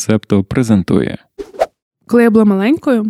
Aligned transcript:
Септо 0.00 0.44
презентує. 0.44 1.18
Коли 2.06 2.22
я 2.22 2.30
була 2.30 2.44
маленькою 2.44 3.06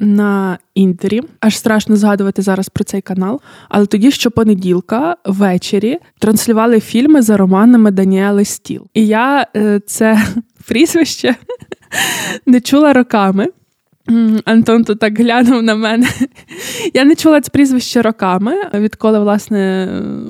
на 0.00 0.58
інтері, 0.74 1.22
аж 1.40 1.58
страшно 1.58 1.96
згадувати 1.96 2.42
зараз 2.42 2.68
про 2.68 2.84
цей 2.84 3.00
канал. 3.00 3.40
Але 3.68 3.86
тоді 3.86 4.10
щопонеділка 4.10 5.16
ввечері 5.24 5.98
транслювали 6.18 6.80
фільми 6.80 7.22
за 7.22 7.36
романами 7.36 7.90
Даніели 7.90 8.44
Стіл. 8.44 8.86
І 8.94 9.06
я 9.06 9.46
е, 9.56 9.80
це 9.86 10.26
прізвище 10.68 11.34
не 12.46 12.60
чула 12.60 12.92
роками. 12.92 13.46
Антон 14.44 14.84
тут 14.84 14.98
так 14.98 15.18
глянув 15.18 15.62
на 15.62 15.74
мене. 15.74 16.08
Я 16.94 17.04
не 17.04 17.14
чула 17.14 17.40
це 17.40 17.50
прізвище 17.50 18.02
роками, 18.02 18.54
відколи 18.74 19.20
власне 19.20 19.88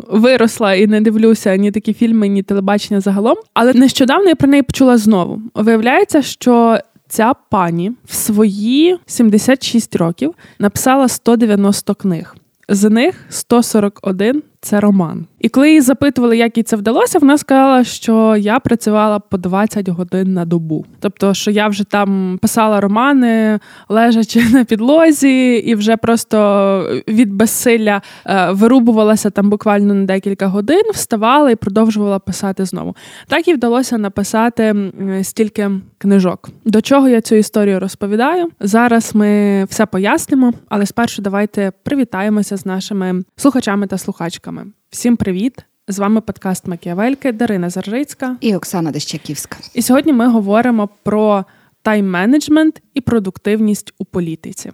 виросла 0.09 0.75
і 0.75 0.87
не 0.87 1.01
дивлюся 1.01 1.57
ні 1.57 1.71
такі 1.71 1.95
фільми, 1.95 2.29
ні 2.29 2.43
телебачення 2.43 3.01
загалом. 3.01 3.37
Але 3.55 3.75
нещодавно 3.75 4.29
я 4.29 4.35
про 4.35 4.49
неї 4.49 4.63
почула 4.63 4.99
знову. 4.99 5.43
Виявляється, 5.55 6.23
що 6.23 6.79
ця 7.09 7.33
пані 7.51 7.93
в 8.05 8.15
свої 8.15 8.99
76 9.07 9.97
років 9.97 10.35
написала 10.59 11.09
190 11.09 11.95
книг. 11.95 12.37
З 12.69 12.91
них 12.91 13.15
141 13.29 14.43
це 14.61 14.81
роман. 14.81 15.27
І 15.41 15.49
коли 15.49 15.69
її 15.69 15.81
запитували, 15.81 16.37
як 16.37 16.57
їй 16.57 16.63
це 16.63 16.77
вдалося, 16.77 17.19
вона 17.19 17.39
сказала, 17.39 17.85
що 17.85 18.37
я 18.37 18.61
працювала 18.61 19.19
по 19.19 19.37
20 19.37 19.89
годин 19.89 20.35
на 20.35 20.45
добу. 20.45 20.85
Тобто, 21.01 21.35
що 21.35 21.51
я 21.51 21.69
вже 21.69 21.85
там 21.85 22.39
писала 22.43 22.81
романи, 22.81 23.59
лежачи 23.89 24.45
на 24.53 24.65
підлозі, 24.65 25.55
і 25.55 25.75
вже 25.75 25.97
просто 25.97 27.01
від 27.09 27.33
безсилля 27.35 28.03
е, 28.27 28.51
вирубувалася 28.51 29.31
там 29.31 29.51
буквально 29.51 29.95
на 29.95 30.05
декілька 30.05 30.47
годин, 30.47 30.83
вставала 30.95 31.51
і 31.51 31.57
продовжувала 31.57 32.19
писати 32.19 32.65
знову. 32.65 32.97
Так 33.29 33.49
і 33.49 33.55
вдалося 33.55 33.99
написати 33.99 34.93
стільки 35.23 35.71
книжок. 35.99 36.51
До 36.65 36.81
чого 36.81 37.09
я 37.09 37.21
цю 37.21 37.35
історію 37.35 37.81
розповідаю? 37.81 38.49
Зараз 38.61 39.15
ми 39.15 39.65
все 39.65 39.87
пояснимо, 39.87 40.53
але 40.69 40.87
спершу 40.87 41.23
давайте 41.23 41.73
привітаємося 41.83 42.57
з 42.57 42.67
нашими 42.67 43.23
слухачами 43.37 43.87
та 43.87 43.99
слухачками 43.99 44.48
слухачками. 44.49 44.73
Всім 44.91 45.17
привіт! 45.17 45.65
З 45.89 45.99
вами 45.99 46.21
подкаст 46.21 46.67
Макіавельки 46.67 47.33
Дарина 47.33 47.71
Заржицька 47.71 48.37
і 48.41 48.57
Оксана 48.57 48.91
Дещаківська. 48.91 49.57
І 49.75 49.83
сьогодні 49.83 50.13
ми 50.13 50.29
говоримо 50.29 50.89
про 51.03 51.45
тайм-менеджмент 51.85 52.83
і 52.95 53.01
продуктивність 53.01 53.95
у 53.99 54.05
політиці. 54.05 54.73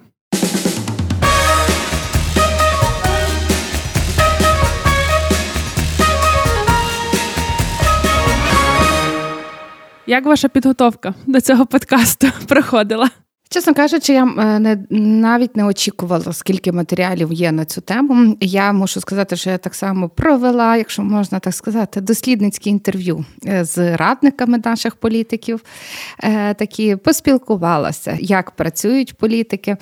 Як 10.07 10.27
ваша 10.27 10.49
підготовка 10.49 11.15
до 11.27 11.41
цього 11.41 11.67
подкасту 11.67 12.27
проходила? 12.49 13.11
Чесно 13.49 13.75
кажучи, 13.75 14.13
я 14.13 14.25
е, 14.25 14.59
не 14.59 14.79
навіть 14.91 15.57
не 15.57 15.65
очікувала, 15.65 16.33
скільки 16.33 16.73
матеріалів 16.73 17.33
є 17.33 17.53
на 17.53 17.65
цю 17.65 17.81
тему. 17.81 18.37
Я 18.41 18.73
мушу 18.73 19.01
сказати, 19.01 19.37
що 19.37 19.51
я 19.51 19.59
так 19.59 19.75
само 19.75 20.09
провела, 20.09 20.77
якщо 20.77 21.03
можна 21.03 21.39
так 21.39 21.55
сказати, 21.55 22.01
дослідницьке 22.01 22.71
інтерв'ю 22.71 23.25
е, 23.47 23.65
з 23.65 23.97
радниками 23.97 24.61
наших 24.65 24.97
політиків. 24.97 25.65
Е, 26.23 26.55
такі 26.55 26.97
поспілкувалася, 26.97 28.17
як 28.21 28.51
працюють 28.51 29.15
політики. 29.15 29.77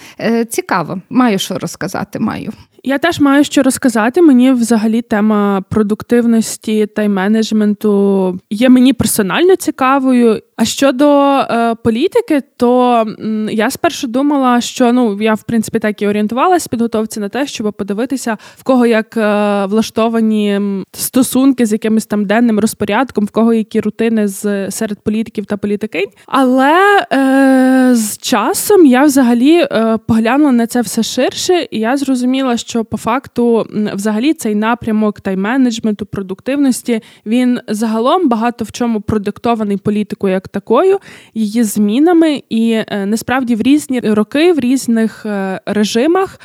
Цікаво, 0.48 1.00
маю 1.10 1.38
що 1.38 1.58
розказати. 1.58 2.18
Маю. 2.18 2.52
Я 2.84 2.98
теж 2.98 3.20
маю 3.20 3.44
що 3.44 3.62
розказати. 3.62 4.22
Мені 4.22 4.52
взагалі 4.52 5.02
тема 5.02 5.62
продуктивності 5.68 6.86
та 6.86 7.02
й 7.02 7.08
менеджменту 7.08 8.38
є 8.50 8.68
мені 8.68 8.92
персонально 8.92 9.56
цікавою. 9.56 10.40
А 10.62 10.64
щодо 10.64 11.06
е, 11.06 11.74
політики, 11.74 12.42
то 12.56 12.94
м, 13.20 13.48
я 13.52 13.70
спершу 13.70 14.06
думала, 14.06 14.60
що 14.60 14.92
ну 14.92 15.22
я 15.22 15.34
в 15.34 15.42
принципі 15.42 15.78
так 15.78 16.02
і 16.02 16.06
орієнтувалася 16.06 16.66
в 16.66 16.70
підготовці 16.70 17.20
на 17.20 17.28
те, 17.28 17.46
щоб 17.46 17.72
подивитися, 17.72 18.36
в 18.56 18.62
кого 18.62 18.86
як 18.86 19.16
е, 19.16 19.66
влаштовані 19.66 20.60
стосунки 20.92 21.66
з 21.66 21.72
якимось 21.72 22.06
там 22.06 22.24
денним 22.24 22.60
розпорядком, 22.60 23.24
в 23.24 23.30
кого 23.30 23.54
які 23.54 23.80
рутини 23.80 24.28
з 24.28 24.70
серед 24.70 25.00
політиків 25.00 25.46
та 25.46 25.56
політикинь. 25.56 26.08
Але 26.26 27.06
е, 27.12 27.94
з 27.94 28.18
часом 28.18 28.86
я 28.86 29.04
взагалі 29.04 29.54
е, 29.54 29.98
поглянула 30.06 30.52
на 30.52 30.66
це 30.66 30.80
все 30.80 31.02
ширше, 31.02 31.68
і 31.70 31.78
я 31.78 31.96
зрозуміла, 31.96 32.56
що 32.56 32.84
по 32.84 32.96
факту 32.96 33.66
взагалі 33.94 34.34
цей 34.34 34.54
напрямок 34.54 35.20
тайм-менеджменту, 35.20 36.04
продуктивності 36.04 37.00
він 37.26 37.60
загалом 37.68 38.28
багато 38.28 38.64
в 38.64 38.72
чому 38.72 39.00
продиктований 39.00 39.76
політикою 39.76 40.32
як 40.32 40.48
такою, 40.52 40.98
її 41.34 41.64
змінами, 41.64 42.42
і 42.48 42.70
е, 42.72 43.06
насправді 43.06 43.54
в 43.54 43.62
різні 43.62 44.00
роки, 44.00 44.52
в 44.52 44.58
різних 44.58 45.26
е, 45.26 45.60
режимах. 45.66 46.40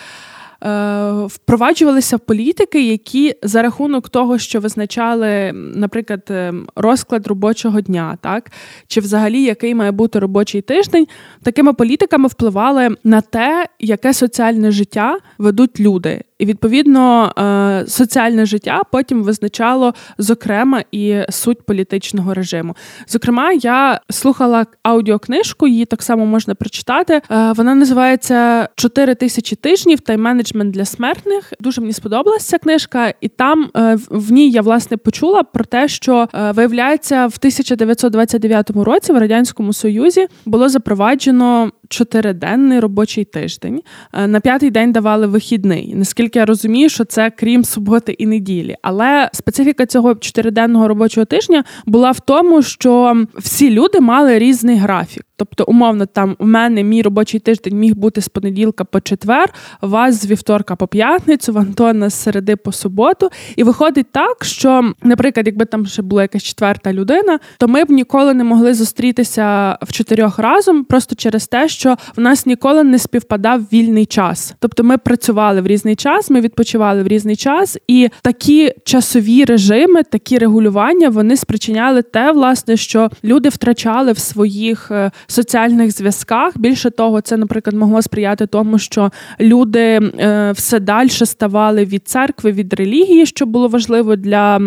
Е, 0.63 1.12
впроваджувалися 1.25 2.18
політики, 2.18 2.88
які 2.88 3.35
за 3.44 3.62
рахунок 3.62 4.09
того, 4.09 4.38
що 4.38 4.59
визначали, 4.59 5.51
наприклад, 5.53 6.31
розклад 6.75 7.28
робочого 7.28 7.81
дня, 7.81 8.18
так 8.22 8.51
чи 8.88 9.01
взагалі 9.01 9.44
який 9.44 9.75
має 9.75 9.91
бути 9.91 10.19
робочий 10.19 10.62
тиждень, 10.62 11.07
такими 11.44 11.74
політиками 11.74 12.28
впливали 12.28 12.95
на 13.03 13.22
те, 13.22 13.66
яке 13.79 14.13
соціальне 14.13 14.72
життя 14.72 15.18
ведуть 15.38 15.79
люди. 15.79 16.22
І 16.40 16.46
відповідно 16.46 17.34
е, 17.40 17.88
соціальне 17.88 18.46
життя 18.46 18.81
потім 18.92 19.24
визначало 19.24 19.94
зокрема 20.18 20.84
і 20.92 21.22
суть 21.30 21.62
політичного 21.62 22.34
режиму. 22.34 22.75
Зокрема, 23.08 23.52
я 23.52 24.02
слухала 24.09 24.66
аудіокнижку, 24.84 25.68
її 25.68 25.86
так 25.86 26.03
само 26.03 26.25
можна 26.25 26.56
прочитати. 26.56 27.22
Е, 27.31 27.52
вона 27.52 27.75
називається 27.75 28.70
«4 28.75 29.16
тисячі 29.16 29.56
тижнів 29.56 30.00
тайм-менеджмент 30.00 30.72
для 30.72 30.86
смертних. 30.86 31.53
Дуже 31.59 31.81
мені 31.81 31.94
сподобалася 31.94 32.48
ця 32.48 32.58
книжка, 32.58 33.14
і 33.22 33.28
там 33.28 33.69
е, 33.78 33.98
в 34.09 34.31
ній 34.31 34.50
я 34.50 34.62
власне 34.62 34.98
почула 34.98 35.44
про 35.44 35.66
те, 35.66 35.88
що 35.88 36.28
виявляється 36.34 37.28
в 37.28 37.36
1929 37.38 38.69
році 38.69 39.14
в 39.14 39.18
радянському 39.18 39.74
союзі 39.74 40.28
було 40.46 40.69
запроваджено 40.69 41.72
чотириденний 41.90 42.80
робочий 42.80 43.25
тиждень. 43.25 43.81
На 44.28 44.40
п'ятий 44.40 44.72
день 44.72 44.92
давали 44.92 45.28
вихідний. 45.28 45.94
Наскільки 45.96 46.28
наскільки 46.28 46.40
я 46.40 46.46
розумію, 46.46 46.90
що 46.90 47.06
це 47.06 47.31
крім 47.31 47.64
суботи 47.64 48.12
і 48.12 48.25
неділі. 48.25 48.75
Але 48.81 49.30
специфіка 49.34 49.86
цього 49.86 50.16
чотириденного 50.16 50.88
робочого 50.88 51.25
тижня 51.25 51.64
була 51.86 52.12
в 52.12 52.20
тому, 52.20 52.62
що 52.62 53.16
всі 53.38 53.70
люди 53.70 54.00
мали 54.00 54.40
різний 54.40 54.78
графік. 54.78 55.25
Тобто, 55.38 55.64
умовно, 55.68 56.06
там 56.06 56.36
у 56.40 56.46
мене 56.46 56.84
мій 56.84 57.02
робочий 57.02 57.40
тиждень 57.40 57.80
міг 57.80 57.96
бути 57.96 58.22
з 58.22 58.28
понеділка 58.28 58.84
по 58.84 59.02
четвер, 59.02 59.53
у 59.81 59.88
вас 59.88 60.22
з 60.22 60.25
вівторка 60.25 60.75
по 60.75 60.88
п'ятницю, 60.88 61.53
в 61.53 61.58
Антона 61.58 62.09
з 62.09 62.14
середи 62.14 62.56
по 62.56 62.72
суботу. 62.72 63.30
І 63.56 63.64
виходить 63.64 64.12
так, 64.12 64.46
що, 64.46 64.94
наприклад, 65.03 65.48
якби 65.48 65.66
там 65.66 65.86
ще 65.86 66.02
була 66.02 66.22
якась 66.22 66.44
четверта 66.44 66.94
людина, 66.94 67.40
то 67.58 67.68
ми 67.68 67.84
б 67.84 67.90
ніколи 67.90 68.34
не 68.34 68.44
могли 68.44 68.74
зустрітися 68.74 69.78
в 69.81 69.92
чотирьох 69.92 70.40
разом, 70.40 70.84
просто 70.84 71.16
через 71.16 71.48
те, 71.48 71.68
що 71.68 71.96
в 72.16 72.22
нас 72.22 72.46
ніколи 72.46 72.84
не 72.84 73.00
співпадав 73.00 73.62
вільний 73.74 74.06
час. 74.06 74.56
Тобто 74.59 74.84
ми 74.84 74.98
працювали 74.98 75.62
в 75.62 75.68
різний 75.68 75.96
час, 75.96 76.30
ми 76.30 76.42
відпочивали 76.42 77.04
в 77.04 77.08
різний 77.08 77.36
час, 77.36 77.78
і 77.88 78.09
такі 78.22 78.74
часові 78.84 79.46
режими, 79.46 80.04
такі 80.04 80.38
регулювання 80.38 81.09
вони 81.09 81.38
спричиняли 81.38 82.02
те, 82.02 82.31
власне, 82.31 82.78
що 82.78 83.09
люди 83.24 83.50
втрачали 83.50 84.12
в 84.12 84.18
своїх 84.18 84.92
е, 84.92 85.12
соціальних 85.27 85.91
зв'язках. 85.91 86.57
Більше 86.57 86.89
того, 86.89 87.21
це, 87.21 87.38
наприклад, 87.38 87.75
могло 87.75 88.01
сприяти 88.01 88.45
тому, 88.47 88.79
що 88.79 89.11
люди 89.39 89.79
е, 89.79 90.51
все 90.51 90.79
далі 90.79 91.09
ставали 91.09 91.85
від 91.85 92.07
церкви, 92.07 92.51
від 92.51 92.73
релігії, 92.73 93.25
що 93.25 93.45
було 93.45 93.67
важливо 93.67 94.15
для 94.15 94.59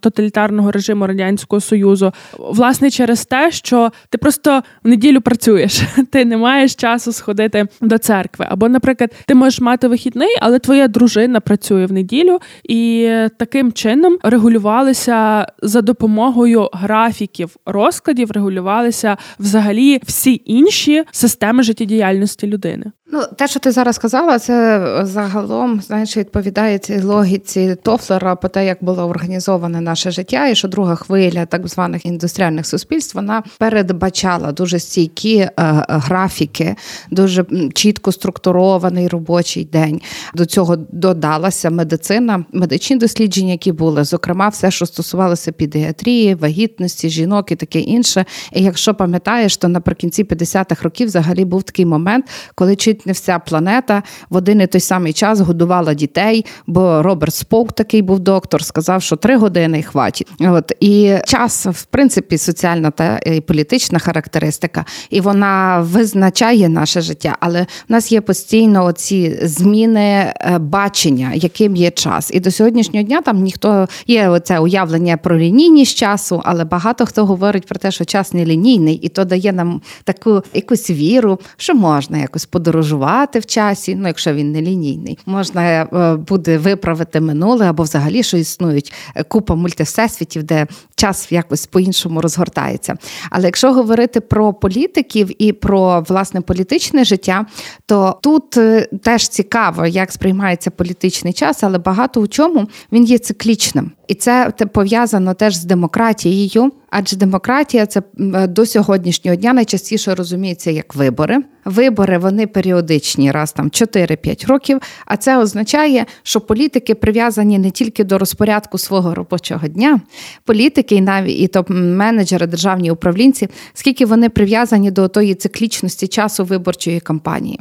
тоталітарного 0.00 0.72
режиму 0.72 1.06
радянського 1.06 1.60
союзу. 1.60 2.12
Власне, 2.38 2.90
через 2.90 3.24
те, 3.24 3.50
що 3.50 3.92
ти 4.10 4.18
просто 4.18 4.62
в 4.84 4.88
неділю 4.88 5.20
працюєш, 5.20 5.82
ти 6.10 6.24
не 6.24 6.36
маєш 6.36 6.74
часу 6.74 7.12
сходити 7.12 7.66
до 7.80 7.98
церкви. 7.98 8.46
Або, 8.48 8.68
наприклад, 8.68 9.14
ти 9.26 9.34
можеш 9.34 9.60
мати 9.60 9.88
вихідний, 9.88 10.36
але 10.40 10.58
твоя 10.58 10.88
дружина 10.88 11.40
працює 11.40 11.86
в 11.86 11.92
неділю, 11.92 12.38
і 12.64 13.10
таким 13.38 13.72
чином 13.72 14.18
регулювалися 14.22 15.46
за 15.62 15.82
допомогою 15.82 16.68
графіків 16.72 17.56
розкладів, 17.66 18.30
регулювалися 18.30 19.16
взагалі 19.38 20.00
всі 20.06 20.42
інші 20.44 21.04
системи 21.10 21.62
життєдіяльності 21.62 22.46
людини. 22.46 22.92
Ну, 23.12 23.22
те, 23.36 23.48
що 23.48 23.60
ти 23.60 23.70
зараз 23.70 23.96
сказала, 23.96 24.38
це 24.38 24.80
загалом 25.02 25.80
знаєш, 25.80 26.16
відповідає 26.16 26.78
цій 26.78 27.00
логіці 27.00 27.76
Тофлера 27.82 28.36
по 28.36 28.48
те, 28.48 28.66
як 28.66 28.78
було 28.80 29.02
організоване 29.08 29.80
наше 29.80 30.10
життя, 30.10 30.48
і 30.48 30.54
що 30.54 30.68
друга 30.68 30.94
хвиля 30.94 31.46
так 31.46 31.68
званих 31.68 32.06
індустріальних 32.06 32.66
суспільств 32.66 33.16
вона 33.16 33.42
передбачала 33.58 34.52
дуже 34.52 34.78
стійкі 34.78 35.36
е, 35.36 35.50
графіки, 35.88 36.76
дуже 37.10 37.44
чітко 37.74 38.12
структурований 38.12 39.08
робочий 39.08 39.64
день. 39.64 40.00
До 40.34 40.46
цього 40.46 40.76
додалася 40.76 41.70
медицина, 41.70 42.44
медичні 42.52 42.96
дослідження, 42.96 43.52
які 43.52 43.72
були, 43.72 44.04
зокрема, 44.04 44.48
все, 44.48 44.70
що 44.70 44.86
стосувалося 44.86 45.52
педіатрії, 45.52 46.34
вагітності, 46.34 47.08
жінок 47.08 47.52
і 47.52 47.56
таке 47.56 47.80
інше. 47.80 48.24
І 48.52 48.62
якщо 48.62 48.94
пам'ятаєш, 48.94 49.56
то 49.56 49.68
наприкінці 49.68 50.24
50-х 50.24 50.82
років 50.82 51.06
взагалі 51.06 51.44
був 51.44 51.62
такий 51.62 51.86
момент, 51.86 52.26
коли 52.54 52.76
чуть 52.96 53.06
не 53.06 53.12
вся 53.12 53.38
планета 53.38 54.02
в 54.30 54.36
один 54.36 54.60
і 54.60 54.66
той 54.66 54.80
самий 54.80 55.12
час 55.12 55.40
годувала 55.40 55.94
дітей, 55.94 56.44
бо 56.66 57.02
Роберт 57.02 57.34
Споук, 57.34 57.72
такий 57.72 58.02
був 58.02 58.20
доктор, 58.20 58.64
сказав, 58.64 59.02
що 59.02 59.16
три 59.16 59.36
години 59.36 59.78
і 59.78 59.82
хватить. 59.82 60.28
От 60.40 60.72
і 60.80 61.16
час, 61.26 61.66
в 61.66 61.84
принципі, 61.84 62.38
соціальна 62.38 62.90
та 62.90 63.18
і 63.18 63.40
політична 63.40 63.98
характеристика, 63.98 64.84
і 65.10 65.20
вона 65.20 65.80
визначає 65.80 66.68
наше 66.68 67.00
життя. 67.00 67.36
Але 67.40 67.62
в 67.62 67.92
нас 67.92 68.12
є 68.12 68.20
постійно 68.20 68.84
оці 68.84 69.38
зміни 69.42 70.00
е, 70.00 70.58
бачення, 70.58 71.32
яким 71.34 71.76
є 71.76 71.90
час. 71.90 72.30
І 72.34 72.40
до 72.40 72.50
сьогоднішнього 72.50 73.06
дня 73.06 73.20
там 73.20 73.42
ніхто 73.42 73.88
є 74.06 74.28
оце 74.28 74.58
уявлення 74.58 75.16
про 75.16 75.38
лінійність 75.38 75.98
часу, 75.98 76.42
але 76.44 76.64
багато 76.64 77.06
хто 77.06 77.26
говорить 77.26 77.66
про 77.66 77.78
те, 77.78 77.90
що 77.90 78.04
час 78.04 78.32
не 78.32 78.44
лінійний, 78.44 78.94
і 78.94 79.08
то 79.08 79.24
дає 79.24 79.52
нам 79.52 79.80
таку 80.04 80.42
якусь 80.54 80.90
віру, 80.90 81.40
що 81.56 81.74
можна 81.74 82.18
якось 82.18 82.46
подорожувати 82.46 82.85
подорожувати 82.86 83.38
в 83.38 83.46
часі, 83.46 83.94
ну 83.94 84.08
якщо 84.08 84.34
він 84.34 84.52
не 84.52 84.62
лінійний, 84.62 85.18
можна 85.26 85.82
е, 85.82 86.16
буде 86.16 86.58
виправити 86.58 87.20
минуле 87.20 87.70
або 87.70 87.82
взагалі 87.82 88.22
що 88.22 88.36
існують 88.36 88.92
е, 89.14 89.22
купа 89.22 89.54
мультивсесвітів, 89.54 90.42
де 90.42 90.66
час 90.96 91.32
якось 91.32 91.66
по-іншому 91.66 92.20
розгортається. 92.20 92.94
Але 93.30 93.44
якщо 93.44 93.72
говорити 93.72 94.20
про 94.20 94.52
політиків 94.52 95.42
і 95.42 95.52
про 95.52 96.04
власне 96.08 96.40
політичне 96.40 97.04
життя, 97.04 97.46
то 97.86 98.18
тут 98.22 98.56
е, 98.56 98.88
теж 99.02 99.28
цікаво, 99.28 99.86
як 99.86 100.12
сприймається 100.12 100.70
політичний 100.70 101.32
час, 101.32 101.62
але 101.62 101.78
багато 101.78 102.20
у 102.20 102.26
чому 102.26 102.68
він 102.92 103.04
є 103.04 103.18
циклічним. 103.18 103.90
І 104.08 104.14
це 104.14 104.52
пов'язано 104.72 105.34
теж 105.34 105.56
з 105.56 105.64
демократією, 105.64 106.72
адже 106.90 107.16
демократія 107.16 107.86
це 107.86 108.02
до 108.48 108.66
сьогоднішнього 108.66 109.36
дня 109.36 109.52
найчастіше 109.52 110.14
розуміється 110.14 110.70
як 110.70 110.94
вибори. 110.94 111.42
Вибори 111.64 112.18
вони 112.18 112.46
періодичні, 112.46 113.32
раз 113.32 113.52
там 113.52 113.68
4-5 113.68 114.46
років. 114.46 114.80
А 115.06 115.16
це 115.16 115.38
означає, 115.38 116.06
що 116.22 116.40
політики 116.40 116.94
прив'язані 116.94 117.58
не 117.58 117.70
тільки 117.70 118.04
до 118.04 118.18
розпорядку 118.18 118.78
свого 118.78 119.14
робочого 119.14 119.68
дня, 119.68 120.00
політики 120.44 120.94
і 120.94 121.00
навіть 121.00 121.38
і 121.38 121.48
топ-менеджери, 121.48 122.46
державні 122.46 122.90
управлінці, 122.90 123.48
скільки 123.74 124.06
вони 124.06 124.28
прив'язані 124.28 124.90
до 124.90 125.08
тої 125.08 125.34
циклічності 125.34 126.06
часу 126.08 126.44
виборчої 126.44 127.00
кампанії. 127.00 127.60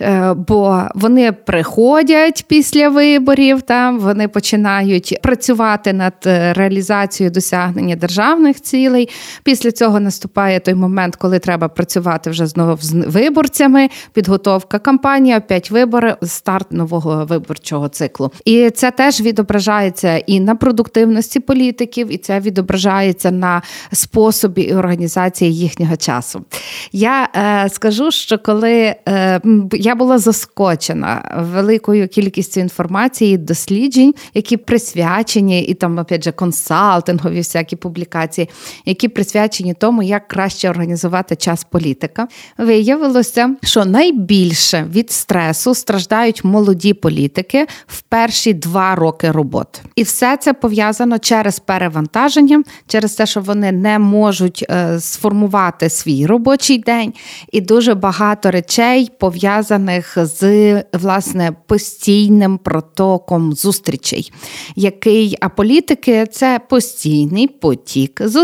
Е, 0.00 0.34
бо 0.34 0.82
вони 0.94 1.32
приходять 1.32 2.44
після 2.48 2.88
виборів, 2.88 3.62
там 3.62 3.98
вони 3.98 4.28
починають 4.28 5.18
працювати 5.22 5.92
над 5.92 6.14
е, 6.26 6.52
реалізацією 6.52 7.30
досягнення 7.30 7.96
державних 7.96 8.61
цілей. 8.62 9.08
Після 9.44 9.72
цього 9.72 10.00
наступає 10.00 10.60
той 10.60 10.74
момент, 10.74 11.16
коли 11.16 11.38
треба 11.38 11.68
працювати 11.68 12.30
вже 12.30 12.46
знову 12.46 12.78
з 12.80 12.92
виборцями, 12.92 13.88
підготовка 14.12 14.78
кампанії, 14.78 15.36
опять 15.36 15.70
вибори, 15.70 16.16
старт 16.22 16.72
нового 16.72 17.24
виборчого 17.24 17.88
циклу. 17.88 18.32
І 18.44 18.70
це 18.70 18.90
теж 18.90 19.20
відображається 19.20 20.16
і 20.16 20.40
на 20.40 20.54
продуктивності 20.54 21.40
політиків, 21.40 22.14
і 22.14 22.16
це 22.16 22.40
відображається 22.40 23.30
на 23.30 23.62
способі 23.92 24.74
організації 24.74 25.54
їхнього 25.54 25.96
часу. 25.96 26.44
Я 26.92 27.28
е, 27.36 27.68
скажу, 27.68 28.10
що 28.10 28.38
коли 28.38 28.94
е, 29.08 29.40
я 29.72 29.94
була 29.94 30.18
заскочена 30.18 31.44
великою 31.52 32.08
кількістю 32.08 32.60
інформації, 32.60 33.38
досліджень, 33.38 34.14
які 34.34 34.56
присвячені, 34.56 35.62
і 35.62 35.74
там 35.74 35.98
опять 35.98 36.24
же 36.24 36.32
консалтингові 36.32 37.38
всякі 37.38 37.76
публікації, 37.76 38.48
які 38.84 39.08
присвячені 39.08 39.74
тому, 39.74 40.02
як 40.02 40.28
краще 40.28 40.70
організувати 40.70 41.36
час 41.36 41.64
політика, 41.64 42.28
виявилося, 42.58 43.56
що 43.62 43.84
найбільше 43.84 44.86
від 44.92 45.10
стресу 45.10 45.74
страждають 45.74 46.44
молоді 46.44 46.94
політики 46.94 47.66
в 47.86 48.02
перші 48.02 48.54
два 48.54 48.94
роки 48.94 49.30
роботи. 49.30 49.80
І 49.96 50.02
все 50.02 50.36
це 50.36 50.52
пов'язано 50.52 51.18
через 51.18 51.58
перевантаження, 51.58 52.62
через 52.86 53.14
те, 53.14 53.26
що 53.26 53.40
вони 53.40 53.72
не 53.72 53.98
можуть 53.98 54.64
е, 54.70 55.00
сформувати 55.00 55.90
свій 55.90 56.26
робочий 56.26 56.78
день, 56.78 57.12
і 57.52 57.60
дуже 57.60 57.94
багато 57.94 58.50
речей 58.50 59.10
пов'язаних 59.18 60.18
з 60.18 60.74
власне 60.92 61.52
постійним 61.66 62.58
протоком 62.58 63.52
зустрічей, 63.52 64.32
який 64.76 65.36
а 65.40 65.48
політики 65.48 66.26
це 66.32 66.60
постійний 66.68 67.48
потік 67.48 68.20
зустрічей 68.24 68.41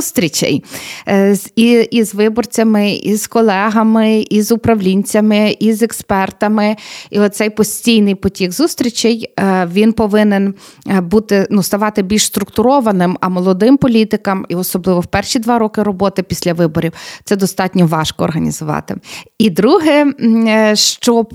е, 1.09 1.37
і, 1.57 1.71
і 1.91 2.03
з 2.05 2.15
виборцями, 2.15 2.93
і 2.93 3.17
з 3.17 3.27
колегами, 3.27 4.27
і 4.31 4.43
з 4.43 4.53
управлінцями, 4.53 5.57
і 5.59 5.73
з 5.73 5.83
експертами. 5.83 6.77
І 7.11 7.21
оцей 7.21 7.51
постійний 7.51 8.15
потік 8.15 8.53
зустрічей 8.53 9.33
е, 9.41 9.69
він 9.73 9.93
повинен 9.93 10.55
бути 11.03 11.47
ну 11.51 11.63
ставати 11.63 12.03
більш 12.03 12.25
структурованим, 12.25 13.19
а 13.21 13.29
молодим 13.29 13.77
політикам, 13.77 14.47
і 14.49 14.55
особливо 14.55 15.01
в 15.01 15.07
перші 15.07 15.39
два 15.39 15.59
роки 15.59 15.83
роботи 15.83 16.23
після 16.23 16.53
виборів, 16.53 16.93
це 17.25 17.37
достатньо 17.37 17.87
важко 17.87 18.25
організувати. 18.25 18.97
І 19.39 19.51
друге, 19.51 20.13
е, 20.21 20.77
що 20.77 21.27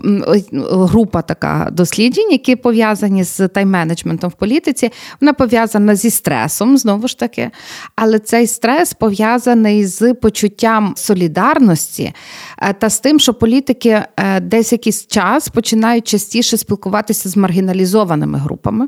група 0.62 1.22
така 1.22 1.70
досліджень, 1.72 2.32
які 2.32 2.56
пов'язані 2.56 3.24
з 3.24 3.40
тайм-менеджментом 3.40 4.28
в 4.28 4.34
політиці, 4.34 4.92
вона 5.22 5.34
пов'язана 5.34 5.96
зі 5.96 6.10
стресом, 6.10 6.78
знову 6.78 7.08
ж 7.08 7.20
таки. 7.20 7.52
Але 7.96 8.20
цей 8.20 8.48
стрес 8.54 8.94
пов'язаний 8.94 9.86
з 9.86 10.14
почуттям 10.14 10.94
солідарності 10.98 12.14
е, 12.58 12.74
та 12.74 12.90
з 12.90 13.00
тим, 13.00 13.20
що 13.20 13.34
політики 13.34 13.90
е, 14.18 14.40
десь 14.40 14.72
якийсь 14.72 15.08
час 15.08 15.50
починають 15.50 16.08
частіше 16.08 16.58
спілкуватися 16.58 17.30
з 17.30 17.38
маргіналізованими 17.38 18.40
групами, 18.40 18.88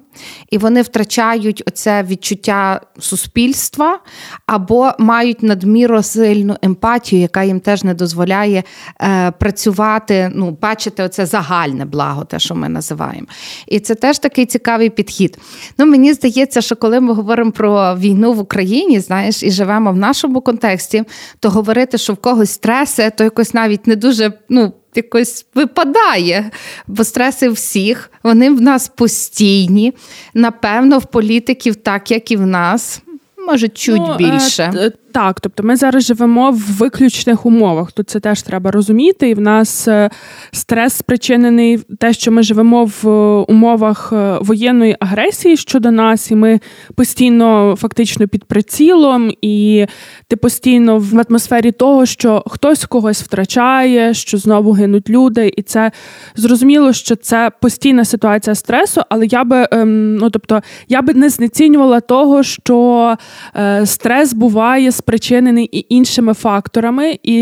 і 0.51 0.57
вони 0.57 0.81
втрачають 0.81 1.63
оце 1.67 2.03
відчуття 2.03 2.81
суспільства 2.99 3.99
або 4.45 4.91
мають 4.99 5.43
надміру 5.43 6.03
сильну 6.03 6.55
емпатію, 6.61 7.21
яка 7.21 7.43
їм 7.43 7.59
теж 7.59 7.83
не 7.83 7.93
дозволяє 7.93 8.63
е, 9.01 9.31
працювати, 9.31 10.31
ну, 10.35 10.57
бачити 10.61 11.03
оце 11.03 11.25
загальне 11.25 11.85
благо, 11.85 12.25
те, 12.25 12.39
що 12.39 12.55
ми 12.55 12.69
називаємо. 12.69 13.27
І 13.67 13.79
це 13.79 13.95
теж 13.95 14.19
такий 14.19 14.45
цікавий 14.45 14.89
підхід. 14.89 15.39
Ну, 15.77 15.85
Мені 15.85 16.13
здається, 16.13 16.61
що 16.61 16.75
коли 16.75 16.99
ми 16.99 17.13
говоримо 17.13 17.51
про 17.51 17.95
війну 17.95 18.33
в 18.33 18.39
Україні, 18.39 18.99
знаєш, 18.99 19.43
і 19.43 19.51
живемо 19.55 19.91
в 19.91 19.97
нашому 19.97 20.41
контексті, 20.41 21.03
то 21.39 21.49
говорити, 21.49 21.97
що 21.97 22.13
в 22.13 22.17
когось 22.17 22.51
стреси, 22.51 23.11
то 23.17 23.23
якось 23.23 23.53
навіть 23.53 23.87
не 23.87 23.95
дуже, 23.95 24.33
ну. 24.49 24.73
Якось 24.97 25.45
випадає, 25.55 26.51
бо 26.87 27.03
стреси 27.03 27.49
всіх, 27.49 28.11
вони 28.23 28.49
в 28.49 28.61
нас 28.61 28.87
постійні. 28.87 29.93
Напевно, 30.33 30.97
в 30.97 31.05
політиків, 31.05 31.75
так 31.75 32.11
як 32.11 32.31
і 32.31 32.35
в 32.37 32.45
нас, 32.45 33.01
може, 33.47 33.67
чуть 33.67 34.01
ну, 34.07 34.17
більше. 34.17 34.91
Е, 35.15 35.19
так, 35.19 35.39
тобто 35.39 35.63
ми 35.63 35.75
зараз 35.75 36.03
живемо 36.03 36.51
в 36.51 36.59
виключних 36.59 37.45
умовах. 37.45 37.91
Тут 37.91 38.09
це 38.09 38.19
теж 38.19 38.41
треба 38.41 38.71
розуміти. 38.71 39.29
І 39.29 39.33
в 39.33 39.41
нас 39.41 39.87
е, 39.87 40.09
стрес 40.51 40.93
спричинений 40.93 41.77
те, 41.77 42.13
що 42.13 42.31
ми 42.31 42.43
живемо 42.43 42.85
в 42.85 43.07
умовах 43.51 44.13
е, 44.13 44.37
воєнної 44.41 44.95
агресії 44.99 45.57
щодо 45.57 45.91
нас, 45.91 46.31
і 46.31 46.35
ми 46.35 46.59
постійно 46.95 47.75
фактично 47.77 48.27
під 48.27 48.43
прицілом, 48.43 49.31
і 49.41 49.85
ти 50.27 50.35
постійно 50.35 50.97
в 50.97 51.23
атмосфері 51.29 51.71
того, 51.71 52.05
що 52.05 52.43
хтось 52.47 52.85
когось 52.85 53.23
втрачає, 53.23 54.13
що 54.13 54.37
знову 54.37 54.71
гинуть 54.71 55.09
люди, 55.09 55.53
і 55.57 55.61
це 55.61 55.91
зрозуміло, 56.35 56.93
що 56.93 57.15
це 57.15 57.51
постійна 57.61 58.05
ситуація 58.05 58.55
стресу, 58.55 59.01
але 59.09 59.25
я 59.25 59.43
би 59.43 59.67
ем, 59.71 60.15
ну 60.15 60.29
тобто 60.29 60.61
я 60.87 61.01
би 61.01 61.13
не 61.13 61.29
знецінювала 61.29 61.99
того, 61.99 62.43
що 62.43 63.15
е, 63.55 63.85
стрес 63.85 64.33
буває 64.33 64.91
з 64.91 65.01
спричинений 65.05 65.65
і 65.65 65.85
іншими 65.89 66.33
факторами, 66.33 67.19
і 67.23 67.35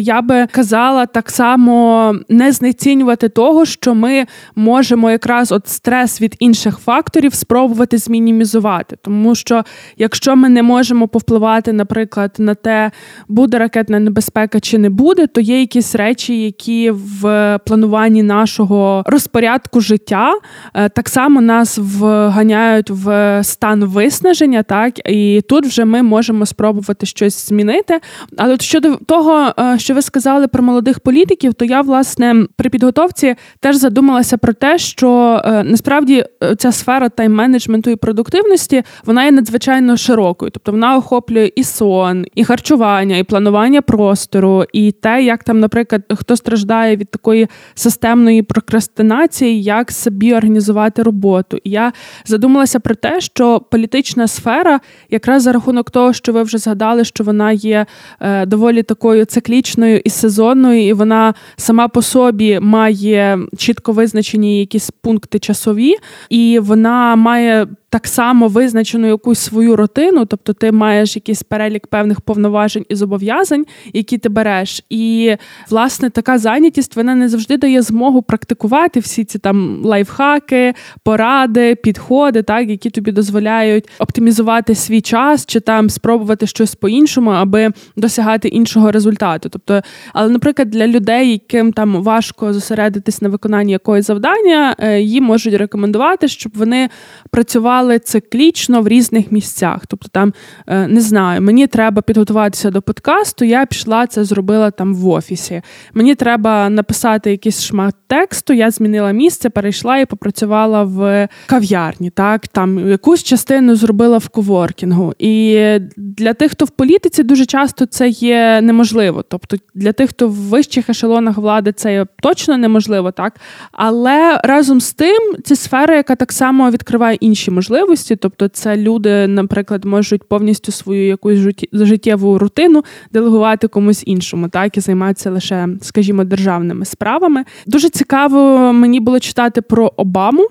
я 0.00 0.22
би 0.22 0.46
казала 0.46 1.06
так 1.06 1.30
само 1.30 2.14
не 2.28 2.52
знецінювати 2.52 3.28
того, 3.28 3.64
що 3.64 3.94
ми 3.94 4.26
можемо 4.56 5.10
якраз 5.10 5.52
от 5.52 5.68
стрес 5.68 6.20
від 6.20 6.36
інших 6.38 6.78
факторів 6.78 7.34
спробувати 7.34 7.98
змінімізувати, 7.98 8.96
тому 9.02 9.34
що 9.34 9.64
якщо 9.96 10.36
ми 10.36 10.48
не 10.48 10.62
можемо 10.62 11.08
повпливати, 11.08 11.72
наприклад, 11.72 12.34
на 12.38 12.54
те, 12.54 12.90
буде 13.28 13.58
ракетна 13.58 14.00
небезпека 14.00 14.60
чи 14.60 14.78
не 14.78 14.90
буде, 14.90 15.26
то 15.26 15.40
є 15.40 15.60
якісь 15.60 15.94
речі, 15.94 16.42
які 16.42 16.90
в 16.90 17.58
плануванні 17.66 18.22
нашого 18.22 19.02
розпорядку 19.06 19.80
життя 19.80 20.32
е, 20.74 20.88
так 20.88 21.08
само 21.08 21.40
нас 21.40 21.78
вганяють 21.78 22.90
в 22.90 23.40
стан 23.44 23.84
виснаження, 23.84 24.62
так? 24.62 25.08
І 25.08 25.42
тут 25.48 25.66
вже 25.66 25.84
ми 25.84 26.02
можемо 26.02 26.46
спробувати 26.46 27.05
щось 27.06 27.48
змінити. 27.48 28.00
Але 28.36 28.54
от 28.54 28.62
щодо 28.62 28.96
того, 28.96 29.52
е, 29.58 29.78
що 29.78 29.94
ви 29.94 30.02
сказали 30.02 30.48
про 30.48 30.62
молодих 30.62 31.00
політиків, 31.00 31.54
то 31.54 31.64
я 31.64 31.80
власне 31.80 32.46
при 32.56 32.70
підготовці 32.70 33.34
теж 33.60 33.76
задумалася 33.76 34.38
про 34.38 34.52
те, 34.52 34.78
що 34.78 35.42
е, 35.44 35.62
насправді 35.62 36.24
ця 36.58 36.72
сфера 36.72 37.08
тайм-менеджменту 37.08 37.90
і 37.90 37.96
продуктивності 37.96 38.82
вона 39.04 39.24
є 39.24 39.30
надзвичайно 39.30 39.96
широкою, 39.96 40.50
тобто 40.50 40.72
вона 40.72 40.96
охоплює 40.96 41.50
і 41.56 41.64
сон, 41.64 42.26
і 42.34 42.44
харчування, 42.44 43.16
і 43.16 43.22
планування 43.22 43.82
простору, 43.82 44.64
і 44.72 44.92
те, 44.92 45.22
як 45.22 45.44
там, 45.44 45.60
наприклад, 45.60 46.02
хто 46.14 46.36
страждає 46.36 46.96
від 46.96 47.10
такої 47.10 47.48
системної 47.74 48.42
прокрастинації, 48.42 49.62
як 49.62 49.92
собі 49.92 50.34
організувати 50.34 51.02
роботу. 51.02 51.58
І 51.64 51.70
я 51.70 51.92
задумалася 52.24 52.80
про 52.80 52.94
те, 52.94 53.20
що 53.20 53.60
політична 53.60 54.28
сфера, 54.28 54.80
якраз 55.10 55.42
за 55.42 55.52
рахунок 55.52 55.90
того, 55.90 56.12
що 56.12 56.32
ви 56.32 56.42
вже 56.42 56.58
згадали, 56.58 56.85
що 57.04 57.24
вона 57.24 57.52
є 57.52 57.86
е, 58.20 58.46
доволі 58.46 58.82
такою 58.82 59.24
циклічною 59.24 60.00
і 60.04 60.10
сезонною, 60.10 60.86
і 60.86 60.92
вона 60.92 61.34
сама 61.56 61.88
по 61.88 62.02
собі 62.02 62.60
має 62.60 63.38
чітко 63.56 63.92
визначені 63.92 64.60
якісь 64.60 64.90
пункти 64.90 65.38
часові, 65.38 65.94
і 66.30 66.58
вона 66.58 67.16
має 67.16 67.66
так 67.90 68.06
само 68.06 68.48
визначену 68.48 69.06
якусь 69.06 69.38
свою 69.38 69.76
рутину, 69.76 70.24
тобто 70.24 70.52
ти 70.52 70.72
маєш 70.72 71.16
якийсь 71.16 71.42
перелік 71.42 71.86
певних 71.86 72.20
повноважень 72.20 72.84
і 72.88 72.94
зобов'язань, 72.94 73.64
які 73.92 74.18
ти 74.18 74.28
береш. 74.28 74.84
І 74.90 75.36
власне 75.70 76.10
така 76.10 76.38
зайнятість 76.38 76.96
вона 76.96 77.14
не 77.14 77.28
завжди 77.28 77.56
дає 77.56 77.82
змогу 77.82 78.22
практикувати 78.22 79.00
всі 79.00 79.24
ці 79.24 79.38
там 79.38 79.80
лайфхаки, 79.84 80.74
поради, 81.02 81.74
підходи, 81.74 82.42
так 82.42 82.68
які 82.68 82.90
тобі 82.90 83.12
дозволяють 83.12 83.88
оптимізувати 83.98 84.74
свій 84.74 85.00
час 85.00 85.46
чи 85.46 85.60
там 85.60 85.90
спробувати 85.90 86.46
щось 86.46 86.74
по-іншому, 86.74 87.30
аби 87.30 87.70
досягати 87.96 88.48
іншого 88.48 88.92
результату. 88.92 89.48
Тобто, 89.48 89.82
але, 90.12 90.28
наприклад, 90.28 90.70
для 90.70 90.86
людей, 90.86 91.32
яким 91.32 91.72
там 91.72 92.02
важко 92.02 92.52
зосередитись 92.52 93.22
на 93.22 93.28
виконанні 93.28 93.72
якогось 93.72 94.06
завдання, 94.06 94.76
е, 94.78 95.00
їм 95.00 95.24
можуть 95.24 95.54
рекомендувати, 95.54 96.28
щоб 96.28 96.52
вони 96.54 96.88
працювали 97.30 97.75
працювали 97.76 97.98
циклічно 97.98 98.82
в 98.82 98.88
різних 98.88 99.32
місцях. 99.32 99.86
Тобто, 99.86 100.08
там 100.08 100.32
е, 100.66 100.88
не 100.88 101.00
знаю, 101.00 101.42
мені 101.42 101.66
треба 101.66 102.02
підготуватися 102.02 102.70
до 102.70 102.82
подкасту, 102.82 103.44
я 103.44 103.66
пішла 103.66 104.06
це 104.06 104.24
зробила 104.24 104.70
там 104.70 104.94
в 104.94 105.08
офісі. 105.08 105.62
Мені 105.94 106.14
треба 106.14 106.68
написати 106.68 107.30
якийсь 107.30 107.62
шмат 107.62 107.94
тексту, 108.06 108.52
я 108.52 108.70
змінила 108.70 109.12
місце, 109.12 109.50
перейшла 109.50 109.98
і 109.98 110.06
попрацювала 110.06 110.82
в 110.82 111.28
кав'ярні. 111.46 112.10
Так, 112.10 112.48
там 112.48 112.88
якусь 112.88 113.22
частину 113.22 113.76
зробила 113.76 114.18
в 114.18 114.28
коворкінгу. 114.28 115.14
І 115.18 115.54
для 115.96 116.34
тих, 116.34 116.52
хто 116.52 116.64
в 116.64 116.70
політиці, 116.70 117.22
дуже 117.22 117.46
часто 117.46 117.86
це 117.86 118.08
є 118.08 118.60
неможливо. 118.62 119.24
Тобто 119.28 119.56
для 119.74 119.92
тих, 119.92 120.10
хто 120.10 120.28
в 120.28 120.32
вищих 120.32 120.90
ешелонах 120.90 121.36
влади, 121.36 121.72
це 121.72 121.92
є 121.92 122.06
точно 122.22 122.58
неможливо, 122.58 123.10
так 123.10 123.32
але 123.72 124.40
разом 124.44 124.80
з 124.80 124.92
тим 124.92 125.32
це 125.44 125.56
сфера, 125.56 125.96
яка 125.96 126.16
так 126.16 126.32
само 126.32 126.70
відкриває 126.70 127.16
інші 127.20 127.50
можливості 127.50 127.65
можливості. 127.70 128.16
Тобто, 128.16 128.48
це 128.48 128.76
люди, 128.76 129.26
наприклад, 129.26 129.84
можуть 129.84 130.28
повністю 130.28 130.72
свою 130.72 131.06
якусь 131.06 131.38
життєву 131.72 132.38
рутину 132.38 132.84
делегувати 133.12 133.68
комусь 133.68 134.02
іншому, 134.06 134.48
так 134.48 134.76
і 134.76 134.80
займатися 134.80 135.30
лише, 135.30 135.68
скажімо, 135.80 136.24
державними 136.24 136.84
справами. 136.84 137.44
Дуже 137.66 137.88
цікаво 137.88 138.72
мені 138.72 139.00
було 139.00 139.20
читати 139.20 139.62
про 139.62 139.92
Обаму, 139.96 140.48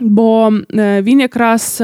бо 0.00 0.52
е, 0.74 1.02
він 1.02 1.20
якраз. 1.20 1.82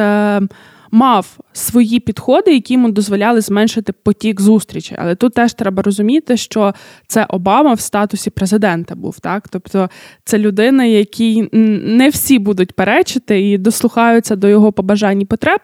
Мав 0.94 1.38
свої 1.52 2.00
підходи, 2.00 2.54
які 2.54 2.74
йому 2.74 2.90
дозволяли 2.90 3.40
зменшити 3.40 3.92
потік 3.92 4.40
зустрічей. 4.40 4.98
Але 5.00 5.14
тут 5.14 5.34
теж 5.34 5.54
треба 5.54 5.82
розуміти, 5.82 6.36
що 6.36 6.74
це 7.06 7.26
Обама 7.28 7.74
в 7.74 7.80
статусі 7.80 8.30
президента 8.30 8.94
був, 8.94 9.20
так 9.20 9.48
тобто 9.48 9.90
це 10.24 10.38
людина, 10.38 10.84
якій 10.84 11.48
не 11.52 12.08
всі 12.08 12.38
будуть 12.38 12.72
перечити 12.72 13.50
і 13.50 13.58
дослухаються 13.58 14.36
до 14.36 14.48
його 14.48 14.72
побажань 14.72 15.20
і 15.20 15.24
потреб. 15.24 15.60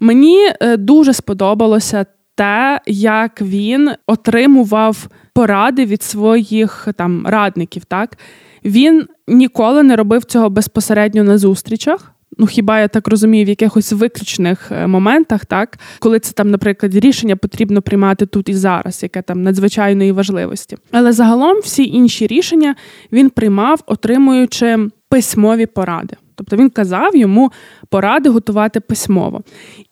Мені 0.00 0.38
е, 0.60 0.76
дуже 0.76 1.12
сподобалося. 1.12 2.06
Те, 2.34 2.80
як 2.86 3.42
він 3.42 3.90
отримував 4.06 5.08
поради 5.34 5.84
від 5.84 6.02
своїх 6.02 6.88
там 6.96 7.26
радників, 7.26 7.84
так 7.84 8.18
він 8.64 9.06
ніколи 9.28 9.82
не 9.82 9.96
робив 9.96 10.24
цього 10.24 10.50
безпосередньо 10.50 11.24
на 11.24 11.38
зустрічах. 11.38 12.12
Ну, 12.38 12.46
хіба 12.46 12.80
я 12.80 12.88
так 12.88 13.08
розумію, 13.08 13.44
в 13.44 13.48
якихось 13.48 13.92
виключних 13.92 14.72
е, 14.72 14.86
моментах, 14.86 15.44
так 15.44 15.78
коли 15.98 16.18
це 16.18 16.32
там, 16.32 16.50
наприклад, 16.50 16.94
рішення 16.94 17.36
потрібно 17.36 17.82
приймати 17.82 18.26
тут 18.26 18.48
і 18.48 18.54
зараз, 18.54 19.02
яке 19.02 19.22
там 19.22 19.42
надзвичайної 19.42 20.12
важливості. 20.12 20.76
Але 20.90 21.12
загалом 21.12 21.60
всі 21.60 21.84
інші 21.84 22.26
рішення 22.26 22.74
він 23.12 23.30
приймав, 23.30 23.80
отримуючи 23.86 24.78
письмові 25.08 25.66
поради. 25.66 26.16
Тобто 26.34 26.56
він 26.56 26.70
казав 26.70 27.16
йому 27.16 27.52
поради 27.88 28.28
готувати 28.28 28.80
письмово. 28.80 29.40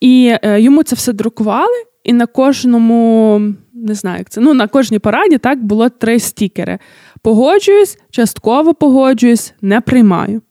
І 0.01 0.37
е, 0.43 0.61
йому 0.61 0.83
це 0.83 0.97
все 0.97 1.13
друкували, 1.13 1.85
і 2.05 2.13
на 2.13 2.27
кожному, 2.27 3.41
не 3.75 3.95
знаю, 3.95 4.19
як 4.19 4.31
це 4.31 4.41
ну 4.41 4.55
на 4.55 4.69
кожній 4.69 4.99
пораді 4.99 5.39
так 5.39 5.65
було 5.65 5.89
три 5.89 6.19
стікери: 6.19 6.79
погоджуюсь, 7.23 7.99
частково 8.11 8.75
погоджуюсь, 8.75 9.55
не 9.63 9.81
приймаю. 9.81 10.43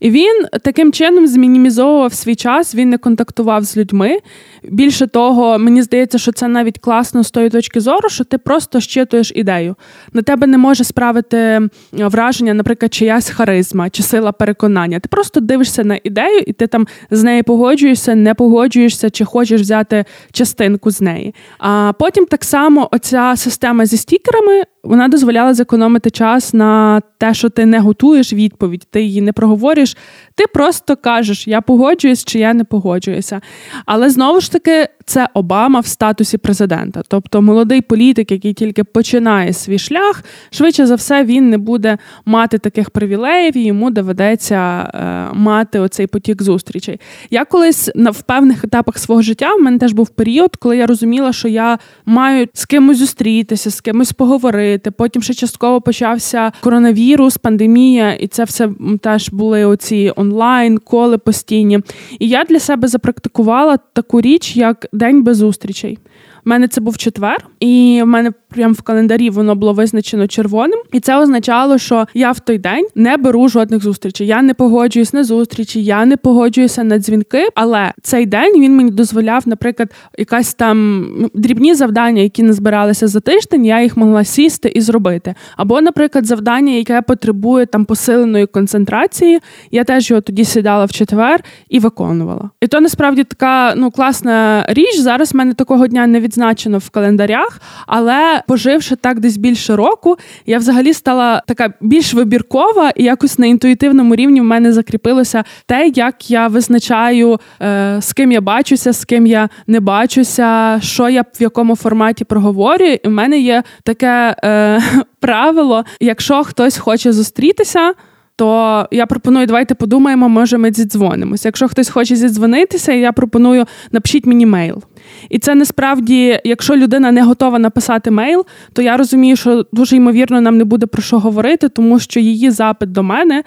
І 0.00 0.10
він 0.10 0.46
таким 0.62 0.92
чином 0.92 1.26
змінімізовував 1.26 2.14
свій 2.14 2.34
час, 2.34 2.74
він 2.74 2.90
не 2.90 2.98
контактував 2.98 3.64
з 3.64 3.76
людьми. 3.76 4.18
Більше 4.62 5.06
того, 5.06 5.58
мені 5.58 5.82
здається, 5.82 6.18
що 6.18 6.32
це 6.32 6.48
навіть 6.48 6.78
класно 6.78 7.24
з 7.24 7.30
тої 7.30 7.50
точки 7.50 7.80
зору, 7.80 8.08
що 8.08 8.24
ти 8.24 8.38
просто 8.38 8.80
щитуєш 8.80 9.32
ідею. 9.34 9.74
На 10.12 10.22
тебе 10.22 10.46
не 10.46 10.58
може 10.58 10.84
справити 10.84 11.60
враження, 11.92 12.54
наприклад, 12.54 12.94
чиясь 12.94 13.30
харизма 13.30 13.90
чи 13.90 14.02
сила 14.02 14.32
переконання. 14.32 15.00
Ти 15.00 15.08
просто 15.08 15.40
дивишся 15.40 15.84
на 15.84 16.00
ідею, 16.04 16.38
і 16.46 16.52
ти 16.52 16.66
там 16.66 16.86
з 17.10 17.22
нею 17.22 17.44
погоджуєшся, 17.44 18.14
не 18.14 18.34
погоджуєшся, 18.34 19.10
чи 19.10 19.24
хочеш 19.24 19.60
взяти 19.60 20.04
частинку 20.32 20.90
з 20.90 21.00
неї. 21.00 21.34
А 21.58 21.92
потім 21.98 22.26
так 22.26 22.44
само 22.44 22.88
оця 22.92 23.34
система 23.36 23.86
зі 23.86 23.96
стікерами 23.96 24.62
вона 24.82 25.08
дозволяла 25.08 25.54
зекономити 25.54 26.10
час 26.10 26.54
на 26.54 27.00
те, 27.18 27.34
що 27.34 27.48
ти 27.48 27.66
не 27.66 27.80
готуєш 27.80 28.32
відповідь, 28.32 28.86
ти 28.90 29.02
її 29.02 29.20
не 29.20 29.32
проговорюєш. 29.32 29.96
Ти 30.34 30.44
просто 30.46 30.96
кажеш, 30.96 31.48
я 31.48 31.60
погоджуюсь 31.60 32.24
чи 32.24 32.38
я 32.38 32.54
не 32.54 32.64
погоджуюся. 32.64 33.40
Але 33.86 34.10
знову 34.10 34.40
ж 34.40 34.52
таки, 34.52 34.88
це 35.04 35.28
Обама 35.34 35.80
в 35.80 35.86
статусі 35.86 36.38
президента. 36.38 37.02
Тобто 37.08 37.42
молодий 37.42 37.80
політик, 37.80 38.32
який 38.32 38.54
тільки 38.54 38.84
починає 38.84 39.52
свій 39.52 39.78
шлях, 39.78 40.24
швидше 40.50 40.86
за 40.86 40.94
все, 40.94 41.24
він 41.24 41.50
не 41.50 41.58
буде 41.58 41.98
мати 42.24 42.58
таких 42.58 42.90
привілеїв, 42.90 43.56
і 43.56 43.64
йому 43.64 43.90
доведеться 43.90 44.90
е, 44.94 45.34
мати 45.34 45.78
оцей 45.78 46.06
потік 46.06 46.42
зустрічей. 46.42 47.00
Я 47.30 47.44
колись 47.44 47.90
на 47.94 48.10
в 48.10 48.22
певних 48.22 48.64
етапах 48.64 48.98
свого 48.98 49.22
життя 49.22 49.54
в 49.54 49.62
мене 49.62 49.78
теж 49.78 49.92
був 49.92 50.08
період, 50.08 50.56
коли 50.56 50.76
я 50.76 50.86
розуміла, 50.86 51.32
що 51.32 51.48
я 51.48 51.78
маю 52.06 52.46
з 52.54 52.64
кимось 52.64 52.98
зустрітися, 52.98 53.70
з 53.70 53.80
кимось 53.80 54.12
поговорити. 54.12 54.69
Потім 54.78 55.22
ще 55.22 55.34
частково 55.34 55.80
почався 55.80 56.52
коронавірус, 56.60 57.36
пандемія, 57.36 58.12
і 58.12 58.26
це 58.26 58.44
все 58.44 58.68
теж 59.00 59.30
були 59.30 59.64
оці 59.64 60.12
онлайн 60.16 60.78
коли 60.78 61.18
постійні. 61.18 61.80
І 62.18 62.28
я 62.28 62.44
для 62.44 62.60
себе 62.60 62.88
запрактикувала 62.88 63.78
таку 63.92 64.20
річ, 64.20 64.56
як 64.56 64.86
день 64.92 65.22
без 65.22 65.36
зустрічей. 65.36 65.98
У 66.46 66.50
мене 66.50 66.68
це 66.68 66.80
був 66.80 66.96
четвер, 66.96 67.46
і 67.60 68.00
в 68.02 68.06
мене 68.06 68.32
прямо 68.50 68.74
в 68.74 68.82
календарі 68.82 69.30
воно 69.30 69.54
було 69.54 69.72
визначено 69.72 70.26
червоним, 70.26 70.78
і 70.92 71.00
це 71.00 71.16
означало, 71.16 71.78
що 71.78 72.06
я 72.14 72.32
в 72.32 72.40
той 72.40 72.58
день 72.58 72.86
не 72.94 73.16
беру 73.16 73.48
жодних 73.48 73.82
зустрічей. 73.82 74.26
Я 74.26 74.42
не 74.42 74.54
погоджуюсь 74.54 75.12
на 75.12 75.24
зустрічі, 75.24 75.84
я 75.84 76.04
не 76.04 76.16
погоджуюся 76.16 76.84
на 76.84 76.98
дзвінки. 76.98 77.48
Але 77.54 77.92
цей 78.02 78.26
день 78.26 78.60
він 78.60 78.76
мені 78.76 78.90
дозволяв, 78.90 79.42
наприклад, 79.46 79.92
якась 80.18 80.54
там 80.54 81.06
дрібні 81.34 81.74
завдання, 81.74 82.22
які 82.22 82.42
не 82.42 82.52
збиралися 82.52 83.06
за 83.06 83.20
тиждень, 83.20 83.64
я 83.64 83.82
їх 83.82 83.96
могла 83.96 84.24
сісти 84.24 84.68
і 84.68 84.80
зробити. 84.80 85.34
Або, 85.56 85.80
наприклад, 85.80 86.26
завдання, 86.26 86.72
яке 86.72 87.02
потребує 87.02 87.66
там 87.66 87.84
посиленої 87.84 88.46
концентрації, 88.46 89.40
я 89.70 89.84
теж 89.84 90.10
його 90.10 90.20
тоді 90.20 90.44
сідала 90.44 90.84
в 90.84 90.92
четвер 90.92 91.44
і 91.68 91.78
виконувала. 91.78 92.50
І 92.60 92.66
то 92.66 92.80
насправді 92.80 93.24
така 93.24 93.74
ну 93.76 93.90
класна 93.90 94.64
річ. 94.68 94.98
Зараз 94.98 95.32
в 95.32 95.36
мене 95.36 95.54
такого 95.54 95.86
дня 95.86 96.06
не 96.06 96.20
відзначено 96.20 96.78
в 96.78 96.90
календарях, 96.90 97.60
але 97.86 98.39
поживши 98.46 98.96
так 98.96 99.20
десь 99.20 99.36
більше 99.36 99.76
року, 99.76 100.16
я 100.46 100.58
взагалі 100.58 100.92
стала 100.94 101.42
така 101.46 101.72
більш 101.80 102.14
вибіркова, 102.14 102.90
і 102.96 103.02
якось 103.04 103.38
на 103.38 103.46
інтуїтивному 103.46 104.14
рівні 104.14 104.40
в 104.40 104.44
мене 104.44 104.72
закріпилося 104.72 105.44
те, 105.66 105.92
як 105.94 106.30
я 106.30 106.48
визначаю, 106.48 107.40
е, 107.62 107.96
з 108.00 108.12
ким 108.12 108.32
я 108.32 108.40
бачуся, 108.40 108.92
з 108.92 109.04
ким 109.04 109.26
я 109.26 109.48
не 109.66 109.80
бачуся, 109.80 110.78
що 110.82 111.08
я 111.08 111.22
в 111.22 111.42
якому 111.42 111.76
форматі 111.76 112.24
проговорюю. 112.24 112.98
І 113.04 113.08
в 113.08 113.10
мене 113.10 113.38
є 113.38 113.62
таке 113.82 114.36
е, 114.44 114.82
правило: 115.20 115.84
якщо 116.00 116.44
хтось 116.44 116.78
хоче 116.78 117.12
зустрітися 117.12 117.94
то 118.40 118.88
я 118.90 119.06
пропоную, 119.06 119.46
давайте 119.46 119.74
подумаємо, 119.74 120.28
може 120.28 120.58
ми 120.58 120.72
зідзвонимося. 120.72 121.48
Якщо 121.48 121.68
хтось 121.68 121.88
хоче 121.88 122.16
зідзвонитися, 122.16 122.92
я 122.92 123.12
пропоную 123.12 123.64
напишіть 123.92 124.26
мені 124.26 124.46
мейл. 124.46 124.82
І 125.28 125.38
це 125.38 125.54
насправді, 125.54 126.40
якщо 126.44 126.76
людина 126.76 127.12
не 127.12 127.22
готова 127.22 127.58
написати 127.58 128.10
мейл, 128.10 128.46
то 128.72 128.82
я 128.82 128.96
розумію, 128.96 129.36
що 129.36 129.66
дуже 129.72 129.96
ймовірно 129.96 130.40
нам 130.40 130.58
не 130.58 130.64
буде 130.64 130.86
про 130.86 131.02
що 131.02 131.18
говорити, 131.18 131.68
тому 131.68 131.98
що 131.98 132.20
її 132.20 132.50
запит 132.50 132.92
до 132.92 133.02
мене 133.02 133.42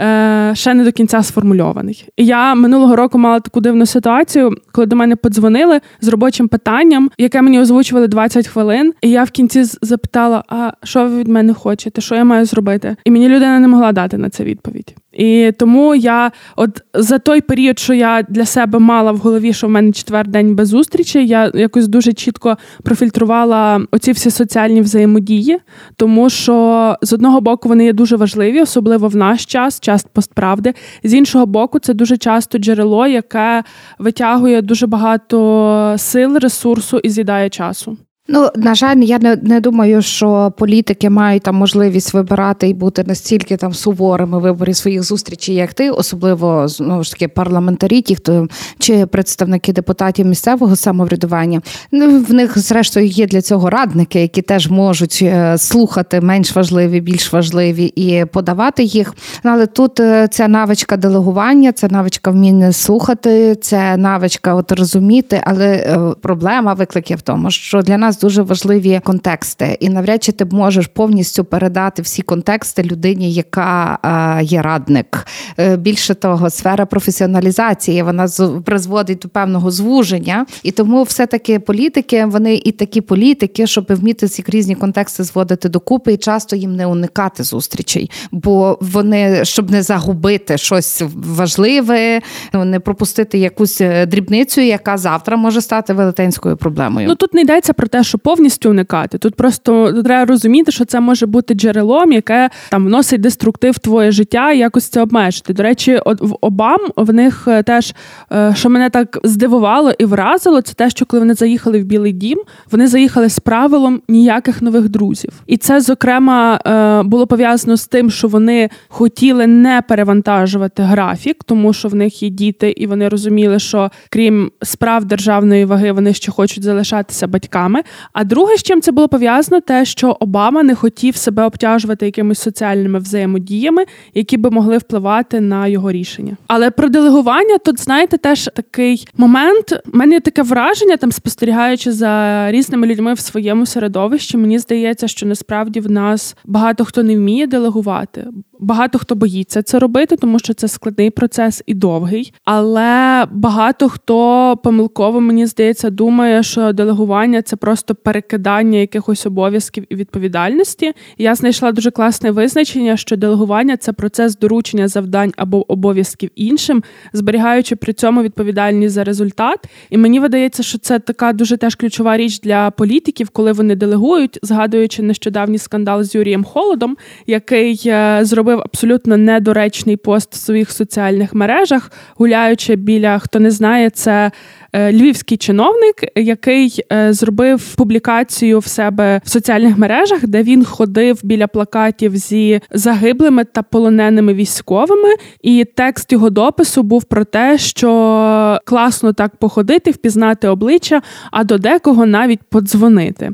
е, 0.00 0.52
ще 0.54 0.74
не 0.74 0.84
до 0.84 0.92
кінця 0.92 1.22
сформульований. 1.22 2.08
І 2.16 2.26
я 2.26 2.54
минулого 2.54 2.96
року 2.96 3.18
мала 3.18 3.40
таку 3.40 3.60
дивну 3.60 3.86
ситуацію, 3.86 4.54
коли 4.72 4.86
до 4.86 4.96
мене 4.96 5.16
подзвонили 5.16 5.80
з 6.00 6.08
робочим 6.08 6.48
питанням, 6.48 7.10
яке 7.18 7.42
мені 7.42 7.60
озвучували 7.60 8.08
20 8.08 8.48
хвилин. 8.48 8.92
І 9.02 9.10
я 9.10 9.24
в 9.24 9.30
кінці 9.30 9.64
запитала: 9.64 10.44
а 10.48 10.72
що 10.82 11.04
ви 11.04 11.18
від 11.18 11.28
мене 11.28 11.54
хочете? 11.54 12.00
Що 12.00 12.14
я 12.14 12.24
маю 12.24 12.44
зробити? 12.44 12.96
І 13.04 13.10
мені 13.10 13.28
людина 13.28 13.58
не 13.58 13.68
могла 13.68 13.92
дати 13.92 14.18
на 14.18 14.30
це 14.30 14.44
відповідь. 14.44 14.94
І 15.20 15.52
тому 15.58 15.94
я, 15.94 16.32
от 16.56 16.82
за 16.94 17.18
той 17.18 17.40
період, 17.40 17.78
що 17.78 17.94
я 17.94 18.22
для 18.28 18.46
себе 18.46 18.78
мала 18.78 19.12
в 19.12 19.16
голові, 19.16 19.52
що 19.52 19.66
в 19.66 19.70
мене 19.70 19.92
четвер 19.92 20.28
день 20.28 20.54
без 20.54 20.68
зустрічі, 20.68 21.26
я 21.26 21.50
якось 21.54 21.88
дуже 21.88 22.12
чітко 22.12 22.56
профільтрувала 22.82 23.80
оці 23.90 24.12
всі 24.12 24.30
соціальні 24.30 24.80
взаємодії, 24.80 25.58
тому 25.96 26.30
що 26.30 26.96
з 27.02 27.12
одного 27.12 27.40
боку 27.40 27.68
вони 27.68 27.84
є 27.84 27.92
дуже 27.92 28.16
важливі, 28.16 28.62
особливо 28.62 29.08
в 29.08 29.16
наш 29.16 29.46
час, 29.46 29.80
час 29.80 30.06
постправди. 30.12 30.74
З 31.04 31.14
іншого 31.14 31.46
боку, 31.46 31.78
це 31.78 31.94
дуже 31.94 32.16
часто 32.16 32.58
джерело, 32.58 33.06
яке 33.06 33.64
витягує 33.98 34.62
дуже 34.62 34.86
багато 34.86 35.94
сил, 35.98 36.36
ресурсу 36.36 36.98
і 36.98 37.10
з'їдає 37.10 37.48
часу. 37.48 37.96
Ну, 38.32 38.48
на 38.56 38.74
жаль, 38.74 38.96
я 38.96 39.18
не 39.18 39.36
не 39.36 39.60
думаю, 39.60 40.02
що 40.02 40.52
політики 40.58 41.10
мають 41.10 41.42
там 41.42 41.54
можливість 41.56 42.14
вибирати 42.14 42.68
і 42.68 42.74
бути 42.74 43.04
настільки 43.04 43.56
там 43.56 43.74
суворими 43.74 44.38
в 44.38 44.40
виборі 44.40 44.74
своїх 44.74 45.02
зустрічей, 45.02 45.54
як 45.54 45.74
ти, 45.74 45.90
особливо 45.90 46.68
знову 46.68 47.04
ж 47.04 47.10
таки 47.10 47.28
парламентарі, 47.28 48.02
ті, 48.02 48.14
хто 48.14 48.48
чи 48.78 49.06
представники 49.06 49.72
депутатів 49.72 50.26
місцевого 50.26 50.76
самоврядування. 50.76 51.60
Ну 51.92 52.24
в 52.28 52.34
них, 52.34 52.58
зрештою, 52.58 53.06
є 53.06 53.26
для 53.26 53.42
цього 53.42 53.70
радники, 53.70 54.20
які 54.20 54.42
теж 54.42 54.68
можуть 54.68 55.18
е, 55.22 55.58
слухати 55.58 56.20
менш 56.20 56.56
важливі, 56.56 57.00
більш 57.00 57.32
важливі 57.32 57.84
і 57.84 58.24
подавати 58.24 58.82
їх. 58.82 59.14
Ну, 59.44 59.50
але 59.50 59.66
тут 59.66 60.00
е, 60.00 60.28
ця 60.30 60.48
навичка 60.48 60.96
делегування, 60.96 61.72
це 61.72 61.88
навичка 61.88 62.30
вміння 62.30 62.72
слухати, 62.72 63.54
це 63.54 63.96
навичка 63.96 64.54
от 64.54 64.72
розуміти, 64.72 65.42
але 65.44 65.66
е, 65.66 65.98
проблема 66.20 66.74
викликів 66.74 67.18
в 67.18 67.22
тому, 67.22 67.50
що 67.50 67.82
для 67.82 67.98
нас 67.98 68.19
дуже 68.20 68.42
важливі 68.42 69.00
контексти, 69.04 69.76
і 69.80 69.88
навряд 69.88 70.22
чи 70.22 70.32
ти 70.32 70.44
можеш 70.44 70.86
повністю 70.86 71.44
передати 71.44 72.02
всі 72.02 72.22
контексти 72.22 72.82
людині, 72.82 73.32
яка 73.32 73.98
є 74.42 74.62
радник. 74.62 75.26
Е, 75.58 75.76
більше 75.76 76.14
того, 76.14 76.50
сфера 76.50 76.86
професіоналізації 76.86 78.02
вона 78.02 78.28
призводить 78.64 79.18
до 79.18 79.28
певного 79.28 79.70
звуження, 79.70 80.46
і 80.62 80.70
тому 80.70 81.02
все-таки 81.02 81.58
політики 81.58 82.24
вони 82.24 82.54
і 82.54 82.72
такі 82.72 83.00
політики, 83.00 83.66
щоб 83.66 83.86
вміти 83.88 84.28
ці 84.28 84.44
різні 84.46 84.74
контексти 84.74 85.24
зводити 85.24 85.68
докупи, 85.68 86.12
і 86.12 86.16
часто 86.16 86.56
їм 86.56 86.76
не 86.76 86.86
уникати 86.86 87.42
зустрічей, 87.42 88.10
бо 88.30 88.78
вони 88.80 89.44
щоб 89.44 89.70
не 89.70 89.82
загубити 89.82 90.58
щось 90.58 91.02
важливе, 91.14 92.20
не 92.54 92.80
пропустити 92.80 93.38
якусь 93.38 93.80
е, 93.80 94.06
дрібницю, 94.06 94.60
яка 94.60 94.96
завтра 94.96 95.36
може 95.36 95.60
стати 95.60 95.92
велетенською 95.92 96.56
проблемою. 96.56 97.08
Ну 97.08 97.14
тут 97.14 97.34
не 97.34 97.40
йдеться 97.40 97.72
про 97.72 97.86
те, 97.88 97.99
що 98.02 98.18
повністю 98.18 98.70
уникати. 98.70 99.18
Тут 99.18 99.34
просто 99.34 100.02
треба 100.02 100.24
розуміти, 100.24 100.72
що 100.72 100.84
це 100.84 101.00
може 101.00 101.26
бути 101.26 101.54
джерелом, 101.54 102.12
яке 102.12 102.50
там 102.70 102.86
вносить 102.86 103.20
деструктив 103.20 103.74
в 103.74 103.78
твоє 103.78 104.10
життя 104.10 104.52
і 104.52 104.58
якось 104.58 104.88
це 104.88 105.02
обмежити. 105.02 105.52
До 105.52 105.62
речі, 105.62 106.00
в 106.06 106.36
Обам 106.40 106.78
в 106.96 107.12
них 107.12 107.44
е, 107.48 107.62
теж, 107.62 107.94
е, 108.32 108.54
що 108.56 108.70
мене 108.70 108.90
так 108.90 109.18
здивувало 109.24 109.92
і 109.98 110.04
вразило, 110.04 110.60
це 110.60 110.74
те, 110.74 110.90
що 110.90 111.06
коли 111.06 111.20
вони 111.20 111.34
заїхали 111.34 111.80
в 111.80 111.84
Білий 111.84 112.12
Дім, 112.12 112.38
вони 112.70 112.86
заїхали 112.86 113.28
з 113.28 113.38
правилом 113.38 114.02
ніяких 114.08 114.62
нових 114.62 114.88
друзів. 114.88 115.32
І 115.46 115.56
це, 115.56 115.80
зокрема, 115.80 116.60
е, 116.66 117.02
було 117.02 117.26
пов'язано 117.26 117.76
з 117.76 117.86
тим, 117.86 118.10
що 118.10 118.28
вони 118.28 118.70
хотіли 118.88 119.46
не 119.46 119.82
перевантажувати 119.88 120.82
графік, 120.82 121.44
тому 121.44 121.72
що 121.72 121.88
в 121.88 121.94
них 121.94 122.22
є 122.22 122.28
діти, 122.28 122.70
і 122.70 122.86
вони 122.86 123.08
розуміли, 123.08 123.58
що 123.58 123.90
крім 124.10 124.50
справ 124.62 125.04
державної 125.04 125.64
ваги, 125.64 125.92
вони 125.92 126.14
ще 126.14 126.32
хочуть 126.32 126.64
залишатися 126.64 127.26
батьками. 127.26 127.82
А 128.12 128.24
друге, 128.24 128.56
з 128.56 128.62
чим 128.62 128.80
це 128.80 128.92
було 128.92 129.08
пов'язано, 129.08 129.60
те, 129.60 129.84
що 129.84 130.16
Обама 130.20 130.62
не 130.62 130.74
хотів 130.74 131.16
себе 131.16 131.44
обтяжувати 131.44 132.06
якимись 132.06 132.38
соціальними 132.38 132.98
взаємодіями, 132.98 133.84
які 134.14 134.36
би 134.36 134.50
могли 134.50 134.78
впливати 134.78 135.40
на 135.40 135.66
його 135.66 135.92
рішення. 135.92 136.36
Але 136.46 136.70
про 136.70 136.88
делегування 136.88 137.58
тут, 137.58 137.80
знаєте, 137.80 138.18
теж 138.18 138.50
такий 138.54 139.08
момент. 139.16 139.80
У 139.94 139.96
мене 139.96 140.20
таке 140.20 140.42
враження, 140.42 140.96
там 140.96 141.12
спостерігаючи 141.12 141.92
за 141.92 142.46
різними 142.50 142.86
людьми 142.86 143.14
в 143.14 143.20
своєму 143.20 143.66
середовищі, 143.66 144.36
мені 144.36 144.58
здається, 144.58 145.08
що 145.08 145.26
насправді 145.26 145.80
в 145.80 145.90
нас 145.90 146.36
багато 146.44 146.84
хто 146.84 147.02
не 147.02 147.16
вміє 147.16 147.46
делегувати. 147.46 148.26
Багато 148.60 148.98
хто 148.98 149.14
боїться 149.14 149.62
це 149.62 149.78
робити, 149.78 150.16
тому 150.16 150.38
що 150.38 150.54
це 150.54 150.68
складний 150.68 151.10
процес 151.10 151.62
і 151.66 151.74
довгий. 151.74 152.32
Але 152.44 153.26
багато 153.30 153.88
хто 153.88 154.56
помилково 154.62 155.20
мені 155.20 155.46
здається 155.46 155.90
думає, 155.90 156.42
що 156.42 156.72
делегування 156.72 157.42
це 157.42 157.56
просто 157.56 157.94
перекидання 157.94 158.78
якихось 158.78 159.26
обов'язків 159.26 159.84
і 159.88 159.94
відповідальності. 159.94 160.92
Я 161.18 161.34
знайшла 161.34 161.72
дуже 161.72 161.90
класне 161.90 162.30
визначення, 162.30 162.96
що 162.96 163.16
делегування 163.16 163.76
це 163.76 163.92
процес 163.92 164.38
доручення 164.38 164.88
завдань 164.88 165.32
або 165.36 165.72
обов'язків 165.72 166.30
іншим, 166.34 166.82
зберігаючи 167.12 167.76
при 167.76 167.92
цьому 167.92 168.22
відповідальність 168.22 168.94
за 168.94 169.04
результат. 169.04 169.58
І 169.90 169.96
мені 169.96 170.20
видається, 170.20 170.62
що 170.62 170.78
це 170.78 170.98
така 170.98 171.32
дуже 171.32 171.56
теж 171.56 171.74
ключова 171.74 172.16
річ 172.16 172.40
для 172.40 172.70
політиків, 172.70 173.28
коли 173.28 173.52
вони 173.52 173.74
делегують, 173.76 174.38
згадуючи 174.42 175.02
нещодавній 175.02 175.58
скандал 175.58 176.02
з 176.02 176.14
Юрієм 176.14 176.44
Холодом, 176.44 176.96
який 177.26 177.82
е, 177.86 178.20
зробив 178.50 178.64
абсолютно 178.64 179.16
недоречний 179.16 179.96
пост 179.96 180.34
в 180.34 180.36
своїх 180.36 180.70
соціальних 180.70 181.34
мережах, 181.34 181.90
гуляючи 182.16 182.76
біля 182.76 183.18
хто 183.18 183.40
не 183.40 183.50
знає, 183.50 183.90
це 183.90 184.30
львівський 184.74 185.36
чиновник, 185.36 185.94
який 186.16 186.80
е, 186.92 187.12
зробив 187.12 187.74
публікацію 187.74 188.58
в 188.58 188.66
себе 188.66 189.20
в 189.24 189.28
соціальних 189.28 189.78
мережах, 189.78 190.26
де 190.26 190.42
він 190.42 190.64
ходив 190.64 191.20
біля 191.22 191.46
плакатів 191.46 192.16
зі 192.16 192.60
загиблими 192.70 193.44
та 193.44 193.62
полоненими 193.62 194.34
військовими. 194.34 195.08
І 195.42 195.64
текст 195.76 196.12
його 196.12 196.30
допису 196.30 196.82
був 196.82 197.04
про 197.04 197.24
те, 197.24 197.58
що 197.58 198.58
класно 198.64 199.12
так 199.12 199.36
походити, 199.36 199.90
впізнати 199.90 200.48
обличчя, 200.48 201.02
а 201.30 201.44
до 201.44 201.58
декого 201.58 202.06
навіть 202.06 202.40
подзвонити. 202.42 203.30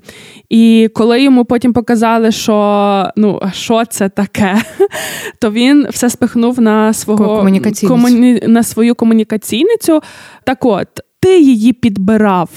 І 0.49 0.91
коли 0.95 1.23
йому 1.23 1.45
потім 1.45 1.73
показали, 1.73 2.33
що 2.33 3.11
ну 3.17 3.41
що 3.53 3.85
це 3.85 4.09
таке, 4.09 4.57
то 5.41 5.51
він 5.51 5.87
все 5.91 6.11
спихнув 6.11 6.61
на 6.61 6.93
свого 6.93 7.37
комуні... 7.89 8.41
на 8.47 8.63
свою 8.63 8.95
комунікаційницю. 8.95 10.01
Так 10.45 10.65
от 10.65 10.89
ти 11.21 11.41
її 11.41 11.73
підбирав. 11.73 12.51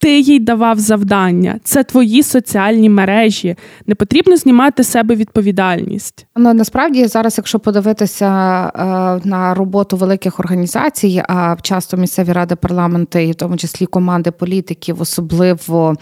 Ти 0.00 0.20
їй 0.20 0.38
давав 0.38 0.78
завдання, 0.78 1.60
це 1.64 1.84
твої 1.84 2.22
соціальні 2.22 2.88
мережі. 2.88 3.56
Не 3.86 3.94
потрібно 3.94 4.36
знімати 4.36 4.84
себе 4.84 5.14
відповідальність. 5.14 6.26
Ну 6.36 6.54
насправді 6.54 7.06
зараз, 7.06 7.34
якщо 7.38 7.58
подивитися 7.58 8.26
е, 8.74 9.28
на 9.28 9.54
роботу 9.54 9.96
великих 9.96 10.40
організацій, 10.40 11.22
а 11.28 11.56
часто 11.62 11.96
місцеві 11.96 12.32
ради 12.32 12.56
парламенти, 12.56 13.24
і 13.24 13.32
в 13.32 13.34
тому 13.34 13.56
числі 13.56 13.86
команди 13.86 14.30
політиків, 14.30 15.00
особливо 15.00 15.94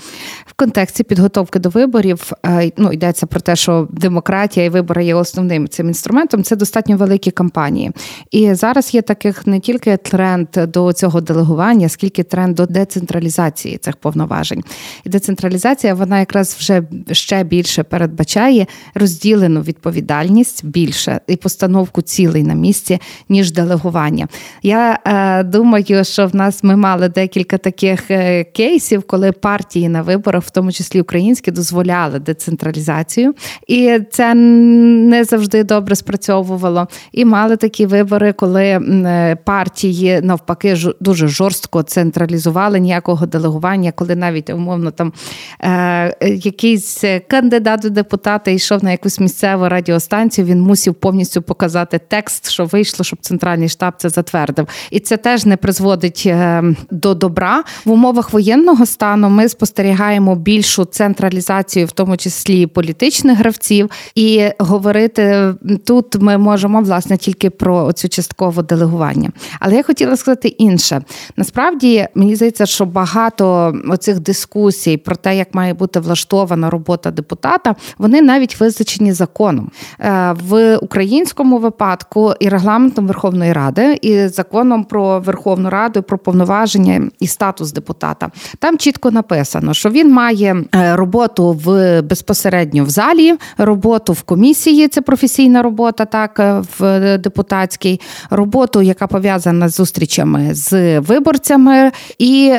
в 0.46 0.52
контексті 0.56 1.04
підготовки 1.04 1.58
до 1.58 1.68
виборів, 1.68 2.32
е, 2.46 2.70
ну 2.76 2.92
йдеться 2.92 3.26
про 3.26 3.40
те, 3.40 3.56
що 3.56 3.88
демократія 3.90 4.66
і 4.66 4.68
вибори 4.68 5.04
є 5.04 5.14
основним 5.14 5.68
цим 5.68 5.88
інструментом. 5.88 6.42
Це 6.42 6.56
достатньо 6.56 6.96
великі 6.96 7.30
кампанії. 7.30 7.92
І 8.30 8.54
зараз 8.54 8.94
є 8.94 9.02
таких 9.02 9.46
не 9.46 9.60
тільки 9.60 9.96
тренд 9.96 10.48
до 10.68 10.92
цього 10.92 11.20
делегування, 11.20 11.88
скільки 11.88 12.22
тренд 12.22 12.54
до 12.56 12.66
децентралізації 12.66 13.63
цих 13.80 13.96
повноважень. 13.96 14.64
І 15.04 15.08
децентралізація 15.08 15.94
вона 15.94 16.18
якраз 16.18 16.56
вже 16.58 16.82
ще 17.12 17.44
більше 17.44 17.82
передбачає 17.82 18.66
розділену 18.94 19.60
відповідальність 19.60 20.66
більше 20.66 21.20
і 21.26 21.36
постановку 21.36 22.02
цілей 22.02 22.42
на 22.42 22.54
місці, 22.54 22.98
ніж 23.28 23.52
делегування. 23.52 24.28
Я 24.62 24.98
е, 25.06 25.42
думаю, 25.42 26.04
що 26.04 26.26
в 26.26 26.36
нас 26.36 26.64
ми 26.64 26.76
мали 26.76 27.08
декілька 27.08 27.58
таких 27.58 28.10
е, 28.10 28.44
кейсів, 28.44 29.02
коли 29.02 29.32
партії 29.32 29.88
на 29.88 30.02
виборах, 30.02 30.44
в 30.44 30.50
тому 30.50 30.72
числі 30.72 31.00
українські, 31.00 31.50
дозволяли 31.50 32.18
децентралізацію, 32.18 33.34
і 33.68 33.98
це 34.10 34.34
не 34.34 35.24
завжди 35.24 35.64
добре 35.64 35.96
спрацьовувало. 35.96 36.88
І 37.12 37.24
мали 37.24 37.56
такі 37.56 37.86
вибори, 37.86 38.32
коли 38.32 38.64
е, 38.64 39.36
партії 39.44 40.20
навпаки 40.22 40.76
дуже 41.00 41.28
жорстко 41.28 41.82
централізували 41.82 42.80
ніякого 42.80 43.26
делегування, 43.26 43.53
коли 43.92 44.16
навіть 44.16 44.50
умовно 44.50 44.90
там 44.90 45.12
е, 45.60 46.16
якийсь 46.36 47.04
кандидат 47.28 47.84
у 47.84 47.90
депутати 47.90 48.54
йшов 48.54 48.84
на 48.84 48.90
якусь 48.90 49.20
місцеву 49.20 49.68
радіостанцію, 49.68 50.46
він 50.46 50.60
мусив 50.60 50.94
повністю 50.94 51.42
показати 51.42 52.00
текст, 52.08 52.50
що 52.50 52.64
вийшло, 52.64 53.04
щоб 53.04 53.18
центральний 53.20 53.68
штаб 53.68 53.94
це 53.96 54.08
затвердив. 54.08 54.68
І 54.90 55.00
це 55.00 55.16
теж 55.16 55.46
не 55.46 55.56
призводить 55.56 56.22
е, 56.26 56.62
до 56.90 57.14
добра 57.14 57.64
в 57.84 57.90
умовах 57.90 58.32
воєнного 58.32 58.86
стану. 58.86 59.28
Ми 59.28 59.48
спостерігаємо 59.48 60.36
більшу 60.36 60.84
централізацію, 60.84 61.86
в 61.86 61.92
тому 61.92 62.16
числі 62.16 62.66
політичних 62.66 63.38
гравців, 63.38 63.90
і 64.14 64.48
говорити 64.58 65.54
тут 65.84 66.16
ми 66.20 66.38
можемо 66.38 66.80
власне 66.80 67.16
тільки 67.16 67.50
про 67.50 67.92
цю 67.92 68.08
часткове 68.08 68.62
делегування. 68.62 69.30
Але 69.60 69.74
я 69.74 69.82
хотіла 69.82 70.16
сказати 70.16 70.48
інше. 70.48 71.02
Насправді 71.36 72.06
мені 72.14 72.36
здається, 72.36 72.66
що 72.66 72.84
багато 72.84 73.43
оцих 73.88 74.20
дискусій 74.20 74.96
про 74.96 75.16
те, 75.16 75.36
як 75.36 75.54
має 75.54 75.74
бути 75.74 76.00
влаштована 76.00 76.70
робота 76.70 77.10
депутата, 77.10 77.74
вони 77.98 78.22
навіть 78.22 78.60
визначені 78.60 79.12
законом 79.12 79.70
е, 80.00 80.34
в 80.48 80.76
українському 80.76 81.58
випадку 81.58 82.32
і 82.40 82.48
регламентом 82.48 83.06
Верховної 83.06 83.52
Ради, 83.52 83.98
і 84.02 84.28
законом 84.28 84.84
про 84.84 85.20
Верховну 85.20 85.70
Раду, 85.70 86.02
про 86.02 86.18
повноваження 86.18 87.10
і 87.20 87.26
статус 87.26 87.72
депутата. 87.72 88.30
Там 88.58 88.78
чітко 88.78 89.10
написано, 89.10 89.74
що 89.74 89.90
він 89.90 90.12
має 90.12 90.64
е, 90.74 90.96
роботу 90.96 91.52
в 91.64 92.02
безпосередньо 92.02 92.84
в 92.84 92.90
залі, 92.90 93.34
роботу 93.58 94.12
в 94.12 94.22
комісії. 94.22 94.88
Це 94.88 95.00
професійна 95.00 95.62
робота, 95.62 96.04
так 96.04 96.40
е, 96.40 96.62
в 96.78 97.18
депутатській 97.18 98.00
роботу, 98.30 98.82
яка 98.82 99.06
пов'язана 99.06 99.68
з 99.68 99.74
зустрічами 99.74 100.54
з 100.54 100.98
виборцями, 101.00 101.92
і 102.18 102.52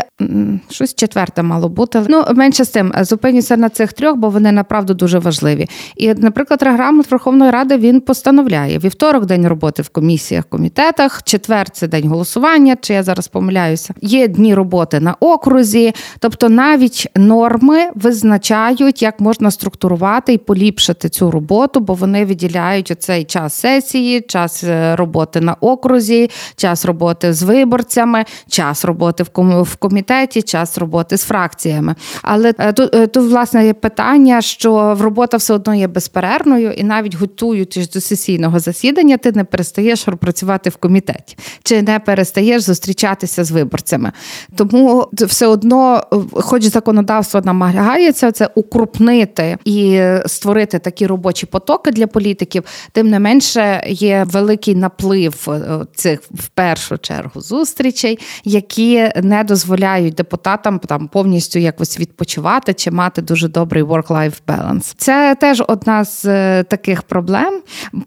щось 0.75 0.95
четверте 0.95 1.43
мало 1.43 1.69
бути. 1.69 2.01
Ну 2.07 2.25
менше 2.35 2.63
з 2.65 2.69
тим 2.69 2.93
зупинюся 3.01 3.57
на 3.57 3.69
цих 3.69 3.93
трьох, 3.93 4.15
бо 4.15 4.29
вони 4.29 4.51
направду 4.51 4.93
дуже 4.93 5.19
важливі. 5.19 5.67
І, 5.95 6.13
наприклад, 6.13 6.63
регламент 6.63 7.11
Верховної 7.11 7.51
Ради 7.51 7.77
він 7.77 8.01
постановляє 8.01 8.79
вівторок, 8.79 9.25
день 9.25 9.47
роботи 9.47 9.81
в 9.81 9.89
комісіях, 9.89 10.45
комітетах, 10.45 11.23
четвер 11.23 11.69
це 11.69 11.87
день 11.87 12.07
голосування. 12.07 12.77
Чи 12.81 12.93
я 12.93 13.03
зараз 13.03 13.27
помиляюся? 13.27 13.93
Є 14.01 14.27
дні 14.27 14.55
роботи 14.55 14.99
на 14.99 15.15
окрузі, 15.19 15.93
тобто 16.19 16.49
навіть 16.49 17.07
норми 17.15 17.79
визначають, 17.95 19.01
як 19.01 19.19
можна 19.19 19.51
структурувати 19.51 20.33
і 20.33 20.37
поліпшити 20.37 21.09
цю 21.09 21.31
роботу, 21.31 21.79
бо 21.79 21.93
вони 21.93 22.25
виділяють 22.25 22.91
оцей 22.91 23.23
час 23.23 23.53
сесії, 23.53 24.21
час 24.21 24.63
е, 24.63 24.95
роботи 24.95 25.41
на 25.41 25.53
окрузі, 25.53 26.29
час 26.55 26.85
роботи 26.85 27.33
з 27.33 27.43
виборцями, 27.43 28.25
час 28.49 28.85
роботи 28.85 29.23
в 29.47 29.75
комітеті, 29.75 30.41
час 30.41 30.64
роботи 30.77 31.17
з 31.17 31.23
фракціями. 31.23 31.95
Але 32.21 32.53
е, 32.59 32.73
тут, 32.73 32.95
е, 32.95 33.07
тут 33.07 33.29
власне 33.29 33.65
є 33.65 33.73
питання, 33.73 34.41
що 34.41 34.97
робота 34.99 35.37
все 35.37 35.53
одно 35.53 35.75
є 35.75 35.87
безперервною, 35.87 36.71
і 36.71 36.83
навіть 36.83 37.15
готуючись 37.15 37.89
до 37.89 38.01
сесійного 38.01 38.59
засідання, 38.59 39.17
ти 39.17 39.31
не 39.31 39.43
перестаєш 39.43 40.05
працювати 40.19 40.69
в 40.69 40.75
комітеті, 40.75 41.37
чи 41.63 41.81
не 41.81 41.99
перестаєш 41.99 42.61
зустрічатися 42.61 43.43
з 43.43 43.51
виборцями. 43.51 44.11
Тому 44.55 45.09
все 45.13 45.47
одно, 45.47 46.03
хоч 46.33 46.63
законодавство 46.63 47.41
намагається 47.41 48.31
це 48.31 48.49
укрупнити 48.55 49.57
і 49.65 50.01
створити 50.25 50.79
такі 50.79 51.07
робочі 51.07 51.45
потоки 51.45 51.91
для 51.91 52.07
політиків, 52.07 52.63
тим 52.91 53.09
не 53.09 53.19
менше 53.19 53.83
є 53.87 54.25
великий 54.27 54.75
наплив 54.75 55.47
е, 55.47 55.85
цих 55.95 56.19
в 56.31 56.47
першу 56.47 56.97
чергу 56.97 57.41
зустрічей, 57.41 58.19
які 58.43 59.11
не 59.23 59.43
дозволяють 59.43 60.13
депутатам 60.13 60.54
там 60.57 61.07
повністю 61.07 61.59
якось 61.59 61.99
відпочивати 61.99 62.73
чи 62.73 62.91
мати 62.91 63.21
дуже 63.21 63.47
добрий 63.47 63.83
work-life 63.83 64.41
balance. 64.47 64.93
Це 64.97 65.35
теж 65.39 65.63
одна 65.67 66.05
з 66.05 66.25
е, 66.25 66.63
таких 66.63 67.03
проблем, 67.03 67.61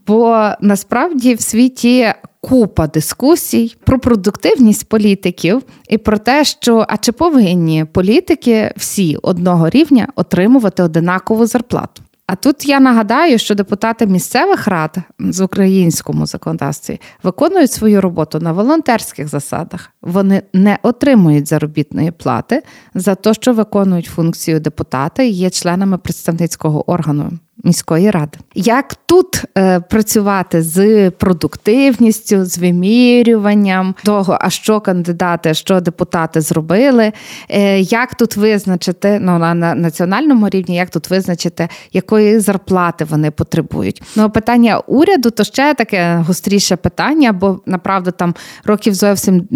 бо 0.06 0.50
насправді 0.60 1.34
в 1.34 1.40
світі. 1.40 2.12
Купа 2.40 2.86
дискусій 2.86 3.76
про 3.84 3.98
продуктивність 3.98 4.88
політиків 4.88 5.62
і 5.88 5.98
про 5.98 6.18
те, 6.18 6.44
що 6.44 6.86
а 6.88 6.96
чи 6.96 7.12
повинні 7.12 7.84
політики 7.84 8.72
всі 8.76 9.16
одного 9.22 9.68
рівня 9.68 10.08
отримувати 10.16 10.82
одинакову 10.82 11.46
зарплату. 11.46 12.02
А 12.28 12.36
тут 12.36 12.66
я 12.66 12.80
нагадаю, 12.80 13.38
що 13.38 13.54
депутати 13.54 14.06
місцевих 14.06 14.68
рад 14.68 14.96
з 15.18 15.40
українському 15.40 16.26
законодавстві 16.26 17.00
виконують 17.22 17.72
свою 17.72 18.00
роботу 18.00 18.38
на 18.40 18.52
волонтерських 18.52 19.28
засадах. 19.28 19.90
Вони 20.02 20.42
не 20.52 20.78
отримують 20.82 21.48
заробітної 21.48 22.10
плати 22.10 22.62
за 22.94 23.14
те, 23.14 23.34
що 23.34 23.52
виконують 23.52 24.06
функцію 24.06 24.60
депутата 24.60 25.22
і 25.22 25.30
є 25.30 25.50
членами 25.50 25.98
представницького 25.98 26.90
органу 26.90 27.30
міської 27.64 28.10
ради. 28.10 28.38
Як 28.54 28.94
тут 29.06 29.44
е, 29.58 29.80
працювати 29.80 30.62
з 30.62 31.10
продуктивністю, 31.10 32.44
з 32.44 32.58
вимірюванням 32.58 33.94
того, 34.04 34.38
а 34.40 34.50
що 34.50 34.80
кандидати, 34.80 35.54
що 35.54 35.80
депутати 35.80 36.40
зробили, 36.40 37.12
е, 37.48 37.80
як 37.80 38.14
тут 38.14 38.36
визначити 38.36 39.18
ну, 39.20 39.38
на, 39.38 39.54
на 39.54 39.74
національному 39.74 40.48
рівні, 40.48 40.76
як 40.76 40.90
тут 40.90 41.10
визначити, 41.10 41.68
якої 41.92 42.38
зарплати 42.38 43.04
вони 43.04 43.30
потребують? 43.30 44.02
Ну, 44.16 44.30
питання 44.30 44.78
уряду 44.78 45.30
то 45.30 45.44
ще 45.44 45.74
таке 45.74 46.24
гостріше 46.26 46.76
питання, 46.76 47.32
бо 47.32 47.60
направду 47.66 48.10
там 48.10 48.34
років 48.64 48.94
зовсім 48.94 49.48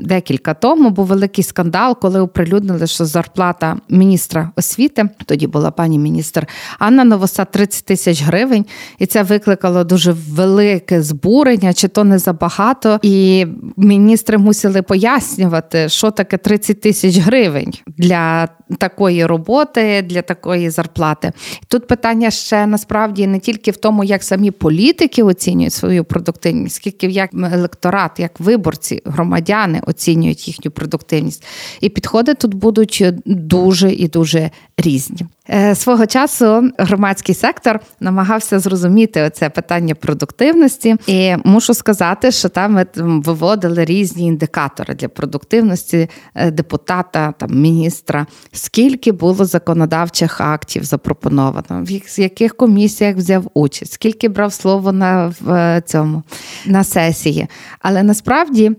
декілька 0.00 0.54
тому 0.54 0.90
був 0.90 1.06
великий 1.06 1.44
скандал, 1.44 1.96
коли 2.00 2.20
оприлюднили, 2.20 2.86
що 2.86 3.04
зарплата 3.04 3.76
міністра 3.88 4.50
освіти 4.56 5.08
тоді 5.24 5.46
була 5.46 5.70
пані 5.70 5.98
міністр 5.98 6.46
Анна 6.78 7.04
Новоса 7.04 7.44
30 7.44 7.84
тисяч 7.84 8.22
гривень, 8.22 8.66
і 8.98 9.06
це 9.06 9.22
викликало 9.22 9.84
дуже 9.84 10.12
велике 10.12 11.02
збурення, 11.02 11.72
чи 11.72 11.88
то 11.88 12.04
не 12.04 12.18
забагато. 12.18 12.98
І 13.02 13.46
міністри 13.76 14.38
мусили 14.38 14.82
пояснювати, 14.82 15.88
що 15.88 16.10
таке 16.10 16.38
30 16.38 16.80
тисяч 16.80 17.18
гривень 17.18 17.74
для 17.98 18.48
такої 18.78 19.26
роботи, 19.26 20.02
для 20.02 20.22
такої 20.22 20.70
зарплати. 20.70 21.32
Тут 21.68 21.86
питання 21.86 22.30
ще 22.30 22.66
насправді 22.66 23.26
не 23.26 23.38
тільки 23.38 23.70
в 23.70 23.76
тому, 23.76 24.04
як 24.04 24.22
самі 24.22 24.50
політики 24.50 25.22
оцінюють 25.22 25.72
свою 25.72 26.04
продуктивність, 26.04 26.76
скільки 26.76 27.06
як 27.06 27.30
електорат, 27.34 28.20
як 28.20 28.40
виборці, 28.40 29.02
громадяни 29.04 29.80
оцінюють 29.86 30.48
їхню 30.48 30.70
продуктивність. 30.70 31.44
І 31.80 31.88
підходи 31.88 32.34
тут 32.34 32.54
будуть 32.54 33.04
дуже 33.24 33.92
і 33.92 34.08
дуже 34.08 34.50
різні. 34.76 35.26
Е, 35.50 35.74
свого 35.74 36.06
часу 36.06 36.70
громадський 36.78 37.34
сектор 37.34 37.80
намагався 38.00 38.58
зрозуміти 38.58 39.22
оце 39.22 39.50
питання 39.50 39.94
продуктивності, 39.94 40.96
і 41.06 41.36
мушу 41.44 41.74
сказати, 41.74 42.30
що 42.30 42.48
там 42.48 42.72
ми 42.72 42.86
виводили 42.96 43.84
різні 43.84 44.26
індикатори 44.26 44.94
для 44.94 45.08
продуктивності 45.08 46.08
е, 46.34 46.50
депутата, 46.50 47.32
там 47.38 47.50
міністра. 47.60 48.26
Скільки 48.52 49.12
було 49.12 49.44
законодавчих 49.44 50.40
актів 50.40 50.84
запропоновано, 50.84 51.84
в 51.86 52.20
яких 52.20 52.56
комісіях 52.56 53.16
взяв 53.16 53.50
участь, 53.54 53.92
скільки 53.92 54.28
брав 54.28 54.52
слово 54.52 54.92
на 54.92 55.32
в 55.40 55.52
е, 55.52 55.82
цьому 55.86 56.22
на 56.66 56.84
сесії. 56.84 57.46
Але 57.80 58.02
насправді 58.02 58.72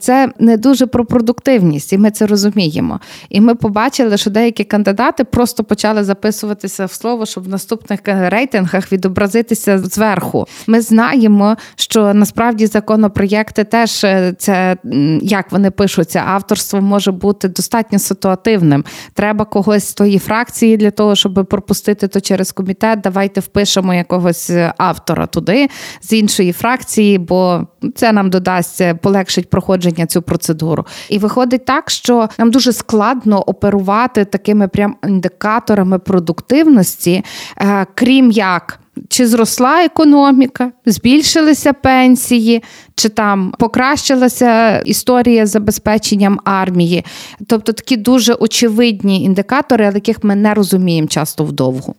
це 0.00 0.32
не 0.38 0.56
дуже 0.56 0.86
про 0.86 1.04
продуктивність, 1.04 1.92
і 1.92 1.98
ми 1.98 2.10
це 2.10 2.26
розуміємо. 2.26 3.00
І 3.28 3.40
ми 3.40 3.54
побачили, 3.54 4.16
що 4.16 4.30
деякі 4.30 4.64
кандидати 4.64 5.24
просто 5.24 5.64
почали 5.64 6.04
записуватися 6.06 6.86
в 6.86 6.92
слово, 6.92 7.26
щоб 7.26 7.44
в 7.44 7.48
наступних 7.48 8.00
рейтингах 8.04 8.92
відобразитися 8.92 9.78
зверху. 9.78 10.46
Ми 10.66 10.80
знаємо, 10.80 11.56
що 11.76 12.14
насправді 12.14 12.66
законопроєкти 12.66 13.64
теж 13.64 14.04
е, 14.04 14.34
це 14.38 14.76
як 15.22 15.52
вони 15.52 15.70
пишуться, 15.70 16.22
авторство 16.26 16.80
може 16.80 17.12
бути 17.12 17.48
достатньо 17.48 17.98
ситуативним. 17.98 18.84
Треба 19.14 19.44
когось 19.44 19.88
з 19.88 19.94
тої 19.94 20.18
фракції 20.18 20.76
для 20.76 20.90
того, 20.90 21.14
щоб 21.14 21.46
пропустити 21.50 22.08
то 22.08 22.20
через 22.20 22.52
комітет. 22.52 23.00
Давайте 23.00 23.40
впишемо 23.40 23.94
якогось 23.94 24.50
е, 24.50 24.74
автора 24.78 25.26
туди 25.26 25.68
з 26.00 26.12
іншої 26.12 26.52
фракції, 26.52 27.18
бо 27.18 27.66
це 27.94 28.12
нам 28.12 28.30
додасть 28.30 28.80
е, 28.80 28.94
полегшить 28.94 29.50
проходження 29.50 30.06
цю 30.06 30.22
процедуру. 30.22 30.86
І 31.08 31.18
виходить 31.18 31.64
так, 31.64 31.90
що 31.90 32.28
нам 32.38 32.50
дуже 32.50 32.72
складно 32.72 33.40
оперувати 33.40 34.24
такими 34.24 34.68
прям 34.68 34.96
індикаторами 35.04 35.95
продуктивності, 35.98 37.24
е, 37.58 37.86
крім 37.94 38.30
як. 38.30 38.80
Чи 39.08 39.26
зросла 39.26 39.84
економіка, 39.84 40.72
збільшилися 40.86 41.72
пенсії, 41.72 42.62
чи 42.94 43.08
там 43.08 43.54
покращилася 43.58 44.78
історія 44.78 45.46
з 45.46 45.50
забезпеченням 45.50 46.40
армії? 46.44 47.04
Тобто 47.46 47.72
такі 47.72 47.96
дуже 47.96 48.34
очевидні 48.34 49.22
індикатори, 49.22 49.84
яких 49.84 50.24
ми 50.24 50.36
не 50.36 50.54
розуміємо 50.54 51.08
часто 51.08 51.44
вдовго. 51.44 51.94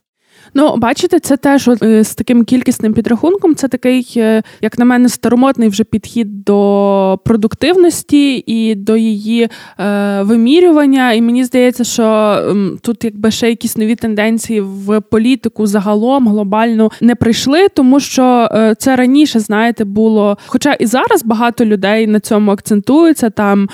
Ну, 0.53 0.77
бачите, 0.77 1.19
це 1.19 1.37
теж 1.37 1.67
е, 1.67 2.03
з 2.03 2.15
таким 2.15 2.43
кількісним 2.43 2.93
підрахунком. 2.93 3.55
Це 3.55 3.67
такий, 3.67 4.13
е, 4.17 4.43
як 4.61 4.79
на 4.79 4.85
мене, 4.85 5.09
старомотний 5.09 5.69
вже 5.69 5.83
підхід 5.83 6.43
до 6.43 7.19
продуктивності 7.25 8.43
і 8.47 8.75
до 8.75 8.97
її 8.97 9.49
е, 9.79 10.21
вимірювання. 10.21 11.13
І 11.13 11.21
мені 11.21 11.43
здається, 11.43 11.83
що 11.83 12.37
тут 12.81 13.03
якби 13.03 13.31
ще 13.31 13.49
якісь 13.49 13.77
нові 13.77 13.95
тенденції 13.95 14.61
в 14.61 15.01
політику 15.01 15.67
загалом 15.67 16.27
глобально 16.27 16.89
не 17.01 17.15
прийшли, 17.15 17.67
тому 17.69 17.99
що 17.99 18.49
е, 18.51 18.75
це 18.77 18.95
раніше, 18.95 19.39
знаєте, 19.39 19.85
було. 19.85 20.37
Хоча 20.45 20.73
і 20.73 20.85
зараз 20.85 21.23
багато 21.23 21.65
людей 21.65 22.07
на 22.07 22.19
цьому 22.19 22.51
акцентуються, 22.51 23.29
там 23.29 23.69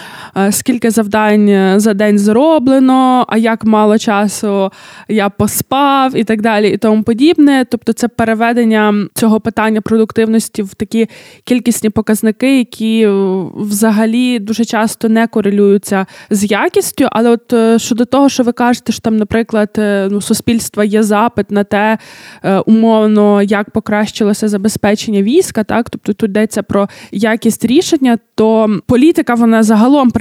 скільки 0.52 0.92
завдань 0.92 1.80
за 1.80 1.94
день 1.94 2.20
зроблено, 2.20 3.26
а 3.28 3.38
як 3.38 3.66
мало 3.66 3.98
часу 3.98 4.72
я 5.08 5.30
поспав 5.30 6.16
і 6.16 6.24
так 6.24 6.42
далі 6.42 6.63
і 6.70 6.78
тому 6.78 7.04
подібне. 7.04 7.66
Тобто, 7.70 7.94
це 7.94 8.08
переведення 8.08 9.08
цього 9.14 9.40
питання 9.40 9.82
продуктивності 9.82 10.64
в 10.64 10.74
такі 10.74 11.08
кількісні 11.44 11.90
показники, 11.90 12.58
які 12.58 13.02
е, 13.02 13.12
взагалі 13.56 14.40
дуже 14.40 14.66
часто 14.66 15.10
не 15.10 15.28
корелюються 15.28 16.06
з 16.30 16.52
якістю. 16.52 17.08
Але 17.12 17.30
от 17.30 17.54
е, 17.54 17.80
щодо 17.80 18.06
того, 18.06 18.30
що 18.30 18.44
ви 18.44 18.52
кажете, 18.52 18.92
що 18.92 19.02
там, 19.02 19.18
наприклад, 19.18 19.70
е, 19.78 20.08
ну, 20.12 20.22
суспільства 20.22 20.84
є 20.84 21.04
запит 21.04 21.52
на 21.52 21.64
те, 21.64 21.98
умовно, 22.66 23.42
як 23.42 23.70
покращилося 23.70 24.48
забезпечення 24.48 25.22
війська, 25.22 25.64
так 25.64 25.90
тобто 25.90 26.14
тут 26.14 26.30
йдеться 26.30 26.64
про 26.64 26.90
якість 27.12 27.66
рішення, 27.66 28.18
то 28.36 28.80
політика 28.88 29.36
вона 29.36 29.64
загалом 29.64 30.12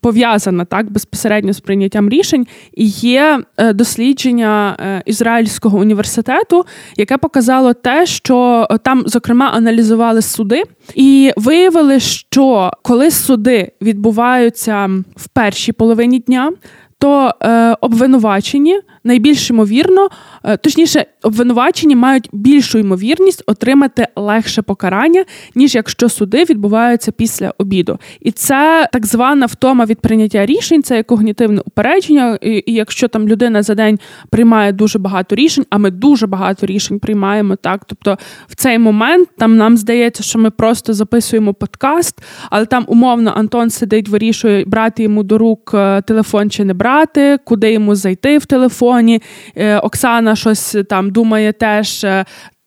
пов'язана 0.00 0.64
так 0.64 0.90
безпосередньо 0.90 1.52
з 1.52 1.60
прийняттям 1.60 2.08
рішень, 2.08 2.46
і 2.74 2.86
є 2.86 3.40
е, 3.56 3.72
дослідження 3.72 4.76
е, 4.80 5.02
Ізраїльського 5.06 5.78
університету, 5.78 6.64
яке 6.96 7.18
показало 7.18 7.74
те, 7.74 8.06
що 8.06 8.66
е, 8.70 8.78
там, 8.78 9.02
зокрема, 9.06 9.50
аналізували 9.54 10.22
суди, 10.22 10.62
і 10.94 11.32
виявили, 11.36 12.00
що 12.00 12.70
коли 12.82 13.10
суди 13.10 13.72
відбуваються 13.82 14.90
в 15.16 15.28
першій 15.28 15.72
половині 15.72 16.18
дня, 16.18 16.52
то 17.00 17.32
обвинувачені 17.80 18.80
найбільш 19.04 19.50
ймовірно, 19.50 20.08
е, 20.44 20.56
точніше, 20.56 21.06
обвинувачені 21.22 21.96
мають 21.96 22.28
більшу 22.32 22.78
ймовірність 22.78 23.42
отримати 23.46 24.06
легше 24.16 24.62
покарання, 24.62 25.24
ніж 25.54 25.74
якщо 25.74 26.08
суди 26.08 26.44
відбуваються 26.44 27.12
після 27.12 27.52
обіду. 27.58 27.98
І 28.20 28.30
це 28.30 28.88
так 28.92 29.06
звана 29.06 29.46
втома 29.46 29.84
від 29.84 30.00
прийняття 30.00 30.46
рішень, 30.46 30.82
це 30.82 30.96
є 30.96 31.02
когнітивне 31.02 31.60
упередження. 31.66 32.38
І, 32.42 32.62
якщо 32.66 33.08
там 33.08 33.28
людина 33.28 33.62
за 33.62 33.74
день 33.74 33.98
приймає 34.30 34.72
дуже 34.72 34.98
багато 34.98 35.34
рішень, 35.34 35.64
а 35.70 35.78
ми 35.78 35.90
дуже 35.90 36.26
багато 36.26 36.66
рішень 36.66 36.98
приймаємо 36.98 37.56
так. 37.56 37.84
Тобто 37.86 38.18
в 38.48 38.54
цей 38.54 38.78
момент 38.78 39.28
там 39.38 39.56
нам 39.56 39.76
здається, 39.76 40.22
що 40.22 40.38
ми 40.38 40.50
просто 40.50 40.94
записуємо 40.94 41.54
подкаст, 41.54 42.22
але 42.50 42.66
там 42.66 42.84
умовно 42.88 43.32
Антон 43.36 43.70
сидить, 43.70 44.08
вирішує 44.08 44.64
брати 44.64 45.02
йому 45.02 45.22
до 45.22 45.38
рук 45.38 45.70
е, 45.74 46.02
телефон 46.02 46.50
чи 46.50 46.64
не 46.64 46.74
брати, 46.74 47.38
куди 47.44 47.72
йому 47.72 47.94
зайти 47.94 48.38
в 48.38 48.46
телефон 48.46 48.87
телефоні. 48.88 49.22
Е, 49.56 49.78
Оксана 49.78 50.36
щось 50.36 50.76
там 50.88 51.10
думає 51.10 51.52
теж. 51.52 52.06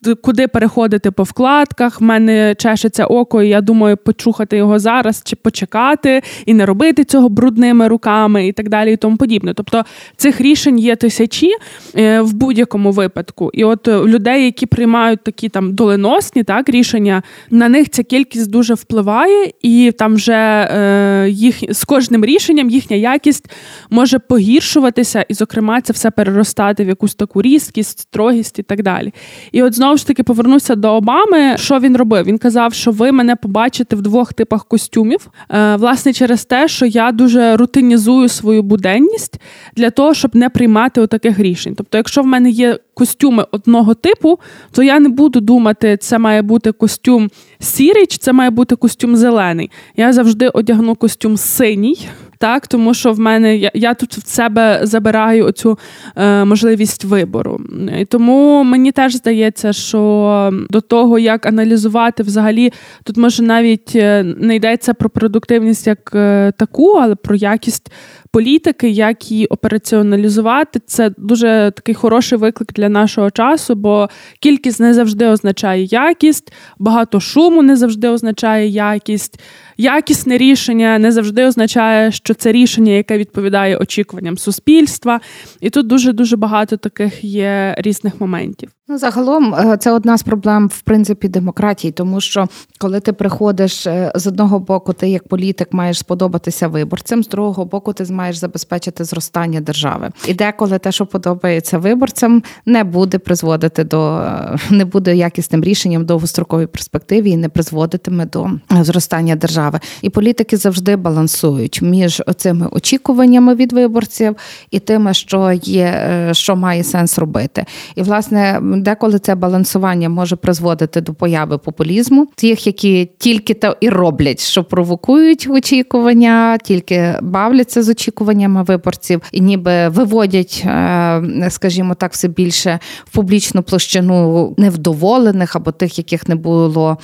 Е, 0.08 0.16
куди 0.16 0.48
переходити 0.48 1.12
по 1.12 1.24
вкладках, 1.24 2.02
в 2.02 2.04
мене 2.04 2.56
чешеться 2.56 3.06
око, 3.06 3.44
і 3.44 3.50
я 3.50 3.62
думаю, 3.62 3.98
почухати 3.98 4.58
його 4.58 4.80
зараз 4.80 5.22
чи 5.26 5.36
почекати, 5.36 6.22
і 6.46 6.54
не 6.54 6.66
робити 6.66 7.04
цього 7.04 7.30
брудними 7.30 7.88
руками, 7.88 8.48
і 8.48 8.52
так 8.52 8.70
далі, 8.70 8.94
і 8.94 8.98
тому 8.98 9.18
подібне. 9.18 9.54
Тобто 9.54 9.86
цих 10.16 10.42
рішень 10.42 10.80
є 10.80 10.96
тисячі 10.96 11.50
е, 11.96 12.22
в 12.22 12.34
будь-якому 12.34 12.92
випадку. 12.92 13.52
І 13.54 13.64
от 13.64 13.88
людей, 13.88 14.46
які 14.46 14.66
приймають 14.66 15.24
такі 15.24 15.50
там 15.50 15.74
доленосні 15.74 16.44
так 16.44 16.70
рішення, 16.70 17.24
на 17.50 17.70
них 17.70 17.90
ця 17.90 18.04
кількість 18.04 18.50
дуже 18.50 18.74
впливає, 18.74 19.52
і 19.62 19.94
там 19.98 20.16
вже 20.16 20.34
е, 20.72 21.30
їх 21.30 21.56
з 21.70 21.84
кожним 21.84 22.26
рішенням 22.26 22.70
їхня 22.70 22.98
якість 22.98 23.52
може 23.90 24.20
погіршуватися, 24.20 25.26
і, 25.30 25.34
зокрема, 25.34 25.82
це 25.82 25.94
все 25.94 26.12
переростати 26.12 26.84
в 26.86 26.88
якусь 26.88 27.16
таку 27.16 27.42
різкість, 27.42 28.00
строгість 28.00 28.60
і 28.60 28.64
так 28.64 28.84
далі. 28.84 29.14
І 29.52 29.64
от 29.64 29.74
знову 29.74 29.91
ж 29.98 30.08
таки 30.08 30.24
повернуся 30.24 30.76
до 30.76 30.96
Обами. 30.96 31.58
Що 31.58 31.80
він 31.80 31.98
робив? 31.98 32.26
Він 32.26 32.38
казав, 32.38 32.74
що 32.74 32.92
ви 32.92 33.12
мене 33.12 33.36
побачите 33.36 33.96
в 33.96 34.02
двох 34.02 34.34
типах 34.34 34.66
костюмів. 34.66 35.28
Е, 35.50 35.76
власне, 35.76 36.14
через 36.14 36.46
те, 36.46 36.68
що 36.68 36.86
я 36.86 37.12
дуже 37.12 37.58
рутинізую 37.58 38.30
свою 38.30 38.64
буденність 38.64 39.42
для 39.76 39.90
того, 39.90 40.14
щоб 40.14 40.36
не 40.36 40.50
приймати 40.50 41.02
отаких 41.02 41.40
рішень. 41.40 41.76
Тобто, 41.78 41.98
якщо 41.98 42.22
в 42.22 42.26
мене 42.26 42.50
є 42.50 42.80
костюми 42.94 43.46
одного 43.52 43.94
типу, 43.94 44.40
то 44.72 44.84
я 44.84 45.00
не 45.00 45.10
буду 45.10 45.40
думати, 45.40 45.98
це 45.98 46.20
має 46.20 46.42
бути 46.42 46.72
костюм 46.72 47.30
сірий, 47.60 48.06
чи 48.06 48.18
це 48.18 48.34
має 48.34 48.50
бути 48.50 48.76
костюм 48.76 49.16
зелений. 49.16 49.72
Я 49.98 50.14
завжди 50.14 50.48
одягну 50.48 50.96
костюм 50.96 51.38
синій 51.38 52.08
так 52.42 52.68
тому 52.68 52.94
що 52.94 53.14
в 53.14 53.20
мене 53.20 53.56
я, 53.56 53.72
я 53.74 53.94
тут 53.94 54.14
в 54.14 54.28
себе 54.28 54.80
забираю 54.84 55.46
оцю 55.46 55.80
е, 56.16 56.46
можливість 56.46 57.04
вибору. 57.04 57.62
І 58.00 58.06
Тому 58.06 58.64
мені 58.64 58.92
теж 58.92 59.16
здається, 59.16 59.74
що 59.74 60.54
до 60.70 60.82
того, 60.82 61.20
як 61.20 61.46
аналізувати 61.46 62.24
взагалі, 62.24 62.74
тут 63.04 63.18
може 63.18 63.44
навіть 63.44 63.96
е, 63.96 64.24
не 64.24 64.56
йдеться 64.56 64.94
про 64.94 65.10
продуктивність 65.10 65.88
як 65.88 66.12
е, 66.16 66.54
таку, 66.58 66.92
але 66.94 67.16
про 67.16 67.36
якість 67.36 67.92
політики, 68.32 68.90
як 68.90 69.32
її 69.32 69.46
операціоналізувати. 69.46 70.80
Це 70.86 71.12
дуже 71.18 71.72
такий 71.76 71.96
хороший 71.96 72.38
виклик 72.38 72.74
для 72.74 72.90
нашого 72.90 73.32
часу, 73.32 73.76
бо 73.76 74.10
кількість 74.40 74.80
не 74.80 74.94
завжди 74.94 75.28
означає 75.28 75.84
якість, 75.84 76.54
багато 76.80 77.20
шуму 77.20 77.62
не 77.62 77.76
завжди 77.76 78.10
означає 78.10 78.68
якість 78.68 79.40
якісне 79.82 80.38
рішення 80.38 81.00
не 81.00 81.12
завжди 81.12 81.46
означає, 81.46 82.12
що 82.12 82.34
це 82.34 82.52
рішення, 82.52 82.92
яке 82.92 83.18
відповідає 83.18 83.78
очікуванням 83.78 84.38
суспільства. 84.38 85.20
І 85.62 85.70
тут 85.70 85.88
дуже 85.88 86.14
дуже 86.14 86.38
багато 86.38 86.78
таких 86.78 87.24
є 87.24 87.76
різних 87.78 88.22
моментів. 88.22 88.70
Ну, 88.92 88.98
загалом, 88.98 89.56
е, 89.56 89.78
це 89.78 89.92
одна 89.92 90.18
з 90.18 90.24
проблем 90.24 90.68
в 90.68 90.82
принципі 90.82 91.28
демократії, 91.28 91.92
тому 91.92 92.22
що 92.22 92.48
коли 92.78 93.00
ти 93.00 93.14
приходиш 93.14 93.88
е, 93.88 94.12
з 94.16 94.28
одного 94.28 94.60
боку, 94.60 94.94
ти 94.94 95.10
як 95.10 95.28
політик 95.28 95.74
маєш 95.74 95.98
сподобатися 95.98 96.68
виборцям, 96.68 97.24
з 97.24 97.28
другого 97.28 97.66
боку, 97.66 97.94
ти 97.94 98.14
маєш 98.14 98.36
забезпечити 98.36 99.04
зростання 99.04 99.62
держави. 99.62 100.10
І 100.28 100.34
деколи 100.34 100.80
те, 100.80 100.92
що 100.92 101.06
подобається 101.06 101.78
виборцям, 101.78 102.44
не 102.66 102.84
буде 102.84 103.18
призводити 103.18 103.84
до 103.84 104.32
не 104.70 104.86
буде 104.86 105.16
якісним 105.16 105.64
рішенням 105.64 106.02
в 106.02 106.06
довгостроковій 106.06 106.68
перспективі 106.68 107.30
і 107.30 107.38
не 107.38 107.50
призводитиме 107.50 108.26
до 108.26 108.50
зростання 108.70 109.36
держави. 109.36 109.80
І 110.02 110.10
політики 110.10 110.58
завжди 110.58 110.96
балансують 110.96 111.82
між 111.82 112.22
цими 112.38 112.68
очікуваннями 112.72 113.56
від 113.56 113.74
виборців 113.74 114.36
і 114.72 114.80
тими, 114.80 115.14
що 115.14 115.52
є, 115.52 115.86
е, 115.86 116.34
що 116.34 116.56
має 116.56 116.84
сенс 116.84 117.20
робити. 117.20 117.66
І 117.96 118.04
власне 118.04 118.60
деколи 118.82 119.20
це 119.20 119.36
балансування 119.36 120.10
може 120.10 120.36
призводити 120.36 121.02
до 121.02 121.14
появи 121.14 121.58
популізму, 121.58 122.28
тих, 122.36 122.68
які 122.68 123.12
тільки 123.18 123.54
то 123.54 123.78
і 123.82 123.90
роблять, 123.90 124.40
що 124.40 124.64
провокують 124.64 125.48
очікування, 125.50 126.58
тільки 126.58 127.16
бавляться 127.22 127.84
з 127.84 127.90
очікуваннями 127.90 128.64
виборців 128.64 129.22
і 129.32 129.42
ніби 129.42 129.90
виводять, 129.90 130.64
е, 130.66 131.48
скажімо 131.50 131.94
так, 131.96 132.14
все 132.14 132.28
більше 132.28 132.80
в 133.06 133.10
публічну 133.10 133.64
площину 133.64 134.54
невдоволених 134.58 135.56
або 135.56 135.72
тих, 135.72 135.98
яких 135.98 136.28
не 136.28 136.36
було. 136.36 136.98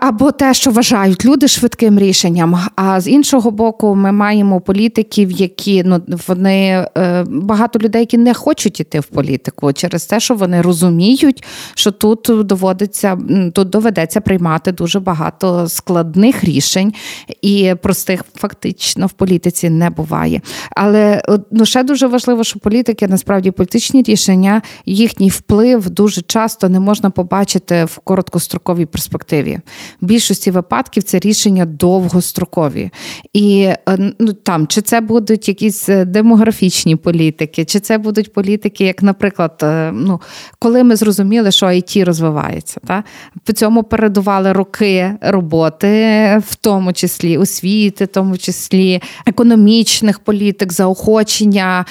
Або 0.00 0.32
те, 0.32 0.54
що 0.54 0.70
вважають 0.70 1.24
люди 1.24 1.48
швидким 1.48 1.98
рішенням. 1.98 2.58
А 2.76 3.00
з 3.00 3.08
іншого 3.08 3.50
боку, 3.50 3.94
ми 3.94 4.12
маємо 4.12 4.60
політиків, 4.60 5.30
які 5.30 5.82
ну 5.84 6.02
вони 6.28 6.86
е, 6.98 7.24
багато 7.28 7.78
людей, 7.78 8.00
які 8.00 8.18
не 8.18 8.34
хочуть 8.34 8.80
іти 8.80 9.00
в 9.00 9.04
політику 9.04 9.72
через 9.72 10.06
те, 10.06 10.20
що 10.20 10.34
вони 10.34 10.62
розуміють, 10.62 11.44
що 11.74 11.90
тут 11.90 12.46
доводиться 12.46 13.18
тут 13.54 13.70
доведеться 13.70 14.20
приймати 14.20 14.72
дуже 14.72 15.00
багато 15.00 15.68
складних 15.68 16.44
рішень, 16.44 16.94
і 17.42 17.74
простих 17.82 18.24
фактично 18.34 19.06
в 19.06 19.12
політиці 19.12 19.70
не 19.70 19.90
буває. 19.90 20.40
Але 20.70 21.22
ну 21.50 21.64
ще 21.64 21.82
дуже 21.82 22.06
важливо, 22.06 22.44
що 22.44 22.58
політики 22.58 23.08
насправді 23.08 23.50
політичні 23.50 24.02
рішення, 24.02 24.62
їхній 24.86 25.28
вплив 25.28 25.90
дуже 25.90 26.22
часто 26.22 26.68
не 26.68 26.80
можна 26.80 27.10
побачити 27.10 27.84
в 27.84 27.98
короткостроковій 27.98 28.86
перспективі 28.86 29.47
довгострокові. 29.48 29.58
В 30.00 30.06
більшості 30.06 30.50
випадків 30.50 31.02
це 31.02 31.18
рішення 31.18 31.64
довгострокові. 31.64 32.90
І 33.32 33.62
е, 33.88 34.12
ну, 34.18 34.32
там, 34.32 34.66
чи 34.66 34.80
це 34.80 35.00
будуть 35.00 35.48
якісь 35.48 35.88
е, 35.88 36.04
демографічні 36.04 36.96
політики, 36.96 37.64
чи 37.64 37.80
це 37.80 37.98
будуть 37.98 38.32
політики, 38.32 38.84
як, 38.84 39.02
наприклад, 39.02 39.60
е, 39.62 39.90
ну, 39.92 40.20
коли 40.58 40.84
ми 40.84 40.96
зрозуміли, 40.96 41.50
що 41.50 41.66
IT 41.66 42.04
розвивається. 42.04 42.80
Та? 42.86 43.04
По 43.44 43.52
цьому 43.52 43.82
передували 43.82 44.52
роки 44.52 45.12
роботи, 45.20 45.88
в 46.46 46.54
тому 46.54 46.92
числі 46.92 47.38
освіти, 47.38 48.04
в 48.04 48.08
тому 48.08 48.38
числі 48.38 49.02
економічних 49.26 50.18
політик, 50.18 50.72
заохочення 50.72 51.84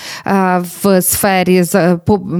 в 0.83 1.01
сфері 1.01 1.63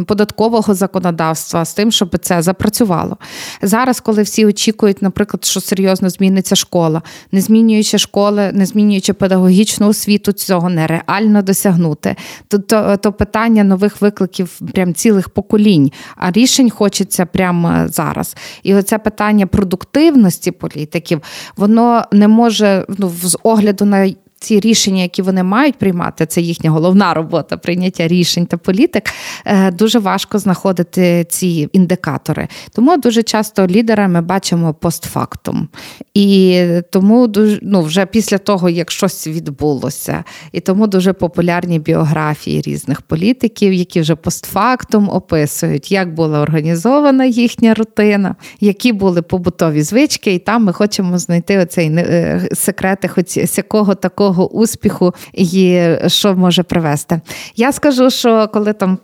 податкового 0.08 0.74
законодавства 0.74 1.66
з 1.66 1.74
тим, 1.74 1.92
щоб 1.92 2.18
це 2.22 2.42
запрацювало. 2.42 3.18
Зараз, 3.62 4.00
коли 4.00 4.24
всі 4.24 4.46
очікують 4.46 5.02
наприклад, 5.08 5.46
що 5.46 5.62
серйозно 5.62 6.10
зміниться 6.10 6.56
школа, 6.56 7.02
не 7.32 7.42
змінюючи 7.42 7.98
школи, 7.98 8.52
не 8.54 8.66
змінюючи 8.66 9.14
педагогічну 9.14 9.88
освіту, 9.88 10.32
цього 10.32 10.70
нереально 10.70 11.42
досягнути. 11.42 12.16
То, 12.48 12.60
то, 12.60 12.98
то 12.98 13.14
питання 13.14 13.64
нових 13.64 14.02
викликів 14.02 14.60
прям 14.74 14.94
цілих 14.94 15.30
поколінь, 15.30 15.92
а 16.16 16.32
рішень 16.32 16.70
хочеться 16.70 17.26
прямо 17.26 17.88
зараз. 17.88 18.36
І 18.64 18.76
оце 18.76 18.98
питання 18.98 19.48
продуктивності 19.48 20.52
політиків, 20.52 21.22
воно 21.58 22.04
не 22.12 22.28
може 22.28 22.86
ну, 22.98 23.12
з 23.24 23.38
огляду 23.44 23.86
на 23.86 24.14
ці 24.40 24.60
рішення, 24.60 25.02
які 25.02 25.22
вони 25.22 25.44
мають 25.44 25.76
приймати, 25.76 26.26
це 26.26 26.42
їхня 26.42 26.72
головна 26.72 27.14
робота 27.14 27.58
прийняття 27.58 28.08
рішень 28.08 28.46
та 28.46 28.58
політик. 28.58 29.04
Е, 29.46 29.72
дуже 29.72 30.00
важко 30.00 30.40
знаходити 30.40 31.26
ці 31.30 31.70
індикатори. 31.74 32.48
Тому 32.72 32.98
дуже 32.98 33.24
часто 33.24 33.68
лідера 33.68 34.08
ми 34.08 34.22
бачимо 34.22 34.74
постфактум. 34.74 35.68
І 36.14 36.64
тому 36.92 37.28
дуже, 37.28 37.60
ну, 37.62 37.82
вже 37.82 38.06
після 38.06 38.38
того, 38.38 38.70
як 38.70 38.92
щось 38.92 39.28
відбулося, 39.28 40.24
і 40.52 40.60
тому 40.60 40.88
дуже 40.88 41.14
популярні 41.14 41.80
біографії 41.80 42.62
різних 42.62 43.02
політиків, 43.02 43.74
які 43.74 44.02
вже 44.02 44.16
постфактум 44.16 45.10
описують, 45.10 45.92
як 45.92 46.14
була 46.14 46.40
організована 46.40 47.26
їхня 47.26 47.74
рутина, 47.74 48.36
які 48.60 48.94
були 48.94 49.22
побутові 49.22 49.82
звички, 49.82 50.34
і 50.34 50.40
там 50.40 50.64
ми 50.64 50.74
хочемо 50.74 51.18
знайти 51.18 51.58
оцей 51.58 51.88
е, 51.88 52.50
секрети, 52.54 53.08
хоч 53.08 53.38
якого 53.58 53.96
такого 53.96 54.27
такого 54.28 54.54
успіху 54.54 55.14
і 55.34 55.82
що 56.08 56.36
може 56.36 56.64
привести. 56.64 57.22
Я 57.56 57.72
скажу, 57.72 58.10
що 58.10 58.50
коли 58.54 58.74
там 58.74 59.00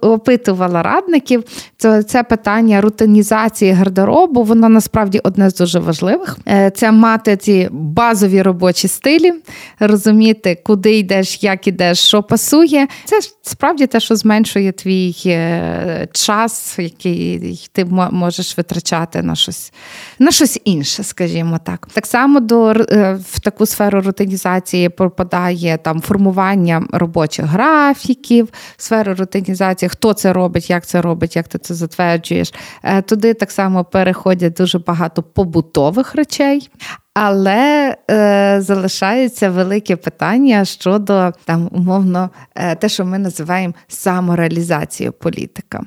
опитувала 0.00 0.82
радників, 0.82 1.44
то 1.76 2.02
це 2.02 2.22
питання 2.22 2.80
рутинізації 2.80 3.72
гардеробу, 3.72 4.42
воно 4.42 4.68
насправді 4.68 5.20
одне 5.24 5.50
з 5.50 5.54
дуже 5.54 5.78
важливих. 5.78 6.38
Е, 6.48 6.70
це 6.70 6.92
мати 6.92 7.36
ці 7.36 7.68
базові 7.72 8.42
робочі 8.42 8.88
стилі, 8.88 9.32
розуміти, 9.80 10.62
куди 10.64 10.98
йдеш, 10.98 11.42
як 11.42 11.66
ідеш, 11.66 11.98
що 11.98 12.22
пасує. 12.22 12.88
Це 13.04 13.16
справді 13.42 13.86
те, 13.86 14.00
що 14.00 14.16
зменшує 14.16 14.72
твій 14.72 15.16
е, 15.26 16.08
час, 16.12 16.78
який 16.78 17.68
ти 17.72 17.84
можеш 18.10 18.58
витрачати 18.58 19.22
на 19.22 19.34
щось 19.34 19.72
на 20.18 20.30
щось 20.30 20.60
інше, 20.64 21.02
скажімо 21.02 21.58
так. 21.64 21.88
Так 21.92 22.06
само 22.06 22.40
до 22.40 22.70
е, 22.70 23.18
в 23.30 23.40
таку 23.40 23.66
сферу 23.66 24.00
рутинізації 24.00 24.57
рутинізації 24.58 24.88
пропадає 24.88 25.78
там 25.78 26.00
формування 26.00 26.86
робочих 26.92 27.46
графіків, 27.46 28.48
сфера 28.76 29.14
рутинізації, 29.14 29.88
хто 29.88 30.12
це 30.12 30.32
робить, 30.32 30.70
як 30.70 30.86
це 30.86 31.00
робить, 31.00 31.36
як 31.36 31.48
ти 31.48 31.58
це 31.58 31.74
затверджуєш. 31.74 32.54
Е, 32.82 33.02
туди 33.02 33.34
так 33.34 33.50
само 33.50 33.84
переходять 33.84 34.52
дуже 34.52 34.78
багато 34.78 35.22
побутових 35.22 36.14
речей. 36.14 36.70
Але 37.14 37.96
е, 38.10 38.60
залишається 38.60 39.50
велике 39.50 39.96
питання 39.96 40.64
щодо 40.64 41.32
там 41.44 41.68
умовно 41.72 42.30
е, 42.54 42.76
те, 42.76 42.88
що 42.88 43.04
ми 43.04 43.18
називаємо 43.18 43.74
самореалізацією 43.88 45.12
політика. 45.12 45.82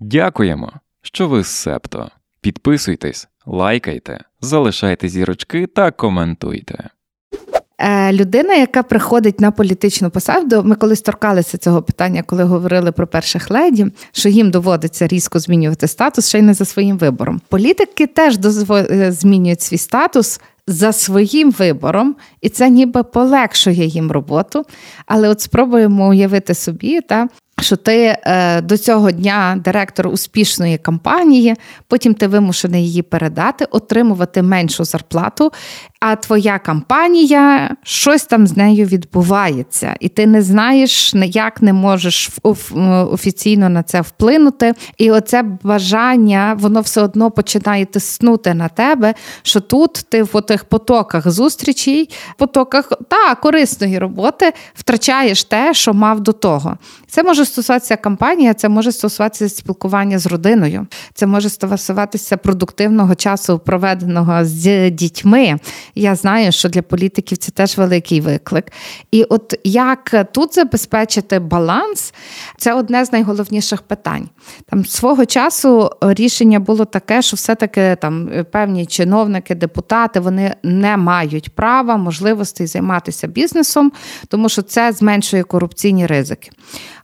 Дякуємо, 0.00 0.72
що 1.02 1.28
ви 1.28 1.42
з 1.42 1.46
Септо. 1.46 2.10
Підписуйтесь, 2.40 3.28
лайкайте, 3.46 4.24
залишайте 4.40 5.08
зірочки 5.08 5.66
та 5.66 5.90
коментуйте. 5.90 6.90
Е, 7.78 8.12
людина, 8.12 8.54
яка 8.54 8.82
приходить 8.82 9.40
на 9.40 9.50
політичну 9.50 10.10
посаду, 10.10 10.62
ми 10.64 10.74
колись 10.74 11.00
торкалися 11.00 11.58
цього 11.58 11.82
питання, 11.82 12.22
коли 12.22 12.44
говорили 12.44 12.92
про 12.92 13.06
перших 13.06 13.50
леді, 13.50 13.86
що 14.12 14.28
їм 14.28 14.50
доводиться 14.50 15.06
різко 15.06 15.38
змінювати 15.38 15.88
статус 15.88 16.28
ще 16.28 16.38
й 16.38 16.42
не 16.42 16.54
за 16.54 16.64
своїм 16.64 16.98
вибором. 16.98 17.40
Політики 17.48 18.06
теж 18.06 18.38
е, 18.70 19.12
змінюють 19.12 19.62
свій 19.62 19.78
статус. 19.78 20.40
За 20.66 20.92
своїм 20.92 21.50
вибором, 21.50 22.16
і 22.40 22.48
це 22.48 22.70
ніби 22.70 23.02
полегшує 23.02 23.86
їм 23.86 24.10
роботу. 24.10 24.64
Але 25.06 25.28
от 25.28 25.40
спробуємо 25.40 26.08
уявити 26.08 26.54
собі, 26.54 27.00
та, 27.00 27.28
що 27.60 27.76
ти 27.76 28.16
е, 28.22 28.60
до 28.60 28.78
цього 28.78 29.10
дня 29.10 29.60
директор 29.64 30.06
успішної 30.08 30.78
кампанії, 30.78 31.54
потім 31.88 32.14
ти 32.14 32.26
вимушений 32.26 32.84
її 32.84 33.02
передати, 33.02 33.64
отримувати 33.64 34.42
меншу 34.42 34.84
зарплату, 34.84 35.52
а 36.00 36.16
твоя 36.16 36.58
кампанія, 36.58 37.76
щось 37.82 38.24
там 38.24 38.46
з 38.46 38.56
нею 38.56 38.86
відбувається, 38.86 39.96
і 40.00 40.08
ти 40.08 40.26
не 40.26 40.42
знаєш, 40.42 41.14
як 41.14 41.62
не 41.62 41.72
можеш 41.72 42.30
офіційно 43.10 43.68
на 43.68 43.82
це 43.82 44.00
вплинути. 44.00 44.74
І 44.98 45.10
оце 45.10 45.42
бажання, 45.62 46.56
воно 46.60 46.80
все 46.80 47.02
одно 47.02 47.30
починає 47.30 47.84
тиснути 47.84 48.54
на 48.54 48.68
тебе, 48.68 49.14
що 49.42 49.60
тут 49.60 49.92
ти 49.92 50.22
в 50.22 50.40
тих 50.40 50.64
потоках 50.64 51.30
зустрічей, 51.30 52.10
потоках 52.38 52.92
та 53.08 53.34
корисної 53.34 53.98
роботи 53.98 54.52
втрачаєш 54.74 55.44
те, 55.44 55.74
що 55.74 55.94
мав 55.94 56.20
до 56.20 56.32
того. 56.32 56.78
Це 57.14 57.22
може 57.22 57.44
стосуватися 57.44 57.96
кампанії, 57.96 58.54
це 58.54 58.68
може 58.68 58.92
стосуватися 58.92 59.48
спілкування 59.48 60.18
з 60.18 60.26
родиною, 60.26 60.86
це 61.14 61.26
може 61.26 61.48
стосуватися 61.48 62.36
продуктивного 62.36 63.14
часу, 63.14 63.58
проведеного 63.58 64.44
з 64.44 64.90
дітьми. 64.90 65.58
Я 65.94 66.14
знаю, 66.14 66.52
що 66.52 66.68
для 66.68 66.82
політиків 66.82 67.38
це 67.38 67.52
теж 67.52 67.78
великий 67.78 68.20
виклик. 68.20 68.72
І 69.10 69.24
от 69.24 69.54
як 69.64 70.24
тут 70.32 70.54
забезпечити 70.54 71.38
баланс, 71.38 72.14
це 72.58 72.74
одне 72.74 73.04
з 73.04 73.12
найголовніших 73.12 73.82
питань. 73.82 74.28
Там 74.70 74.84
свого 74.86 75.26
часу 75.26 75.90
рішення 76.00 76.60
було 76.60 76.84
таке, 76.84 77.22
що 77.22 77.36
все-таки 77.36 77.96
там 78.00 78.30
певні 78.50 78.86
чиновники, 78.86 79.54
депутати 79.54 80.20
вони 80.20 80.54
не 80.62 80.96
мають 80.96 81.54
права, 81.54 81.96
можливостей 81.96 82.66
займатися 82.66 83.26
бізнесом, 83.26 83.92
тому 84.28 84.48
що 84.48 84.62
це 84.62 84.92
зменшує 84.92 85.42
корупційні 85.42 86.06
ризики. 86.06 86.50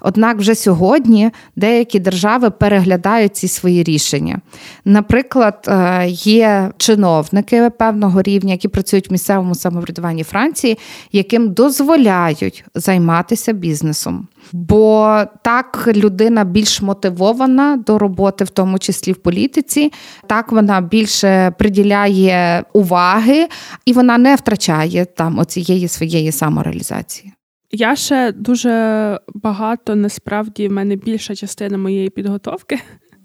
Однак 0.00 0.38
вже 0.38 0.54
сьогодні 0.54 1.30
деякі 1.56 2.00
держави 2.00 2.50
переглядають 2.50 3.36
ці 3.36 3.48
свої 3.48 3.82
рішення. 3.82 4.40
Наприклад, 4.84 5.64
е, 5.68 6.06
є 6.08 6.72
чиновники 6.76 7.70
певного 7.78 8.22
рівня, 8.22 8.52
які 8.52 8.68
працюють 8.68 9.08
в 9.08 9.12
місцевому 9.12 9.54
самоврядуванні 9.54 10.22
Франції, 10.22 10.78
яким 11.12 11.52
дозволяють 11.52 12.64
займатися 12.74 13.52
бізнесом. 13.52 14.28
Бо 14.52 15.22
так 15.42 15.88
людина 15.94 16.44
більш 16.44 16.82
мотивована 16.82 17.76
до 17.76 17.98
роботи, 17.98 18.44
в 18.44 18.50
тому 18.50 18.78
числі 18.78 19.12
в 19.12 19.16
політиці, 19.16 19.92
так 20.26 20.52
вона 20.52 20.80
більше 20.80 21.50
приділяє 21.58 22.64
уваги 22.72 23.48
і 23.84 23.92
вона 23.92 24.18
не 24.18 24.36
втрачає 24.36 25.04
там 25.04 25.38
оцієї 25.38 25.88
своєї 25.88 26.32
самореалізації. 26.32 27.32
Я 27.72 27.96
ще 27.96 28.32
дуже 28.32 29.18
багато 29.34 29.94
насправді 29.94 30.68
в 30.68 30.72
мене 30.72 30.96
більша 30.96 31.34
частина 31.34 31.78
моєї 31.78 32.10
підготовки 32.10 32.80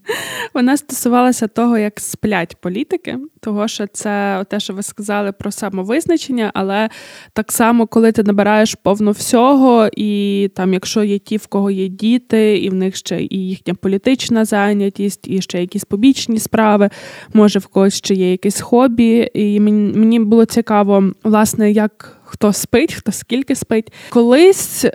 вона 0.54 0.78
стосувалася 0.78 1.48
того, 1.48 1.78
як 1.78 2.00
сплять 2.00 2.56
політики, 2.62 3.18
того 3.40 3.68
що 3.68 3.88
це 3.88 4.46
те, 4.50 4.60
що 4.60 4.74
ви 4.74 4.84
сказали 4.84 5.32
про 5.32 5.52
самовизначення, 5.52 6.52
але 6.54 6.90
так 7.34 7.52
само, 7.52 7.88
коли 7.88 8.12
ти 8.12 8.24
набираєш 8.24 8.76
повно 8.76 9.12
всього, 9.12 9.90
і 9.98 10.52
там, 10.56 10.74
якщо 10.74 11.04
є 11.04 11.20
ті, 11.20 11.38
в 11.38 11.48
кого 11.48 11.72
є 11.72 11.88
діти, 11.88 12.58
і 12.58 12.70
в 12.70 12.74
них 12.74 12.96
ще 12.96 13.22
і 13.22 13.48
їхня 13.48 13.74
політична 13.74 14.46
зайнятість, 14.46 15.28
і 15.28 15.42
ще 15.42 15.62
якісь 15.62 15.86
побічні 15.86 16.40
справи, 16.40 16.90
може 17.34 17.60
в 17.60 17.68
когось 17.68 17.96
ще 17.96 18.14
є 18.14 18.32
якесь 18.32 18.62
хобі. 18.62 19.32
І 19.34 19.60
мені 19.60 20.20
було 20.20 20.46
цікаво, 20.46 21.04
власне, 21.24 21.72
як 21.72 22.18
хто 22.26 22.54
спить, 22.54 22.94
хто 22.94 23.12
скільки 23.12 23.56
спить. 23.56 23.94
Колись 24.10 24.86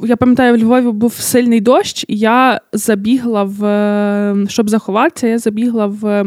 я 0.00 0.16
пам'ятаю, 0.16 0.54
в 0.54 0.58
Львові 0.58 0.90
був 0.90 1.14
сильний 1.14 1.60
дощ, 1.60 2.04
і 2.08 2.18
я 2.18 2.60
забігла 2.72 3.44
в 3.44 4.46
щоб 4.48 4.70
заховатися, 4.70 5.26
я 5.26 5.38
забігла 5.38 5.86
в 5.86 6.06
е, 6.06 6.24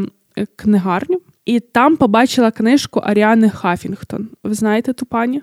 книгарню 0.55 1.21
і 1.45 1.59
там 1.59 1.97
побачила 1.97 2.51
книжку 2.51 2.99
Аріани 2.99 3.49
Хафінгтон. 3.49 4.29
Ви 4.43 4.53
знаєте 4.53 4.93
ту 4.93 5.05
пані? 5.05 5.41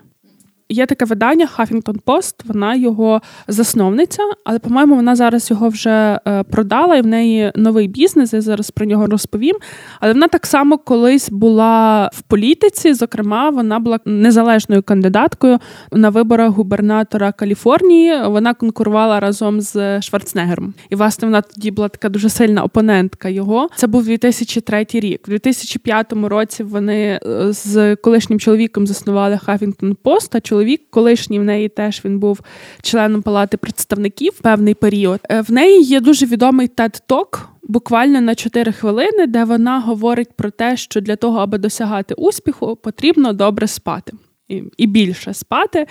Є 0.73 0.85
таке 0.85 1.05
видання 1.05 1.49
Huffington 1.57 2.01
Post, 2.05 2.33
вона 2.45 2.75
його 2.75 3.21
засновниця, 3.47 4.23
але, 4.43 4.59
по-моєму, 4.59 4.95
вона 4.95 5.15
зараз 5.15 5.51
його 5.51 5.69
вже 5.69 6.19
е, 6.27 6.43
продала, 6.43 6.95
і 6.95 7.01
в 7.01 7.07
неї 7.07 7.51
новий 7.55 7.87
бізнес. 7.87 8.33
Я 8.33 8.41
зараз 8.41 8.71
про 8.71 8.85
нього 8.85 9.07
розповім. 9.07 9.55
Але 9.99 10.13
вона 10.13 10.27
так 10.27 10.45
само 10.45 10.77
колись 10.77 11.29
була 11.29 12.09
в 12.13 12.21
політиці. 12.21 12.93
Зокрема, 12.93 13.49
вона 13.49 13.79
була 13.79 13.99
незалежною 14.05 14.83
кандидаткою 14.83 15.59
на 15.91 16.09
виборах 16.09 16.49
губернатора 16.49 17.31
Каліфорнії. 17.31 18.27
Вона 18.27 18.53
конкурувала 18.53 19.19
разом 19.19 19.61
з 19.61 20.01
Шварценеггером. 20.01 20.73
І 20.89 20.95
власне 20.95 21.27
вона 21.27 21.41
тоді 21.41 21.71
була 21.71 21.89
така 21.89 22.09
дуже 22.09 22.29
сильна 22.29 22.63
опонентка 22.63 23.29
його. 23.29 23.69
Це 23.75 23.87
був 23.87 24.03
2003 24.03 24.85
рік. 24.93 25.21
У 25.27 25.31
2005 25.31 26.13
році 26.13 26.63
вони 26.63 27.19
е, 27.25 27.53
з 27.53 27.95
колишнім 27.95 28.39
чоловіком 28.39 28.87
заснували 28.87 29.39
Huffington 29.47 29.95
Post, 30.03 30.29
а 30.31 30.39
чоловік 30.39 30.62
чоловік, 30.63 30.81
колишній 30.89 31.39
в 31.39 31.43
неї 31.43 31.69
теж 31.69 32.01
він 32.05 32.19
був 32.19 32.39
членом 32.81 33.21
палати 33.21 33.57
представників 33.57 34.33
певний 34.41 34.73
період. 34.73 35.19
Е, 35.29 35.41
в 35.41 35.51
неї 35.51 35.81
є 35.81 35.99
дуже 35.99 36.25
відомий 36.25 36.69
Talk, 37.09 37.39
буквально 37.63 38.21
на 38.21 38.35
4 38.35 38.71
хвилини, 38.71 39.27
де 39.27 39.43
вона 39.43 39.79
говорить 39.79 40.33
про 40.35 40.51
те, 40.51 40.77
що 40.77 41.01
для 41.01 41.15
того, 41.15 41.39
аби 41.39 41.57
досягати 41.57 42.13
успіху, 42.13 42.75
потрібно 42.75 43.33
добре 43.33 43.67
спати. 43.67 44.13
І 44.47 44.63
і 44.77 44.87
більше 44.87 45.33
спати. 45.33 45.87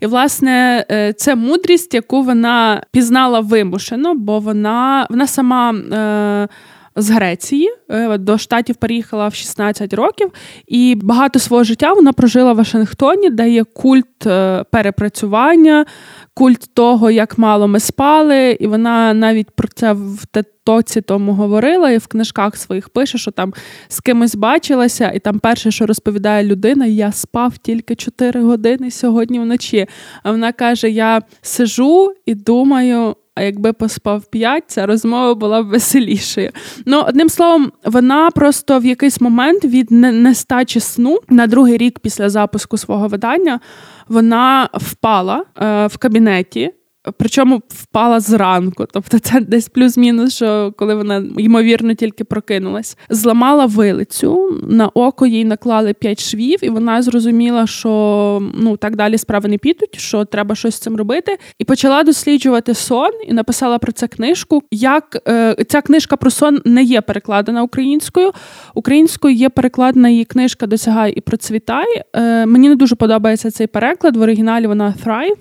І, 0.00 0.06
власне, 0.06 0.86
е, 0.90 1.12
це 1.12 1.34
мудрість, 1.34 1.94
яку 1.94 2.22
вона 2.22 2.82
пізнала 2.92 3.40
вимушено, 3.40 4.14
бо 4.14 4.38
вона 4.38 5.06
вона 5.10 5.26
сама 5.26 5.72
е, 5.72 6.48
з 6.96 7.10
Греції 7.10 7.68
е, 7.90 8.18
до 8.18 8.38
штатів 8.38 8.76
переїхала 8.76 9.28
в 9.28 9.34
16 9.34 9.94
років, 9.94 10.30
і 10.66 10.94
багато 11.02 11.38
свого 11.38 11.64
життя 11.64 11.92
вона 11.92 12.12
прожила 12.12 12.52
в 12.52 12.56
Вашингтоні, 12.56 13.30
де 13.30 13.50
є 13.50 13.64
культ 13.64 14.26
е, 14.26 14.64
перепрацювання, 14.70 15.86
культ 16.34 16.70
того, 16.74 17.10
як 17.10 17.38
мало 17.38 17.68
ми 17.68 17.80
спали, 17.80 18.56
і 18.60 18.66
вона 18.66 19.14
навіть 19.14 19.50
про 19.50 19.68
це 19.68 19.92
в 19.92 20.24
тоці 20.64 21.00
тому 21.00 21.32
говорила, 21.32 21.90
і 21.90 21.98
в 21.98 22.06
книжках 22.06 22.56
своїх 22.56 22.88
пише, 22.88 23.18
що 23.18 23.30
там 23.30 23.54
з 23.88 24.00
кимось 24.00 24.34
бачилася, 24.34 25.10
і 25.10 25.18
там 25.18 25.38
перше, 25.38 25.70
що 25.70 25.86
розповідає 25.86 26.44
людина, 26.44 26.86
я 26.86 27.12
спав 27.12 27.58
тільки 27.58 27.94
4 27.94 28.42
години 28.42 28.90
сьогодні 28.90 29.40
вночі. 29.40 29.86
А 30.22 30.30
вона 30.30 30.52
каже: 30.52 30.90
Я 30.90 31.22
сижу 31.42 32.12
і 32.26 32.34
думаю. 32.34 33.16
А 33.34 33.42
якби 33.42 33.72
поспав 33.72 34.24
п'ять, 34.24 34.64
ця 34.66 34.86
розмова 34.86 35.34
була 35.34 35.62
б 35.62 35.66
веселішою. 35.66 36.50
Ну, 36.86 37.04
одним 37.08 37.28
словом, 37.28 37.72
вона 37.84 38.30
просто 38.30 38.78
в 38.78 38.84
якийсь 38.84 39.20
момент 39.20 39.64
від 39.64 39.90
нестачі 39.90 40.80
сну 40.80 41.18
на 41.28 41.46
другий 41.46 41.76
рік 41.76 41.98
після 41.98 42.30
запуску 42.30 42.76
свого 42.78 43.08
видання 43.08 43.60
вона 44.08 44.68
впала 44.74 45.44
е, 45.56 45.86
в 45.86 45.98
кабінеті. 45.98 46.72
Причому 47.16 47.62
впала 47.68 48.20
зранку, 48.20 48.86
тобто 48.92 49.18
це 49.18 49.40
десь 49.40 49.68
плюс-мінус, 49.68 50.34
що 50.34 50.72
коли 50.76 50.94
вона 50.94 51.24
ймовірно 51.38 51.94
тільки 51.94 52.24
прокинулась, 52.24 52.96
зламала 53.10 53.66
вилицю, 53.66 54.60
на 54.68 54.88
око 54.88 55.26
їй 55.26 55.44
наклали 55.44 55.94
п'ять 55.94 56.22
швів, 56.22 56.58
і 56.62 56.68
вона 56.68 57.02
зрозуміла, 57.02 57.66
що 57.66 58.42
ну 58.54 58.76
так 58.76 58.96
далі 58.96 59.18
справи 59.18 59.48
не 59.48 59.58
підуть, 59.58 59.98
що 59.98 60.24
треба 60.24 60.54
щось 60.54 60.74
з 60.74 60.78
цим 60.78 60.96
робити. 60.96 61.38
І 61.58 61.64
почала 61.64 62.02
досліджувати 62.02 62.74
сон 62.74 63.10
і 63.28 63.32
написала 63.32 63.78
про 63.78 63.92
це 63.92 64.08
книжку. 64.08 64.62
Як 64.70 65.18
е, 65.28 65.56
ця 65.68 65.80
книжка 65.80 66.16
про 66.16 66.30
сон 66.30 66.62
не 66.64 66.82
є 66.82 67.00
перекладена 67.00 67.62
українською. 67.62 68.32
Українською 68.74 69.34
є 69.34 69.48
перекладена 69.48 70.08
її 70.08 70.24
книжка 70.24 70.66
Досягай 70.66 71.12
і 71.12 71.20
процвітай. 71.20 72.02
Е, 72.12 72.46
Мені 72.46 72.68
не 72.68 72.76
дуже 72.76 72.96
подобається 72.96 73.50
цей 73.50 73.66
переклад. 73.66 74.16
В 74.16 74.20
оригіналі 74.20 74.66
вона 74.66 74.94
Thrive. 75.04 75.38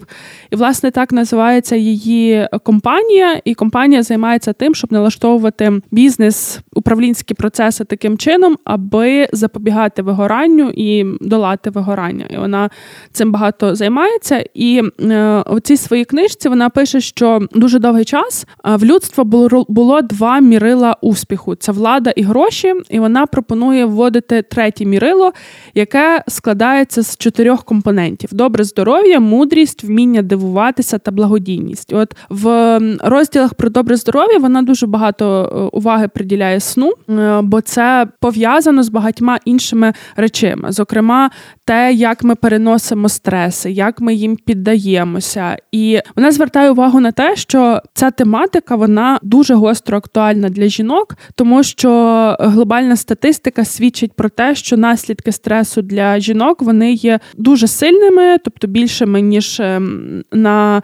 І 0.51 0.55
власне 0.55 0.91
так 0.91 1.11
називає 1.11 1.50
називається 1.51 1.75
її 1.75 2.47
компанія, 2.63 3.41
і 3.45 3.53
компанія 3.53 4.03
займається 4.03 4.53
тим, 4.53 4.75
щоб 4.75 4.91
налаштовувати 4.91 5.71
бізнес, 5.91 6.59
управлінські 6.75 7.33
процеси 7.33 7.83
таким 7.83 8.17
чином, 8.17 8.57
аби 8.63 9.27
запобігати 9.33 10.01
вигоранню 10.01 10.71
і 10.75 11.05
долати 11.21 11.69
вигорання. 11.69 12.25
І 12.29 12.37
вона 12.37 12.69
цим 13.11 13.31
багато 13.31 13.75
займається. 13.75 14.45
І 14.53 14.81
е, 15.01 15.43
у 15.49 15.59
цій 15.59 15.77
своїй 15.77 16.05
книжці 16.05 16.49
вона 16.49 16.69
пише, 16.69 17.01
що 17.01 17.39
дуже 17.53 17.79
довгий 17.79 18.05
час 18.05 18.45
е, 18.65 18.75
в 18.75 18.85
людства 18.85 19.23
було 19.23 19.65
було 19.69 20.01
два 20.01 20.39
мірила 20.39 20.95
успіху: 21.01 21.55
це 21.55 21.71
влада 21.71 22.09
і 22.15 22.23
гроші. 22.23 22.73
І 22.89 22.99
вона 22.99 23.25
пропонує 23.25 23.85
вводити 23.85 24.41
третє 24.41 24.85
мірило, 24.85 25.33
яке 25.73 26.23
складається 26.27 27.01
з 27.01 27.17
чотирьох 27.17 27.63
компонентів: 27.63 28.29
добре 28.33 28.63
здоров'я, 28.63 29.19
мудрість, 29.19 29.83
вміння 29.83 30.21
дивуватися 30.21 30.97
та 30.97 31.11
благодійність 31.11 31.40
благодійність. 31.41 31.93
От 31.93 32.15
в 32.29 32.79
розділах 33.03 33.53
про 33.53 33.69
добре 33.69 33.95
здоров'я 33.95 34.37
вона 34.37 34.61
дуже 34.61 34.87
багато 34.87 35.25
е, 35.25 35.77
уваги 35.77 36.07
приділяє 36.07 36.59
сну, 36.59 36.93
е, 37.09 37.41
бо 37.41 37.61
це 37.61 38.07
пов'язано 38.19 38.83
з 38.83 38.89
багатьма 38.89 39.39
іншими 39.45 39.93
речами, 40.15 40.71
зокрема, 40.71 41.29
те, 41.65 41.93
як 41.93 42.23
ми 42.23 42.35
переносимо 42.35 43.09
стреси, 43.09 43.71
як 43.71 44.01
ми 44.01 44.13
їм 44.13 44.35
піддаємося, 44.35 45.57
і 45.71 45.99
вона 46.15 46.31
звертає 46.31 46.71
увагу 46.71 46.99
на 46.99 47.11
те, 47.11 47.35
що 47.35 47.81
ця 47.93 48.11
тематика 48.11 48.75
вона 48.75 49.19
дуже 49.23 49.53
гостро 49.53 49.97
актуальна 49.97 50.49
для 50.49 50.67
жінок, 50.67 51.15
тому 51.35 51.63
що 51.63 51.91
глобальна 52.39 52.95
статистика 52.95 53.65
свідчить 53.65 54.13
про 54.13 54.29
те, 54.29 54.55
що 54.55 54.77
наслідки 54.77 55.31
стресу 55.31 55.81
для 55.81 56.19
жінок 56.19 56.61
вони 56.61 56.93
є 56.93 57.19
дуже 57.37 57.67
сильними, 57.67 58.37
тобто 58.43 58.67
більшими 58.67 59.21
ніж 59.21 59.59
ем, 59.59 60.23
на 60.31 60.81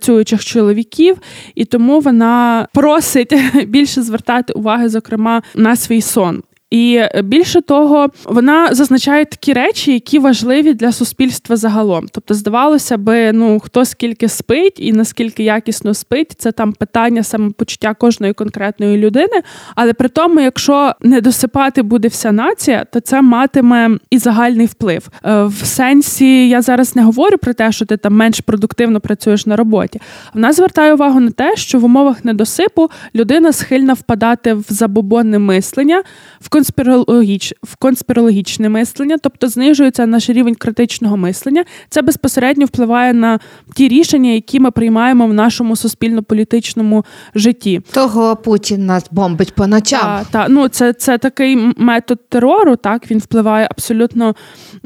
працюючих 0.00 0.44
чоловіків, 0.44 1.16
і 1.54 1.64
тому 1.64 2.00
вона 2.00 2.66
просить 2.72 3.34
більше 3.66 4.02
звертати 4.02 4.52
уваги, 4.52 4.88
зокрема, 4.88 5.42
на 5.54 5.76
свій 5.76 6.00
сон. 6.00 6.42
І 6.70 7.02
більше 7.24 7.60
того, 7.60 8.08
вона 8.24 8.74
зазначає 8.74 9.24
такі 9.24 9.52
речі, 9.52 9.92
які 9.92 10.18
важливі 10.18 10.74
для 10.74 10.92
суспільства 10.92 11.56
загалом. 11.56 12.06
Тобто, 12.12 12.34
здавалося 12.34 12.96
би, 12.96 13.32
ну 13.32 13.60
хто 13.60 13.84
скільки 13.84 14.28
спить 14.28 14.76
і 14.76 14.92
наскільки 14.92 15.42
якісно 15.42 15.94
спить, 15.94 16.34
це 16.38 16.52
там 16.52 16.72
питання 16.72 17.22
самопочуття 17.22 17.94
кожної 17.94 18.32
конкретної 18.32 18.98
людини. 18.98 19.42
Але 19.74 19.92
при 19.92 20.08
тому, 20.08 20.40
якщо 20.40 20.92
не 21.00 21.20
досипати 21.20 21.82
буде 21.82 22.08
вся 22.08 22.32
нація, 22.32 22.84
то 22.92 23.00
це 23.00 23.22
матиме 23.22 23.98
і 24.10 24.18
загальний 24.18 24.66
вплив. 24.66 25.08
Е, 25.24 25.44
в 25.44 25.54
сенсі 25.64 26.48
я 26.48 26.62
зараз 26.62 26.96
не 26.96 27.02
говорю 27.02 27.38
про 27.38 27.54
те, 27.54 27.72
що 27.72 27.86
ти 27.86 27.96
там 27.96 28.14
менш 28.14 28.40
продуктивно 28.40 29.00
працюєш 29.00 29.46
на 29.46 29.56
роботі. 29.56 30.00
Вона 30.34 30.52
звертає 30.52 30.94
увагу 30.94 31.20
на 31.20 31.30
те, 31.30 31.56
що 31.56 31.78
в 31.78 31.84
умовах 31.84 32.24
недосипу 32.24 32.90
людина 33.14 33.52
схильна 33.52 33.92
впадати 33.92 34.54
в 34.54 34.64
забобонне 34.68 35.38
мислення. 35.38 36.02
в 36.40 36.48
конспірологіч... 36.60 37.54
в 37.62 37.76
конспірологічне 37.76 38.68
мислення, 38.68 39.16
тобто 39.22 39.48
знижується 39.48 40.06
наш 40.06 40.30
рівень 40.30 40.54
критичного 40.54 41.16
мислення. 41.16 41.64
Це 41.88 42.02
безпосередньо 42.02 42.66
впливає 42.66 43.12
на 43.12 43.38
ті 43.74 43.88
рішення, 43.88 44.30
які 44.30 44.60
ми 44.60 44.70
приймаємо 44.70 45.26
в 45.26 45.34
нашому 45.34 45.76
суспільно-політичному 45.76 47.04
житті. 47.34 47.80
Того 47.92 48.36
Путін 48.36 48.86
нас 48.86 49.04
бомбить 49.10 49.54
по 49.54 49.66
ночам. 49.66 50.00
Так, 50.00 50.26
та, 50.30 50.46
ну 50.48 50.68
це 50.68 50.92
це 50.92 51.18
такий 51.18 51.72
метод 51.76 52.28
терору. 52.28 52.76
Так 52.76 53.10
він 53.10 53.18
впливає 53.18 53.68
абсолютно 53.70 54.34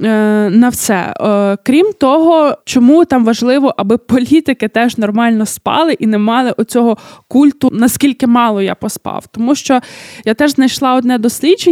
е, 0.02 0.50
на 0.50 0.68
все. 0.68 1.14
Е, 1.20 1.56
крім 1.64 1.92
того, 2.00 2.58
чому 2.64 3.04
там 3.04 3.24
важливо, 3.24 3.74
аби 3.76 3.98
політики 3.98 4.68
теж 4.68 4.98
нормально 4.98 5.46
спали 5.46 5.92
і 5.92 6.06
не 6.06 6.18
мали 6.18 6.54
оцього 6.56 6.96
культу, 7.28 7.70
наскільки 7.72 8.26
мало 8.26 8.62
я 8.62 8.74
поспав. 8.74 9.24
Тому 9.30 9.54
що 9.54 9.80
я 10.24 10.34
теж 10.34 10.50
знайшла 10.50 10.94
одне 10.94 11.18
дослідження. 11.18 11.63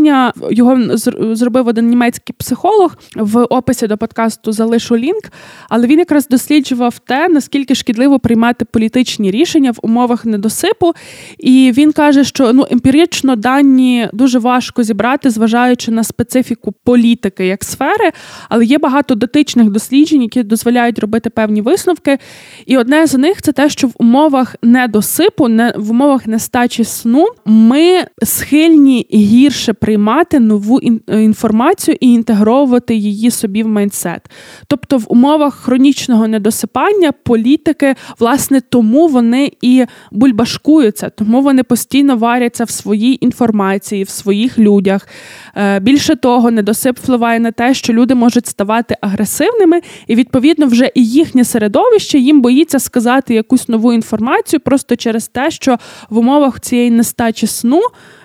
Його 0.50 0.96
зробив 1.36 1.66
один 1.66 1.88
німецький 1.88 2.34
психолог 2.38 2.96
в 3.16 3.44
описі 3.44 3.86
до 3.86 3.96
подкасту 3.96 4.52
залишу 4.52 4.96
лінк, 4.96 5.24
але 5.68 5.86
він 5.86 5.98
якраз 5.98 6.28
досліджував 6.28 6.98
те, 6.98 7.28
наскільки 7.28 7.74
шкідливо 7.74 8.18
приймати 8.18 8.64
політичні 8.64 9.30
рішення 9.30 9.70
в 9.70 9.78
умовах 9.82 10.24
недосипу. 10.24 10.92
І 11.38 11.72
він 11.76 11.92
каже, 11.92 12.24
що 12.24 12.52
ну 12.52 12.66
емпірично 12.70 13.36
дані 13.36 14.08
дуже 14.12 14.38
важко 14.38 14.82
зібрати, 14.82 15.30
зважаючи 15.30 15.90
на 15.90 16.04
специфіку 16.04 16.72
політики 16.84 17.46
як 17.46 17.64
сфери, 17.64 18.12
але 18.48 18.64
є 18.64 18.78
багато 18.78 19.14
дотичних 19.14 19.70
досліджень, 19.70 20.22
які 20.22 20.42
дозволяють 20.42 20.98
робити 20.98 21.30
певні 21.30 21.60
висновки. 21.60 22.18
І 22.66 22.78
одне 22.78 23.06
з 23.06 23.14
них 23.14 23.42
це 23.42 23.52
те, 23.52 23.68
що 23.68 23.86
в 23.86 23.92
умовах 23.98 24.56
недосипу, 24.62 25.48
не 25.48 25.74
в 25.76 25.90
умовах 25.90 26.26
нестачі 26.26 26.84
сну, 26.84 27.26
ми 27.46 28.04
схильні 28.22 29.06
гірше 29.12 29.72
приймати 29.82 30.40
нову 30.40 30.80
інформацію 31.08 31.96
і 32.00 32.12
інтегровувати 32.12 32.94
її 32.94 33.30
собі 33.30 33.62
в 33.62 33.68
майндсет. 33.68 34.20
Тобто, 34.66 34.98
в 34.98 35.04
умовах 35.08 35.54
хронічного 35.54 36.28
недосипання 36.28 37.12
політики, 37.12 37.94
власне, 38.18 38.60
тому 38.60 39.08
вони 39.08 39.52
і 39.62 39.84
бульбашкуються, 40.12 41.08
тому 41.08 41.42
вони 41.42 41.62
постійно 41.62 42.16
варяться 42.16 42.64
в 42.64 42.70
своїй 42.70 43.24
інформації, 43.24 44.04
в 44.04 44.08
своїх 44.08 44.58
людях. 44.58 45.08
Е, 45.56 45.80
більше 45.80 46.16
того, 46.16 46.50
недосип 46.50 46.98
впливає 46.98 47.40
на 47.40 47.52
те, 47.52 47.74
що 47.74 47.92
люди 47.92 48.14
можуть 48.14 48.46
ставати 48.46 48.96
агресивними, 49.00 49.80
і 50.06 50.14
відповідно 50.14 50.66
вже 50.66 50.90
і 50.94 51.06
їхнє 51.06 51.44
середовище 51.44 52.18
їм 52.18 52.40
боїться 52.40 52.78
сказати 52.78 53.34
якусь 53.34 53.68
нову 53.68 53.92
інформацію 53.92 54.60
просто 54.60 54.96
через 54.96 55.28
те, 55.28 55.50
що 55.50 55.76
в 56.10 56.18
умовах 56.18 56.60
цієї 56.60 56.90
нестачі 56.90 57.46
сну 57.46 57.82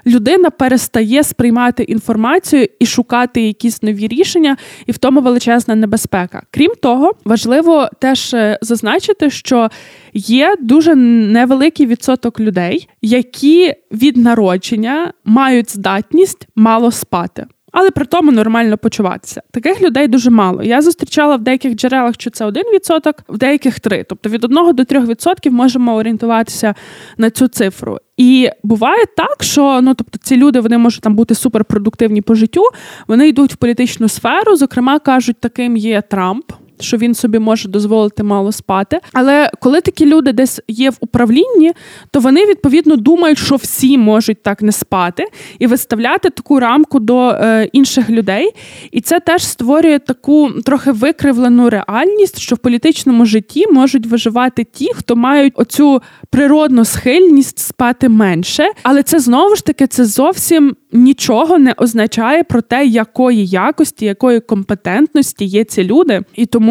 людина 0.07 0.49
перестає 0.49 1.23
сприймати 1.23 1.83
інформацію 1.83 2.67
і 2.79 2.85
шукати 2.85 3.41
якісь 3.41 3.83
нові 3.83 4.07
рішення, 4.07 4.57
і 4.85 4.91
в 4.91 4.97
тому 4.97 5.21
величезна 5.21 5.75
небезпека. 5.75 6.43
Крім 6.51 6.71
того, 6.81 7.11
важливо 7.25 7.89
теж 7.99 8.33
е, 8.33 8.59
зазначити, 8.61 9.29
що 9.29 9.69
є 10.13 10.55
дуже 10.61 10.95
невеликий 10.95 11.85
відсоток 11.85 12.39
людей, 12.39 12.89
які 13.01 13.73
від 13.91 14.17
народження 14.17 15.13
мають 15.25 15.71
здатність 15.71 16.47
мало 16.55 16.91
спати 16.91 17.45
але 17.79 17.91
при 17.91 18.05
тому 18.05 18.31
нормально 18.31 18.77
почуватися. 18.77 19.41
Таких 19.51 19.81
людей 19.81 20.07
дуже 20.07 20.29
мало. 20.29 20.63
Я 20.63 20.81
зустрічала 20.81 21.35
в 21.35 21.41
деяких 21.41 21.75
джерелах, 21.75 22.13
що 22.13 22.29
це 22.29 22.45
1%, 22.45 23.13
в 23.27 23.37
деяких 23.37 23.79
3%. 23.79 24.05
Тобто 24.09 24.29
від 24.29 24.43
1 24.43 24.55
до 24.75 24.83
3% 24.83 25.49
можемо 25.49 25.95
орієнтуватися 25.95 26.75
на 27.17 27.29
цю 27.29 27.47
цифру. 27.47 27.97
І 28.17 28.49
буває 28.63 29.05
так, 29.17 29.43
що 29.43 29.79
ну 29.81 29.93
тобто 29.93 30.19
ці 30.23 30.37
люди 30.37 30.59
вони 30.59 30.77
можуть 30.77 31.01
там 31.01 31.15
бути 31.15 31.35
суперпродуктивні 31.35 32.21
по 32.21 32.35
життю. 32.35 32.63
Вони 33.07 33.27
йдуть 33.27 33.53
в 33.53 33.55
політичну 33.55 34.09
сферу. 34.09 34.55
Зокрема, 34.55 34.99
кажуть, 34.99 35.37
таким 35.39 35.77
є 35.77 36.01
Трамп 36.01 36.51
що 36.79 36.97
він 36.97 37.15
собі 37.15 37.39
може 37.39 37.69
дозволити 37.69 38.23
мало 38.23 38.51
спати. 38.51 38.99
Але 39.13 39.51
коли 39.59 39.81
такі 39.81 40.05
люди 40.05 40.33
десь 40.33 40.59
є 40.67 40.89
в 40.89 40.97
управлінні, 40.99 41.71
то 42.11 42.19
вони 42.19 42.45
відповідно 42.45 42.95
думають, 42.95 43.37
що 43.37 43.55
всі 43.55 43.97
можуть 43.97 44.43
так 44.43 44.61
не 44.61 44.71
спати, 44.71 45.25
і 45.59 45.67
виставляти 45.67 46.29
таку 46.29 46.59
рамку 46.59 46.99
до 46.99 47.29
е, 47.29 47.69
інших 47.73 48.09
людей. 48.09 48.51
І 48.91 49.01
це 49.01 49.19
теж 49.19 49.47
створює 49.47 49.99
таку 49.99 50.51
трохи 50.65 50.91
викривлену 50.91 51.69
реальність, 51.69 52.39
що 52.39 52.55
в 52.55 52.57
політичному 52.57 53.25
житті 53.25 53.67
можуть 53.71 54.05
виживати 54.05 54.63
ті, 54.63 54.91
хто 54.93 55.15
мають 55.15 55.53
оцю 55.55 56.01
природну 56.29 56.85
схильність 56.85 57.59
спати 57.59 58.09
менше. 58.09 58.71
Але 58.83 59.03
це 59.03 59.19
знову 59.19 59.55
ж 59.55 59.65
таки 59.65 59.87
це 59.87 60.05
зовсім 60.05 60.75
нічого 60.91 61.57
не 61.57 61.73
означає 61.77 62.43
про 62.43 62.61
те, 62.61 62.85
якої 62.85 63.47
якості, 63.47 64.05
якої 64.05 64.39
компетентності 64.39 65.45
є 65.45 65.63
ці 65.63 65.83
люди. 65.83 66.21
І 66.35 66.45
тому 66.45 66.66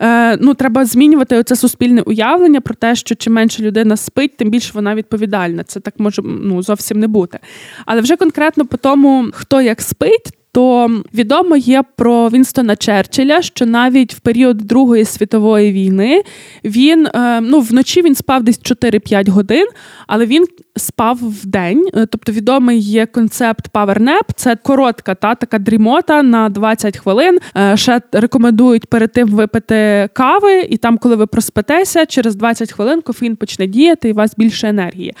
е, 0.00 0.36
ну, 0.36 0.54
треба 0.54 0.84
змінювати 0.84 1.42
це 1.42 1.56
суспільне 1.56 2.02
уявлення 2.02 2.60
про 2.60 2.74
те, 2.74 2.94
що 2.94 3.14
чим 3.14 3.32
менше 3.32 3.62
людина 3.62 3.96
спить, 3.96 4.36
тим 4.36 4.50
більше 4.50 4.70
вона 4.74 4.94
відповідальна. 4.94 5.64
Це 5.64 5.80
так 5.80 5.94
може 5.98 6.22
ну, 6.24 6.62
зовсім 6.62 6.98
не 6.98 7.08
бути. 7.08 7.38
Але 7.86 8.00
вже 8.00 8.16
конкретно 8.16 8.66
по 8.66 8.76
тому, 8.76 9.28
хто 9.32 9.60
як 9.62 9.82
спить 9.82 10.32
то 10.54 10.90
відомо 11.14 11.56
є 11.56 11.82
про 11.96 12.28
Вінстона 12.28 12.76
Черчилля, 12.76 13.42
що 13.42 13.66
навіть 13.66 14.14
в 14.14 14.20
період 14.20 14.56
Другої 14.56 15.04
світової 15.04 15.72
війни 15.72 16.22
він 16.64 17.06
е, 17.06 17.40
ну 17.40 17.60
вночі 17.60 18.02
він 18.02 18.14
спав 18.14 18.42
десь 18.42 18.60
4-5 18.60 19.30
годин, 19.30 19.66
але 20.06 20.26
він 20.26 20.46
спав 20.76 21.18
в 21.22 21.46
день. 21.46 21.88
Е, 21.94 22.06
тобто 22.06 22.32
відомий 22.32 22.78
є 22.78 23.06
концепт 23.06 23.66
Power 23.72 23.98
Nap, 23.98 24.22
Це 24.36 24.56
коротка 24.56 25.14
та 25.14 25.34
така 25.34 25.58
дрімота 25.58 26.22
на 26.22 26.48
20 26.48 26.98
хвилин. 26.98 27.38
Е, 27.56 27.76
ще 27.76 28.00
рекомендують 28.12 28.86
перед 28.86 29.12
тим 29.12 29.28
випити 29.28 30.08
кави, 30.12 30.60
і 30.60 30.76
там, 30.76 30.98
коли 30.98 31.16
ви 31.16 31.26
проспитеся, 31.26 32.06
через 32.06 32.36
20 32.36 32.72
хвилин 32.72 33.00
кофеїн 33.00 33.36
почне 33.36 33.66
діяти, 33.66 34.08
і 34.08 34.12
у 34.12 34.14
вас 34.14 34.34
більше 34.36 34.68
енергії. 34.68 35.14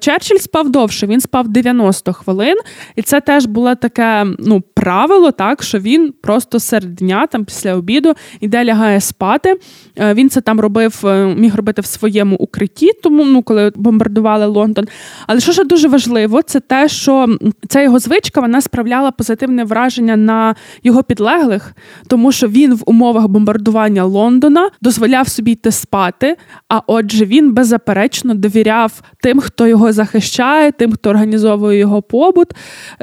Черчилль 0.00 0.38
спав 0.38 0.70
довше, 0.70 1.06
він 1.06 1.20
спав 1.20 1.48
90 1.48 2.12
хвилин, 2.12 2.56
і 2.96 3.02
це 3.02 3.20
теж 3.20 3.46
було 3.46 3.74
таке 3.74 4.26
ну, 4.48 4.62
правило, 4.74 5.30
так, 5.30 5.62
що 5.62 5.78
він 5.78 6.14
просто 6.22 6.60
серед 6.60 6.94
дня, 6.94 7.26
там 7.26 7.44
після 7.44 7.74
обіду, 7.74 8.14
іде 8.40 8.64
лягає 8.64 9.00
спати. 9.00 9.60
Е, 9.98 10.14
він 10.14 10.30
це 10.30 10.40
там 10.40 10.60
робив, 10.60 11.00
е, 11.04 11.34
міг 11.34 11.56
робити 11.56 11.82
в 11.82 11.86
своєму 11.86 12.36
укритті, 12.36 12.92
тому 13.02 13.24
ну, 13.24 13.42
коли 13.42 13.72
бомбардували 13.76 14.46
Лондон. 14.46 14.86
Але 15.26 15.40
що 15.40 15.52
ж 15.52 15.64
дуже 15.64 15.88
важливо, 15.88 16.42
це 16.42 16.60
те, 16.60 16.88
що 16.88 17.26
ця 17.68 17.82
його 17.82 17.98
звичка 17.98 18.40
вона 18.40 18.60
справляла 18.60 19.10
позитивне 19.10 19.64
враження 19.64 20.16
на 20.16 20.54
його 20.82 21.02
підлеглих, 21.02 21.74
тому 22.06 22.32
що 22.32 22.48
він 22.48 22.74
в 22.74 22.82
умовах 22.86 23.28
бомбардування 23.28 24.04
Лондона 24.04 24.70
дозволяв 24.80 25.28
собі 25.28 25.52
йти 25.52 25.72
спати. 25.72 26.36
А 26.68 26.80
отже, 26.86 27.24
він 27.24 27.52
беззаперечно 27.52 28.34
довіряв 28.34 29.02
тим, 29.22 29.40
хто 29.40 29.66
його 29.66 29.92
захищає, 29.92 30.72
тим, 30.72 30.92
хто 30.92 31.10
організовує 31.10 31.78
його 31.78 32.02
побут. 32.02 32.48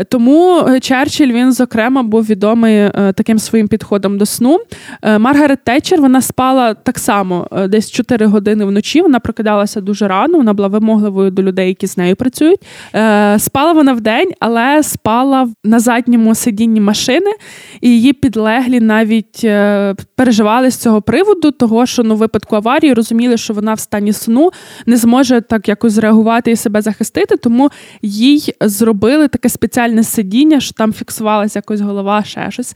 Тому 0.10 0.60
е, 0.68 0.80
Черчилль 0.80 1.32
він 1.36 1.54
зокрема 1.54 2.04
був 2.04 2.24
відомий 2.24 2.76
е, 2.76 3.14
таким 3.16 3.40
своїм 3.40 3.68
підходом 3.68 4.18
до 4.18 4.26
сну. 4.26 4.60
Е, 5.02 5.18
Маргарет 5.20 5.64
Тетчер 5.64 6.02
вона 6.02 6.22
спала 6.22 6.74
так 6.74 7.00
само 7.00 7.48
е, 7.52 7.68
десь 7.68 7.92
4 7.92 8.26
години 8.26 8.66
вночі. 8.66 9.02
Вона 9.02 9.20
прокидалася 9.20 9.82
дуже 9.82 10.08
рано. 10.08 10.38
Вона 10.38 10.54
була 10.54 10.68
вимогливою 10.68 11.32
до 11.32 11.44
людей, 11.44 11.68
які 11.68 11.88
з 11.88 11.98
нею 11.98 12.16
працюють. 12.16 12.60
Спала 13.38 13.74
вона 13.74 13.94
в 13.94 14.02
день, 14.02 14.32
але 14.40 14.84
спала 14.84 15.50
на 15.64 15.80
задньому 15.80 16.36
сидінні 16.36 16.82
машини, 16.82 17.32
і 17.82 17.90
її 17.90 18.14
підлеглі 18.14 18.80
навіть 18.80 19.48
переживали 20.16 20.72
з 20.72 20.76
цього 20.76 21.02
приводу, 21.02 21.52
того 21.52 21.86
що 21.86 22.04
ну, 22.04 22.16
випадку 22.16 22.56
аварії 22.56 22.94
розуміли, 22.94 23.38
що 23.38 23.54
вона 23.54 23.74
в 23.74 23.80
стані 23.80 24.14
сну 24.14 24.52
не 24.86 24.98
зможе 24.98 25.42
так 25.42 25.68
якось 25.68 25.94
зреагувати 25.94 26.52
і 26.52 26.56
себе 26.56 26.82
захистити, 26.82 27.38
тому 27.38 27.70
їй 28.02 28.54
зробили 28.62 29.28
таке 29.28 29.50
спеціальне 29.50 30.04
сидіння, 30.04 30.60
що 30.60 30.74
там 30.74 30.94
фіксувалася 31.26 31.60
якось 31.60 31.82
голова, 31.82 32.24
ще 32.24 32.52
щось. 32.52 32.76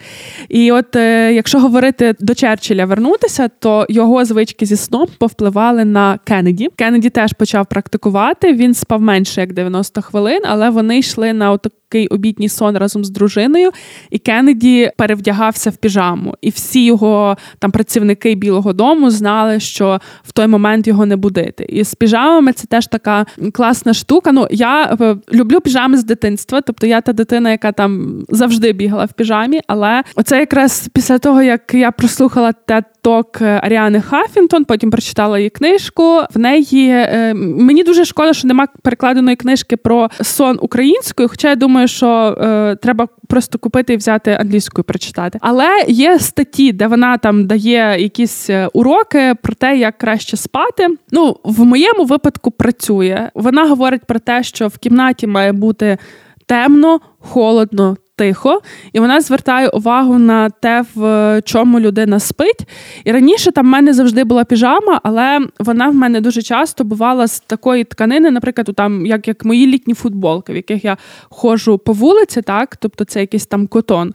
І 0.49 0.71
от 0.71 0.95
е, 0.95 1.33
якщо 1.33 1.59
говорити 1.59 2.15
до 2.19 2.35
Черчилля 2.35 2.85
вернутися, 2.85 3.47
то 3.59 3.85
його 3.89 4.25
звички 4.25 4.65
зі 4.65 4.75
сном 4.75 5.07
повпливали 5.19 5.85
на 5.85 6.19
Кеннеді. 6.23 6.69
Кеннеді 6.75 7.09
теж 7.09 7.33
почав 7.33 7.65
практикувати. 7.65 8.53
Він 8.53 8.73
спав 8.73 9.01
менше 9.01 9.41
як 9.41 9.53
90 9.53 10.01
хвилин, 10.01 10.41
але 10.45 10.69
вони 10.69 10.99
йшли 10.99 11.33
на 11.33 11.51
такий 11.89 12.07
обідній 12.07 12.49
сон 12.49 12.77
разом 12.77 13.05
з 13.05 13.09
дружиною, 13.09 13.71
і 14.09 14.17
Кеннеді 14.19 14.91
перевдягався 14.97 15.69
в 15.69 15.77
піжаму. 15.77 16.35
І 16.41 16.49
всі 16.49 16.85
його 16.85 17.37
там 17.59 17.71
працівники 17.71 18.35
Білого 18.35 18.73
Дому 18.73 19.09
знали, 19.09 19.59
що 19.59 19.99
в 20.23 20.31
той 20.31 20.47
момент 20.47 20.87
його 20.87 21.05
не 21.05 21.15
будити. 21.15 21.65
І 21.69 21.83
з 21.83 21.95
піжамами 21.95 22.53
це 22.53 22.67
теж 22.67 22.87
така 22.87 23.25
класна 23.53 23.93
штука. 23.93 24.31
Ну 24.31 24.47
я 24.51 24.97
е, 25.01 25.15
люблю 25.33 25.61
піжами 25.61 25.97
з 25.97 26.03
дитинства, 26.03 26.61
тобто 26.61 26.87
я 26.87 27.01
та 27.01 27.13
дитина, 27.13 27.51
яка 27.51 27.71
там 27.71 28.21
завжди 28.29 28.73
бігала 28.73 29.05
в 29.05 29.13
піжамі. 29.13 29.61
Але 29.67 30.03
оце 30.15 30.39
якраз 30.39 30.89
після 30.93 31.17
того, 31.17 31.41
як 31.41 31.73
я 31.73 31.91
прослухала 31.91 32.51
те 32.51 32.83
ток 33.01 33.41
Аріани 33.41 34.01
Хафінтон, 34.01 34.65
потім 34.65 34.91
прочитала 34.91 35.37
її 35.37 35.49
книжку. 35.49 36.21
В 36.33 36.39
неї 36.39 36.89
е, 36.89 37.33
мені 37.33 37.83
дуже 37.83 38.05
шкода, 38.05 38.33
що 38.33 38.47
нема 38.47 38.67
перекладеної 38.81 39.35
книжки 39.35 39.77
про 39.77 40.09
сон 40.21 40.59
українською. 40.61 41.29
Хоча 41.29 41.49
я 41.49 41.55
думаю 41.55 41.78
думаю, 41.79 41.87
що 41.87 42.37
е, 42.41 42.75
треба 42.75 43.07
просто 43.27 43.59
купити 43.59 43.93
і 43.93 43.97
взяти 43.97 44.31
англійською 44.31 44.83
прочитати. 44.83 45.39
Але 45.41 45.85
є 45.87 46.19
статті, 46.19 46.71
де 46.71 46.87
вона 46.87 47.17
там 47.17 47.47
дає 47.47 48.01
якісь 48.01 48.49
е, 48.49 48.69
уроки 48.73 49.35
про 49.41 49.53
те, 49.53 49.77
як 49.77 49.97
краще 49.97 50.37
спати. 50.37 50.87
Ну, 51.11 51.35
в 51.43 51.65
моєму 51.65 52.05
випадку 52.05 52.51
працює. 52.51 53.29
Вона 53.33 53.67
говорить 53.67 54.05
про 54.05 54.19
те, 54.19 54.43
що 54.43 54.67
в 54.67 54.77
кімнаті 54.77 55.27
має 55.27 55.51
бути 55.51 55.97
темно, 56.45 56.99
холодно, 57.19 57.97
тихо, 58.19 58.61
і 58.93 58.99
вона 58.99 59.21
звертає 59.21 59.69
увагу 59.69 60.19
на 60.19 60.49
те, 60.49 60.85
в 60.95 61.41
чому 61.45 61.79
людина 61.79 62.19
спить. 62.19 62.67
І 63.03 63.11
раніше 63.11 63.51
там 63.51 63.65
в 63.65 63.69
мене 63.69 63.93
завжди 63.93 64.23
була 64.23 64.43
піжама, 64.43 65.01
але 65.03 65.39
вона 65.59 65.89
в 65.89 65.95
мене 65.95 66.21
дуже 66.21 66.41
часто 66.41 66.83
бувала 66.83 67.27
з 67.27 67.39
такої 67.39 67.83
тканини, 67.83 68.31
наприклад, 68.31 68.69
там, 68.75 69.05
як 69.05 69.27
як 69.27 69.45
мої 69.45 69.67
літні 69.67 69.93
футболки, 69.93 70.53
в 70.53 70.55
яких 70.55 70.85
я 70.85 70.97
ходжу 71.29 71.81
по 71.85 71.93
вулиці, 71.93 72.41
так, 72.41 72.75
тобто 72.75 73.05
це 73.05 73.19
якийсь 73.19 73.45
там 73.45 73.67
котон. 73.67 74.13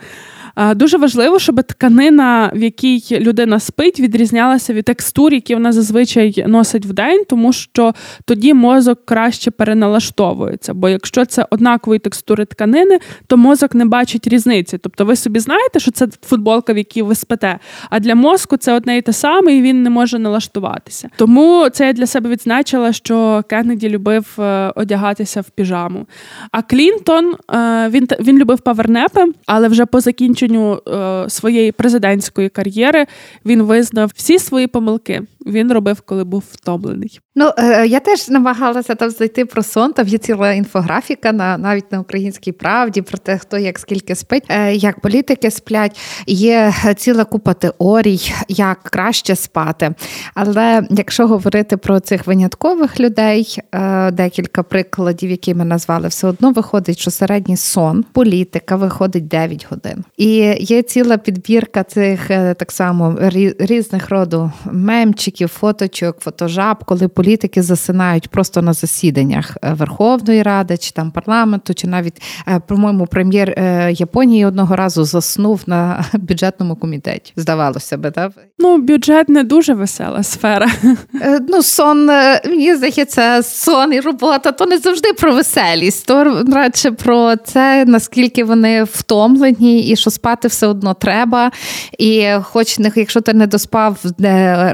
Дуже 0.74 0.96
важливо, 0.98 1.38
щоб 1.38 1.62
тканина, 1.62 2.50
в 2.55 2.62
якій 2.62 3.02
людина 3.20 3.61
спить, 3.61 4.00
відрізнялася 4.00 4.72
від 4.72 4.84
текстур, 4.84 5.34
які 5.34 5.55
вона 5.55 5.72
зазвичай 5.72 6.44
носить 6.46 6.86
в 6.86 6.92
день, 6.92 7.24
тому 7.28 7.52
що 7.52 7.94
тоді 8.24 8.55
мозок 8.55 8.98
краще 9.05 9.50
переналаштовується. 9.50 10.74
Бо 10.74 10.88
якщо 10.88 11.24
це 11.24 11.46
однакової 11.50 11.98
текстури 11.98 12.44
тканини, 12.44 12.98
то 13.26 13.36
мозок 13.36 13.74
не 13.74 13.84
бачить 13.84 14.28
різниці. 14.28 14.78
Тобто, 14.78 15.05
ви 15.05 15.16
собі 15.16 15.38
знаєте, 15.38 15.80
що 15.80 15.90
це 15.90 16.09
футболка, 16.22 16.72
в 16.72 16.78
якій 16.78 17.02
ви 17.02 17.14
спите, 17.14 17.59
а 17.90 18.00
для 18.00 18.14
мозку 18.14 18.57
це 18.57 18.72
одне 18.72 18.98
і 18.98 19.02
те 19.02 19.12
саме, 19.12 19.57
і 19.57 19.62
він 19.62 19.82
не 19.82 19.90
може 19.90 20.18
налаштуватися. 20.18 21.09
Тому 21.16 21.68
це 21.72 21.86
я 21.86 21.92
для 21.92 22.07
себе 22.07 22.30
відзначила, 22.30 22.92
що 22.92 23.44
Кеннеді 23.48 23.88
любив 23.88 24.36
е, 24.38 24.72
одягатися 24.76 25.40
в 25.40 25.50
піжаму. 25.50 26.07
А 26.52 26.62
Клінтон 26.62 27.34
е, 27.55 27.88
він 27.88 28.09
він 28.20 28.38
любив 28.38 28.61
павернепи, 28.61 29.24
але 29.46 29.68
вже 29.68 29.86
по 29.86 30.00
закінченню 30.00 30.43
закінченню 30.45 30.82
е, 30.88 31.30
своєї 31.30 31.72
президентської 31.72 32.49
кар'єри 32.49 33.07
він 33.47 33.62
визнав 33.62 34.11
всі 34.14 34.38
свої 34.38 34.66
помилки. 34.66 35.22
Він 35.47 35.72
робив, 35.72 36.01
коли 36.01 36.24
був 36.24 36.45
втомлений. 36.53 37.20
Ну 37.37 37.51
е, 37.59 37.87
я 37.87 38.01
теж 38.01 38.28
намагалася 38.28 38.95
там 38.95 39.11
знайти 39.11 39.45
про 39.45 39.62
сон. 39.62 39.93
Там 39.93 40.09
є 40.09 40.18
ціла 40.18 40.53
інфографіка 40.53 41.32
на 41.32 41.59
навіть 41.59 41.93
на 41.93 42.01
українській 42.01 42.53
правді 42.53 43.03
про 43.03 43.18
те, 43.18 43.39
хто 43.39 43.59
як 43.59 43.78
скільки 43.78 44.14
спить, 44.14 44.45
е, 44.49 44.74
як 44.74 45.01
політики 45.01 45.51
сплять. 45.51 46.01
Є 46.26 46.74
ціла 46.97 47.24
купа 47.24 47.55
теорій, 47.55 48.32
як 48.49 48.82
краще 48.82 49.37
спати. 49.37 49.95
Але 50.35 50.87
якщо 50.91 51.26
говорити 51.26 51.76
про 51.76 52.01
цих 52.01 52.26
виняткових 52.26 53.01
людей, 53.01 53.59
е, 53.72 54.11
декілька 54.11 54.62
прикладів, 54.62 55.30
які 55.30 55.55
ми 55.55 55.64
назвали, 55.64 56.09
все 56.09 56.26
одно 56.26 56.53
виходить, 56.53 56.99
що 56.99 57.11
середній 57.11 57.57
сон 57.57 58.05
політика 58.12 58.76
виходить 58.76 59.28
9 59.28 59.66
годин. 59.70 60.05
І 60.16 60.57
є 60.59 60.82
ціла 60.82 61.16
підбірка 61.16 61.85
цих 61.85 62.26
так 62.28 62.72
само 62.72 63.18
різних 63.59 64.11
роду 64.11 64.53
мемчиків, 64.64 65.49
фоточок, 65.49 66.20
фотожаб, 66.20 66.85
коли 66.85 67.09
політики 67.25 67.62
засинають 67.62 68.29
просто 68.29 68.62
на 68.62 68.72
засіданнях 68.72 69.57
е, 69.62 69.72
Верховної 69.72 70.43
Ради 70.43 70.77
чи 70.77 70.91
там 70.91 71.11
парламенту, 71.11 71.75
чи 71.75 71.87
навіть, 71.87 72.22
е, 72.49 72.61
по-моєму, 72.68 73.07
прем'єр 73.07 73.51
е, 73.51 73.93
Японії 73.93 74.47
одного 74.47 74.77
разу 74.77 75.05
заснув 75.05 75.61
на 75.66 76.05
бюджетному 76.12 76.77
комітеті. 76.77 77.33
Здавалося 77.37 77.97
би, 77.97 78.11
так? 78.11 78.33
Ну, 78.59 78.79
бюджет 78.79 79.29
не 79.29 79.45
дуже 79.45 79.75
весела 79.75 80.22
сфера. 80.22 80.68
Ну, 81.49 81.62
сон, 81.62 82.07
мені 82.47 82.75
здається, 82.75 83.43
сон 83.43 83.93
і 83.93 84.01
робота 84.01 84.53
то 84.53 84.66
не 84.66 84.79
завжди 84.79 85.12
про 85.12 85.35
веселість, 85.35 86.07
то 86.07 86.45
радше 86.53 86.91
про 86.91 87.37
це, 87.37 87.85
наскільки 87.85 88.45
вони 88.45 88.85
втомлені, 88.85 89.81
і 89.81 89.97
що 89.97 90.11
спати 90.11 90.49
все 90.49 90.66
одно 90.66 90.95
треба. 90.95 91.51
І 91.99 92.29
хоч 92.43 92.79
якщо 92.97 93.20
ти 93.20 93.33
не 93.35 93.47
доспав 93.47 93.99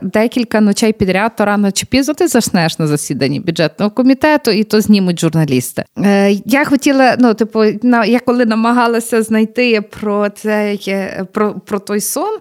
декілька 0.02 0.60
ночей 0.60 0.92
підряд, 0.92 1.36
то 1.36 1.44
рано 1.44 1.72
чи 1.72 1.86
пізно 1.86 2.14
ти 2.14 2.28
заснеш 2.40 2.78
на 2.78 2.86
засіданні 2.86 3.40
бюджетного 3.40 3.90
комітету, 3.90 4.50
і 4.50 4.64
то 4.64 4.80
знімуть 4.80 5.20
журналісти. 5.20 5.84
Е, 5.98 6.32
я 6.44 6.64
хотіла, 6.64 7.16
ну 7.18 7.34
типу, 7.34 7.64
на 7.82 8.04
я 8.04 8.20
коли 8.20 8.46
намагалася 8.46 9.22
знайти 9.22 9.80
про 9.80 10.28
цей 10.28 10.84
е, 10.88 11.26
про, 11.32 11.54
про 11.54 11.78
той 11.78 12.00
сон, 12.00 12.38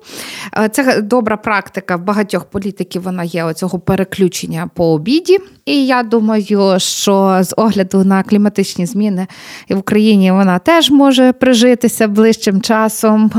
е, 0.57 0.69
це 0.69 1.01
добра 1.01 1.37
практика 1.37 1.95
в 1.95 2.03
багатьох 2.03 2.45
політиків. 2.45 3.01
Вона 3.01 3.23
є 3.23 3.43
оцього 3.43 3.79
переключення 3.79 4.69
по 4.73 4.85
обіді. 4.85 5.37
І 5.65 5.85
я 5.85 6.03
думаю, 6.03 6.75
що 6.79 7.39
з 7.41 7.53
огляду 7.57 8.03
на 8.03 8.23
кліматичні 8.23 8.85
зміни 8.85 9.27
в 9.69 9.77
Україні 9.77 10.31
вона 10.31 10.59
теж 10.59 10.89
може 10.89 11.33
прижитися 11.33 12.07
ближчим 12.07 12.61
часом, 12.61 13.31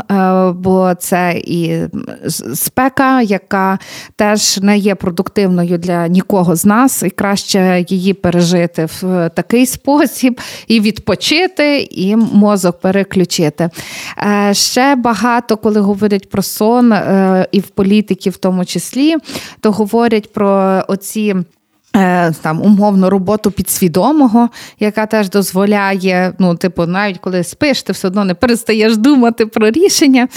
бо 0.54 0.94
це 0.98 1.34
і 1.44 1.80
спека, 2.54 3.22
яка 3.22 3.78
теж 4.16 4.60
не 4.60 4.78
є 4.78 4.94
продуктивною 4.94 5.78
для 5.78 6.08
нікого 6.08 6.49
кожного 6.50 6.56
з 6.56 6.64
нас, 6.64 7.02
і 7.02 7.10
краще 7.10 7.84
її 7.88 8.14
пережити 8.14 8.84
в 8.84 9.30
такий 9.34 9.66
спосіб, 9.76 10.40
і 10.68 10.80
відпочити, 10.80 11.88
і 11.90 12.16
мозок 12.16 12.80
переключити. 12.80 13.70
Е, 14.18 14.54
ще 14.54 14.94
багато, 14.94 15.56
коли 15.56 15.80
говорять 15.80 16.30
про 16.30 16.42
сон, 16.42 16.92
е, 16.92 17.46
і 17.52 17.60
в 17.60 17.68
політики, 17.68 18.30
в 18.30 18.36
тому 18.36 18.64
числі, 18.64 19.16
то 19.60 19.70
говорять 19.70 20.32
про 20.32 20.82
оці. 20.88 21.36
Е, 21.96 22.32
там 22.42 22.62
умовно 22.62 23.10
роботу 23.10 23.50
підсвідомого, 23.50 24.48
яка 24.80 25.06
теж 25.06 25.30
дозволяє, 25.30 26.32
ну, 26.38 26.54
типу, 26.54 26.86
навіть 26.86 27.18
коли 27.18 27.44
спиш, 27.44 27.82
ти 27.82 27.92
все 27.92 28.08
одно 28.08 28.24
не 28.24 28.34
перестаєш 28.34 28.96
думати 28.96 29.46
про 29.46 29.70
рішення, 29.70 30.28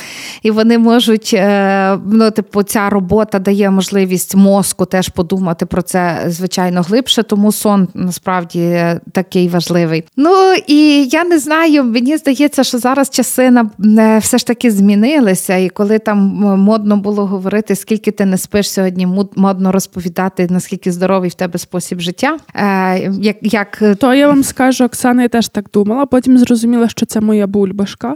і 0.43 0.51
вони 0.51 0.77
можуть, 0.77 1.31
е, 1.33 1.97
ну, 2.05 2.31
типу, 2.31 2.63
ця 2.63 2.89
робота 2.89 3.39
дає 3.39 3.69
можливість 3.69 4.35
мозку 4.35 4.85
теж 4.85 5.09
подумати 5.09 5.65
про 5.65 5.81
це, 5.81 6.23
звичайно, 6.27 6.81
глибше, 6.81 7.23
тому 7.23 7.51
сон 7.51 7.87
насправді 7.93 8.85
такий 9.11 9.49
важливий. 9.49 10.03
Ну 10.17 10.53
і 10.67 11.09
я 11.11 11.23
не 11.23 11.39
знаю, 11.39 11.83
мені 11.83 12.17
здається, 12.17 12.63
що 12.63 12.77
зараз 12.77 13.09
часи 13.09 13.53
все 14.19 14.37
ж 14.37 14.47
таки 14.47 14.71
змінилися, 14.71 15.55
і 15.55 15.69
коли 15.69 15.99
там 15.99 16.19
модно 16.59 16.97
було 16.97 17.25
говорити, 17.25 17.75
скільки 17.75 18.11
ти 18.11 18.25
не 18.25 18.37
спиш 18.37 18.71
сьогодні, 18.71 19.07
модно 19.35 19.71
розповідати, 19.71 20.47
наскільки 20.49 20.91
здоровий 20.91 21.29
в 21.29 21.33
тебе 21.43 21.59
спосіб 21.59 21.99
життя. 21.99 22.37
Е, 22.55 23.11
як, 23.21 23.37
як... 23.41 23.83
То 23.99 24.13
я 24.13 24.27
вам 24.27 24.43
скажу, 24.43 24.85
Оксана, 24.85 25.21
я 25.21 25.27
теж 25.27 25.47
так 25.47 25.65
думала. 25.73 26.05
Потім 26.05 26.37
зрозуміла, 26.37 26.89
що 26.89 27.05
це 27.05 27.21
моя 27.21 27.47
бульбашка. 27.47 28.15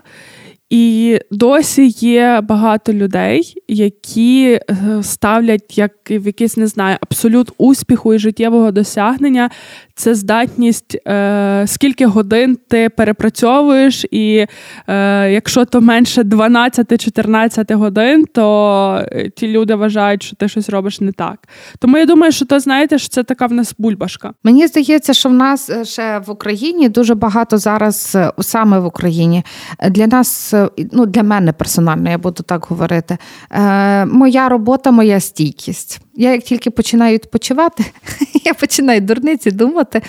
І 0.70 1.20
досі 1.32 1.88
є 1.88 2.42
багато 2.44 2.94
людей, 2.94 3.54
які 3.68 4.46
е, 4.50 5.04
ставлять 5.04 5.78
як 5.78 5.92
в 6.10 6.26
якийсь 6.26 6.58
не 6.58 6.68
знаю 6.68 6.98
абсолют 7.02 7.52
успіху 7.58 8.14
і 8.14 8.20
життєвого 8.20 8.72
досягнення 8.72 9.50
це 9.98 10.16
здатність, 10.16 10.98
е, 11.08 11.64
скільки 11.68 12.06
годин 12.06 12.58
ти 12.68 12.90
перепрацьовуєш, 12.90 14.06
і 14.12 14.46
е, 14.88 15.32
якщо 15.32 15.66
то 15.66 15.82
менше 15.82 16.22
12-14 16.22 17.76
годин, 17.76 18.26
то 18.34 19.06
е, 19.12 19.30
ті 19.30 19.48
люди 19.48 19.76
вважають, 19.76 20.24
що 20.24 20.36
ти 20.36 20.48
щось 20.48 20.70
робиш 20.70 21.02
не 21.02 21.12
так. 21.12 21.48
Тому 21.80 21.98
я 21.98 22.06
думаю, 22.06 22.32
що 22.32 22.46
то 22.46 22.60
знаєте, 22.60 23.00
що 23.00 23.10
це 23.10 23.24
така 23.24 23.46
в 23.46 23.54
нас 23.54 23.76
бульбашка. 23.78 24.34
Мені 24.44 24.68
здається, 24.68 25.14
що 25.14 25.30
в 25.30 25.34
нас 25.34 25.70
е, 25.70 25.86
ще 25.86 26.20
в 26.20 26.32
Україні 26.32 26.90
дуже 26.90 27.16
багато 27.16 27.58
зараз, 27.58 28.18
саме 28.40 28.80
в 28.80 28.86
Україні, 28.86 29.44
для 29.90 30.08
нас, 30.08 30.54
ну 30.92 31.06
для 31.06 31.24
мене 31.24 31.54
персонально, 31.54 32.10
я 32.10 32.18
буду 32.18 32.44
так 32.44 32.66
говорити. 32.70 33.18
Е, 33.52 34.06
Моя 34.06 34.50
робота, 34.50 34.92
моя 34.92 35.20
стійкість. 35.20 36.02
Я 36.20 36.32
як 36.32 36.44
тільки 36.44 36.70
починаю 36.70 37.14
відпочивати, 37.14 37.86
я 38.46 38.54
починаю 38.54 39.02
дурниці 39.02 39.52
думати, 39.52 40.02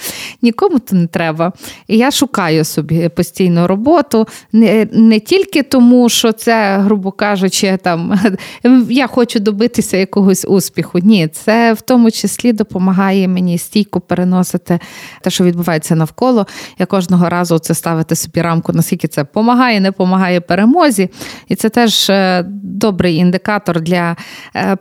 нікому 0.43 0.79
то 0.79 0.97
не 0.97 1.07
треба. 1.07 1.53
І 1.89 1.97
я 1.97 2.11
шукаю 2.11 2.65
собі 2.65 3.09
постійну 3.09 3.67
роботу. 3.67 4.27
Не 4.53 4.87
не 4.93 5.21
тільки 5.21 5.63
тому, 5.63 6.09
що 6.09 6.33
це, 6.33 6.79
грубо 6.79 7.13
кажучи, 7.13 7.79
там 7.83 8.21
я 8.91 9.07
хочу 9.07 9.41
добитися 9.41 9.97
якогось 9.97 10.45
успіху. 10.49 10.99
Ні, 10.99 11.29
це 11.29 11.73
в 11.73 11.81
тому 11.81 12.11
числі 12.11 12.53
допомагає 12.53 13.29
мені 13.29 13.59
стійко 13.59 14.01
переносити 14.01 14.79
те, 15.23 15.31
що 15.31 15.45
відбувається 15.45 15.95
навколо. 15.95 16.47
Я 16.79 16.87
кожного 16.87 17.29
разу 17.29 17.59
це 17.59 17.75
ставити 17.75 18.17
собі 18.17 18.43
рамку, 18.43 18.73
наскільки 18.73 19.09
це 19.09 19.23
допомагає, 19.23 19.81
не 19.81 19.89
допомагає 19.89 20.41
перемозі. 20.41 21.09
І 21.49 21.55
це 21.55 21.69
теж 21.69 22.11
е, 22.11 22.45
добрий 22.63 23.17
індикатор 23.17 23.81
для 23.81 24.17
е, 24.57 24.77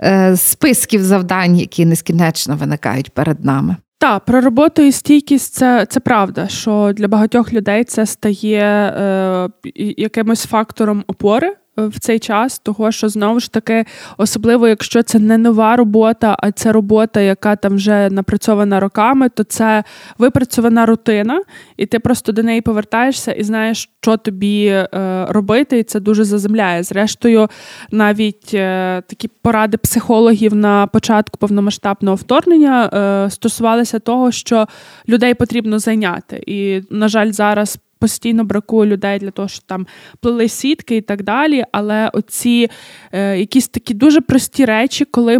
Е, 0.00 0.36
списків 0.36 1.04
завдань, 1.04 1.56
які 1.56 1.86
нескінченно 1.86 2.56
виникають 2.56 3.10
перед 3.10 3.44
нами. 3.44 3.76
Так, 3.98 4.24
про 4.24 4.40
роботу 4.40 4.82
і 4.82 4.92
стійкість 4.92 5.54
це 5.54 5.86
це 5.86 6.00
правда, 6.00 6.48
що 6.48 6.92
для 6.96 7.08
багатьох 7.08 7.52
людей 7.52 7.84
це 7.84 8.06
стає 8.06 8.62
е, 8.62 9.48
якимось 9.96 10.46
фактором 10.46 11.04
опори 11.06 11.56
в 11.76 11.98
цей 12.00 12.18
час, 12.18 12.58
того 12.58 12.92
що 12.92 13.08
знову 13.08 13.40
ж 13.40 13.52
таки, 13.52 13.84
особливо 14.16 14.68
якщо 14.68 15.02
це 15.02 15.18
не 15.18 15.38
нова 15.38 15.76
робота, 15.76 16.36
а 16.38 16.52
це 16.52 16.72
робота, 16.72 17.20
яка 17.20 17.56
там 17.56 17.74
вже 17.74 18.10
напрацьована 18.10 18.80
роками, 18.80 19.28
то 19.28 19.44
це 19.44 19.84
випрацьована 20.18 20.86
рутина, 20.86 21.42
і 21.76 21.86
ти 21.86 21.98
просто 21.98 22.32
до 22.32 22.42
неї 22.42 22.60
повертаєшся 22.60 23.32
і 23.32 23.42
знаєш, 23.42 23.90
що 24.00 24.16
тобі 24.16 24.66
е, 24.66 24.88
робити, 25.28 25.78
і 25.78 25.82
це 25.82 26.00
дуже 26.00 26.24
заземляє. 26.24 26.82
Зрештою, 26.82 27.48
навіть 27.90 28.50
е, 28.54 29.02
такі 29.06 29.28
поради 29.42 29.76
психологів 29.76 30.54
на 30.54 30.86
початку 30.86 31.38
повномасштабного 31.38 32.16
вторгнення 32.16 32.90
е, 32.92 33.30
стосувалися 33.30 33.98
того, 33.98 34.32
що 34.32 34.66
людей 35.08 35.34
потрібно 35.34 35.78
зайняти. 35.78 36.42
І, 36.46 36.82
на 36.90 37.08
жаль, 37.08 37.30
зараз 37.32 37.78
постійно 37.98 38.44
бракує 38.44 38.90
людей 38.90 39.18
для 39.18 39.30
того, 39.30 39.48
щоб 39.48 39.64
там 39.66 39.86
плели 40.20 40.48
сітки 40.48 40.96
і 40.96 41.00
так 41.00 41.22
далі. 41.22 41.64
Але 41.72 42.10
оці 42.12 42.70
е, 43.12 43.38
якісь 43.38 43.68
такі 43.68 43.94
дуже 43.94 44.20
прості 44.20 44.64
речі, 44.64 45.04
коли 45.04 45.38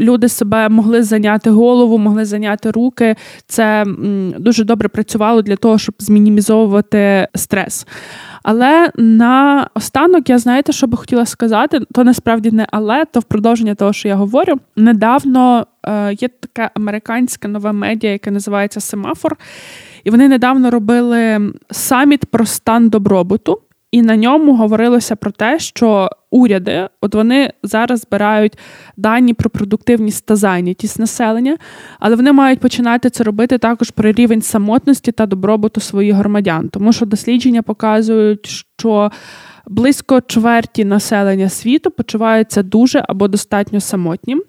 люди 0.00 0.28
себе 0.28 0.68
могли 0.68 1.02
зайняти 1.02 1.50
голову, 1.50 1.98
могли 1.98 2.24
зайняти 2.24 2.70
руки, 2.70 3.16
це 3.46 3.82
м, 3.82 4.34
дуже 4.38 4.64
добре 4.64 4.88
працювало 4.88 5.42
для 5.42 5.56
того, 5.56 5.78
щоб 5.78 5.94
змінімізовувати 5.98 7.28
стрес. 7.34 7.86
Але 8.42 8.90
на 8.96 9.68
останок, 9.74 10.28
я 10.28 10.38
знаєте, 10.38 10.72
що 10.72 10.86
би 10.86 10.96
хотіла 10.96 11.26
сказати, 11.26 11.80
то 11.94 12.04
насправді 12.04 12.50
не 12.50 12.66
але, 12.70 13.04
то 13.04 13.20
в 13.20 13.24
продовження 13.24 13.74
того, 13.74 13.92
що 13.92 14.08
я 14.08 14.14
говорю. 14.14 14.54
Недавно 14.76 15.66
е, 15.86 16.16
є 16.20 16.28
таке 16.28 16.70
американське 16.74 17.48
нове 17.48 17.72
медіа, 17.72 18.10
яке 18.10 18.30
називається 18.30 18.80
Семафор. 18.80 19.36
І 20.08 20.10
вони 20.10 20.28
недавно 20.28 20.70
робили 20.70 21.52
саміт 21.70 22.24
про 22.24 22.46
стан 22.46 22.88
добробуту, 22.88 23.60
і 23.90 24.02
на 24.02 24.16
ньому 24.16 24.56
говорилося 24.56 25.16
про 25.16 25.30
те, 25.30 25.58
що 25.58 26.10
уряди, 26.30 26.88
от 27.00 27.14
вони 27.14 27.52
зараз 27.62 28.00
збирають 28.00 28.58
дані 28.96 29.34
про 29.34 29.50
продуктивність 29.50 30.26
та 30.26 30.36
зайнятість 30.36 30.98
населення, 30.98 31.56
але 32.00 32.16
вони 32.16 32.32
мають 32.32 32.60
починати 32.60 33.10
це 33.10 33.24
робити 33.24 33.58
також 33.58 33.90
про 33.90 34.12
рівень 34.12 34.42
самотності 34.42 35.12
та 35.12 35.26
добробуту 35.26 35.80
своїх 35.80 36.14
громадян, 36.14 36.68
тому 36.68 36.92
що 36.92 37.06
дослідження 37.06 37.62
показують, 37.62 38.46
що 38.78 39.10
близько 39.68 40.20
чверті 40.20 40.84
населення 40.84 41.48
світу 41.48 41.90
почуваються 41.90 42.62
дуже 42.62 43.04
або 43.08 43.28
достатньо 43.28 43.80
самотнім. 43.80 44.42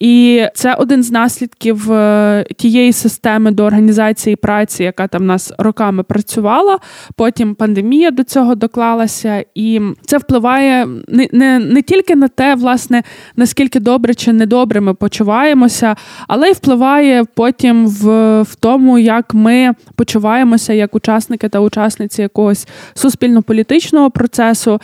І 0.00 0.44
це 0.54 0.74
один 0.74 1.02
з 1.02 1.10
наслідків 1.10 1.92
е, 1.92 2.46
тієї 2.56 2.92
системи 2.92 3.50
до 3.50 3.64
організації 3.64 4.36
праці, 4.36 4.82
яка 4.82 5.08
там 5.08 5.22
в 5.22 5.24
нас 5.24 5.52
роками 5.58 6.02
працювала. 6.02 6.78
Потім 7.16 7.54
пандемія 7.54 8.10
до 8.10 8.24
цього 8.24 8.54
доклалася, 8.54 9.44
і 9.54 9.80
це 10.06 10.18
впливає 10.18 10.86
не, 11.08 11.28
не, 11.32 11.58
не 11.58 11.82
тільки 11.82 12.16
на 12.16 12.28
те, 12.28 12.54
власне, 12.54 13.02
наскільки 13.36 13.80
добре 13.80 14.14
чи 14.14 14.32
недобре 14.32 14.80
ми 14.80 14.94
почуваємося, 14.94 15.96
але 16.28 16.48
й 16.48 16.52
впливає 16.52 17.24
потім 17.34 17.86
в, 17.86 18.42
в 18.42 18.54
тому, 18.54 18.98
як 18.98 19.34
ми 19.34 19.72
почуваємося 19.96 20.72
як 20.72 20.94
учасники 20.94 21.48
та 21.48 21.60
учасниці 21.60 22.22
якогось 22.22 22.68
суспільно-політичного 22.94 24.10
процесу 24.10 24.53
часу. 24.54 24.80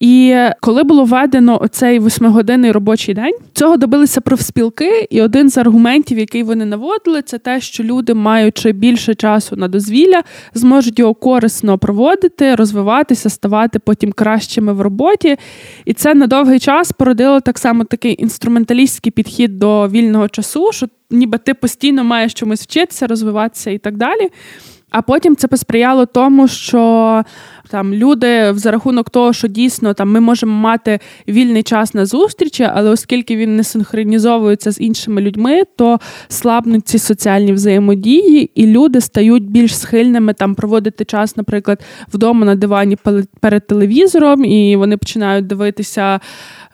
І 0.00 0.36
коли 0.60 0.82
було 0.82 1.04
введено 1.04 1.62
оцей 1.62 1.98
восьмигодинний 1.98 2.72
робочий 2.72 3.14
день, 3.14 3.34
цього 3.52 3.76
добилися 3.76 4.20
профспілки, 4.20 5.06
і 5.10 5.22
один 5.22 5.50
з 5.50 5.58
аргументів, 5.58 6.18
який 6.18 6.42
вони 6.42 6.64
наводили, 6.64 7.22
це 7.22 7.38
те, 7.38 7.60
що 7.60 7.82
люди, 7.82 8.14
маючи 8.14 8.72
більше 8.72 9.14
часу 9.14 9.56
на 9.56 9.68
дозвілля, 9.68 10.22
зможуть 10.54 10.98
його 10.98 11.14
корисно 11.14 11.78
проводити, 11.78 12.54
розвиватися, 12.54 13.30
ставати 13.30 13.78
потім 13.78 14.12
кращими 14.12 14.72
в 14.72 14.80
роботі. 14.80 15.36
І 15.84 15.92
це 15.92 16.14
на 16.14 16.26
довгий 16.26 16.58
час 16.58 16.92
породило 16.92 17.40
так 17.40 17.58
само 17.58 17.84
такий 17.84 18.22
інструменталістський 18.22 19.12
підхід 19.12 19.58
до 19.58 19.88
вільного 19.88 20.28
часу, 20.28 20.72
що 20.72 20.86
ніби 21.10 21.38
ти 21.38 21.54
постійно 21.54 22.04
маєш 22.04 22.34
чомусь 22.34 22.62
вчитися, 22.62 23.06
розвиватися 23.06 23.70
і 23.70 23.78
так 23.78 23.96
далі. 23.96 24.28
А 24.92 25.02
потім 25.02 25.36
це 25.36 25.48
посприяло 25.48 26.06
тому, 26.06 26.48
що 26.48 27.24
там 27.68 27.94
люди 27.94 28.54
за 28.54 28.70
рахунок 28.70 29.10
того, 29.10 29.32
що 29.32 29.48
дійсно 29.48 29.94
там 29.94 30.10
ми 30.10 30.20
можемо 30.20 30.52
мати 30.52 31.00
вільний 31.28 31.62
час 31.62 31.94
на 31.94 32.06
зустрічі, 32.06 32.68
але 32.74 32.90
оскільки 32.90 33.36
він 33.36 33.56
не 33.56 33.64
синхронізовується 33.64 34.70
з 34.70 34.80
іншими 34.80 35.20
людьми, 35.20 35.62
то 35.76 36.00
слабнуть 36.28 36.88
ці 36.88 36.98
соціальні 36.98 37.52
взаємодії, 37.52 38.50
і 38.54 38.66
люди 38.66 39.00
стають 39.00 39.50
більш 39.50 39.78
схильними 39.78 40.34
там 40.34 40.54
проводити 40.54 41.04
час, 41.04 41.36
наприклад, 41.36 41.80
вдома 42.12 42.46
на 42.46 42.54
дивані 42.54 42.96
перед 43.40 43.66
телевізором, 43.66 44.44
і 44.44 44.76
вони 44.76 44.96
починають 44.96 45.46
дивитися. 45.46 46.20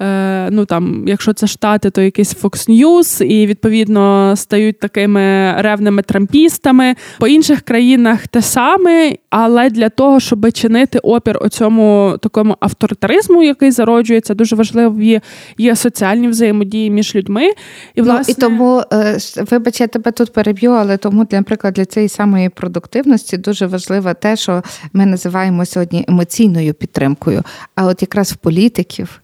Е, 0.00 0.48
ну 0.50 0.64
там, 0.64 1.04
якщо 1.08 1.32
це 1.32 1.46
штати, 1.46 1.90
то 1.90 2.00
якийсь 2.00 2.36
Fox 2.36 2.68
News, 2.68 3.24
і 3.24 3.46
відповідно 3.46 4.36
стають 4.36 4.80
такими 4.80 5.54
ревними 5.58 6.02
трампістами. 6.02 6.94
По 7.18 7.26
інших 7.26 7.60
країнах 7.60 8.28
те 8.28 8.42
саме, 8.42 9.12
але 9.30 9.70
для 9.70 9.88
того, 9.88 10.20
щоб 10.20 10.52
чинити 10.52 10.98
опір 10.98 11.38
оцьому 11.40 12.16
такому 12.22 12.56
авторитаризму, 12.60 13.42
який 13.42 13.70
зароджується, 13.70 14.34
дуже 14.34 14.56
важливі 14.56 15.20
є 15.58 15.76
соціальні 15.76 16.28
взаємодії 16.28 16.90
між 16.90 17.14
людьми. 17.14 17.52
І 17.94 18.02
власне... 18.02 18.34
Ну, 18.38 18.46
і 18.46 18.50
тому, 18.50 18.82
е, 18.92 19.18
вибач, 19.50 19.80
я 19.80 19.86
тебе 19.86 20.12
тут 20.12 20.32
переб'ю, 20.32 20.70
але 20.70 20.96
тому, 20.96 21.24
для 21.24 21.38
наприклад, 21.38 21.74
для 21.74 21.84
цієї 21.84 22.08
самої 22.08 22.48
продуктивності 22.48 23.36
дуже 23.36 23.66
важливо 23.66 24.14
те, 24.14 24.36
що 24.36 24.62
ми 24.92 25.06
називаємо 25.06 25.66
сьогодні 25.66 26.04
емоційною 26.08 26.74
підтримкою. 26.74 27.42
А 27.74 27.86
от 27.86 28.02
якраз 28.02 28.32
в 28.32 28.36
політиків 28.36 29.20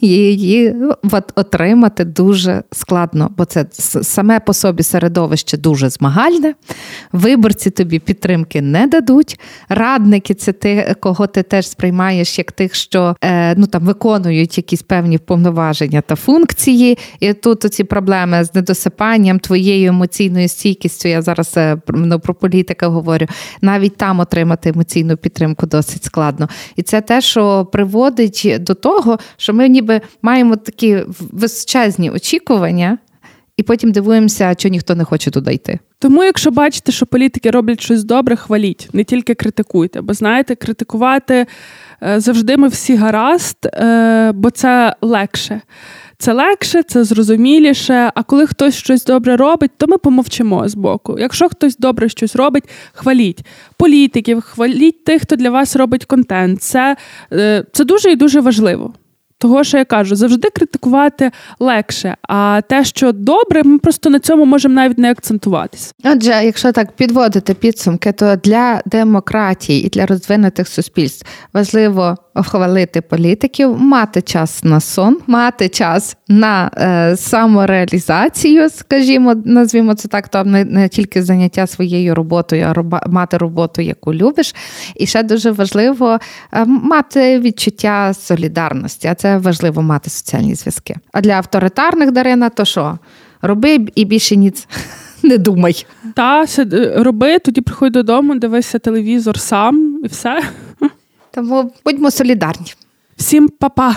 її 0.00 0.74
отримати 1.34 2.04
дуже 2.04 2.62
складно, 2.72 3.30
бо 3.36 3.44
це 3.44 3.66
саме 4.02 4.40
по 4.40 4.52
собі 4.52 4.82
середовище 4.82 5.56
дуже 5.56 5.90
змагальне. 5.90 6.54
Виборці 7.12 7.70
тобі 7.70 7.98
підтримки 7.98 8.62
не 8.62 8.86
дадуть. 8.86 9.40
Радники 9.68 10.34
це 10.34 10.52
ти, 10.52 10.94
кого 11.00 11.26
ти 11.26 11.42
теж 11.42 11.68
сприймаєш 11.68 12.38
як 12.38 12.52
тих, 12.52 12.74
що 12.74 13.16
е, 13.24 13.54
ну 13.54 13.66
там 13.66 13.84
виконують 13.84 14.56
якісь 14.56 14.82
певні 14.82 15.18
повноваження 15.18 16.00
та 16.00 16.14
функції. 16.14 16.98
І 17.20 17.32
тут 17.32 17.74
ці 17.74 17.84
проблеми 17.84 18.44
з 18.44 18.54
недосипанням, 18.54 19.38
твоєю 19.38 19.88
емоційною 19.88 20.48
стійкістю. 20.48 21.08
Я 21.08 21.22
зараз 21.22 21.52
е, 21.56 21.76
ну, 21.88 22.20
про 22.20 22.34
політика 22.34 22.88
говорю. 22.88 23.26
Навіть 23.60 23.96
там 23.96 24.20
отримати 24.20 24.68
емоційну 24.68 25.16
підтримку 25.16 25.66
досить 25.66 26.04
складно. 26.04 26.48
І 26.76 26.82
це 26.82 27.00
те, 27.00 27.20
що 27.20 27.64
приводить 27.64 28.56
до 28.60 28.74
того, 28.74 29.18
що 29.36 29.54
ми 29.54 29.65
ніби 29.68 30.00
маємо 30.22 30.56
такі 30.56 30.98
величезні 31.32 32.10
очікування, 32.10 32.98
і 33.56 33.62
потім 33.62 33.92
дивуємося, 33.92 34.54
що 34.58 34.68
ніхто 34.68 34.94
не 34.94 35.04
хоче 35.04 35.30
туди 35.30 35.54
йти. 35.54 35.78
Тому, 35.98 36.24
якщо 36.24 36.50
бачите, 36.50 36.92
що 36.92 37.06
політики 37.06 37.50
роблять 37.50 37.80
щось 37.80 38.04
добре, 38.04 38.36
хваліть, 38.36 38.88
не 38.92 39.04
тільки 39.04 39.34
критикуйте. 39.34 40.00
Бо 40.00 40.14
знаєте, 40.14 40.54
критикувати 40.54 41.46
е, 42.02 42.20
завжди 42.20 42.56
ми 42.56 42.68
всі 42.68 42.96
гаразд, 42.96 43.56
е, 43.66 44.32
бо 44.34 44.50
це 44.50 44.96
легше. 45.00 45.60
Це 46.18 46.32
легше, 46.32 46.82
це 46.82 47.04
зрозуміліше. 47.04 48.10
А 48.14 48.22
коли 48.22 48.46
хтось 48.46 48.74
щось 48.74 49.04
добре 49.04 49.36
робить, 49.36 49.70
то 49.76 49.86
ми 49.86 49.98
помовчимо 49.98 50.68
з 50.68 50.74
боку. 50.74 51.16
Якщо 51.18 51.48
хтось 51.48 51.76
добре 51.76 52.08
щось 52.08 52.36
робить, 52.36 52.64
хваліть 52.92 53.46
політиків, 53.76 54.40
хваліть 54.40 55.04
тих, 55.04 55.22
хто 55.22 55.36
для 55.36 55.50
вас 55.50 55.76
робить 55.76 56.04
контент. 56.04 56.62
Це, 56.62 56.96
е, 57.32 57.64
Це 57.72 57.84
дуже 57.84 58.12
і 58.12 58.16
дуже 58.16 58.40
важливо. 58.40 58.94
Того, 59.38 59.64
що 59.64 59.78
я 59.78 59.84
кажу, 59.84 60.16
завжди 60.16 60.50
критикувати 60.50 61.30
легше. 61.60 62.16
А 62.22 62.60
те, 62.68 62.84
що 62.84 63.12
добре, 63.12 63.62
ми 63.62 63.78
просто 63.78 64.10
на 64.10 64.18
цьому 64.18 64.44
можемо 64.44 64.74
навіть 64.74 64.98
не 64.98 65.10
акцентуватись. 65.10 65.94
Отже, 66.04 66.30
якщо 66.44 66.72
так 66.72 66.92
підводити 66.92 67.54
підсумки, 67.54 68.12
то 68.12 68.36
для 68.36 68.82
демократії 68.86 69.86
і 69.86 69.88
для 69.88 70.06
розвинутих 70.06 70.68
суспільств 70.68 71.26
важливо 71.52 72.16
хвалити 72.42 73.00
політиків, 73.00 73.78
мати 73.78 74.22
час 74.22 74.64
на 74.64 74.80
сон, 74.80 75.18
мати 75.26 75.68
час 75.68 76.16
на 76.28 76.70
е, 76.76 77.16
самореалізацію, 77.16 78.70
скажімо, 78.70 79.34
назвімо 79.44 79.94
це 79.94 80.08
так, 80.08 80.28
то 80.28 80.44
не, 80.44 80.64
не 80.64 80.88
тільки 80.88 81.22
заняття 81.22 81.66
своєю 81.66 82.14
роботою, 82.14 82.66
а 82.68 82.74
роба, 82.74 83.02
мати 83.06 83.36
роботу, 83.36 83.82
яку 83.82 84.14
любиш. 84.14 84.54
І 84.96 85.06
ще 85.06 85.22
дуже 85.22 85.50
важливо 85.50 86.18
е, 86.52 86.64
мати 86.64 87.40
відчуття 87.40 88.14
солідарності. 88.14 89.08
А 89.08 89.14
це 89.26 89.38
важливо 89.38 89.82
мати 89.82 90.10
соціальні 90.10 90.54
зв'язки. 90.54 90.96
А 91.12 91.20
для 91.20 91.32
авторитарних 91.32 92.10
Дарина, 92.12 92.48
то 92.48 92.64
що? 92.64 92.98
Роби 93.42 93.86
і 93.94 94.04
більше 94.04 94.36
ніц. 94.36 94.68
Не 95.22 95.38
думай. 95.38 95.86
Та 96.14 96.46
роби, 96.96 97.38
тоді 97.38 97.60
приходь 97.60 97.92
додому, 97.92 98.38
дивися 98.38 98.78
телевізор 98.78 99.40
сам 99.40 100.00
і 100.04 100.06
все. 100.06 100.42
Тому 101.34 101.72
будьмо 101.84 102.10
солідарні. 102.10 102.74
Всім 103.16 103.48
па-па! 103.48 103.96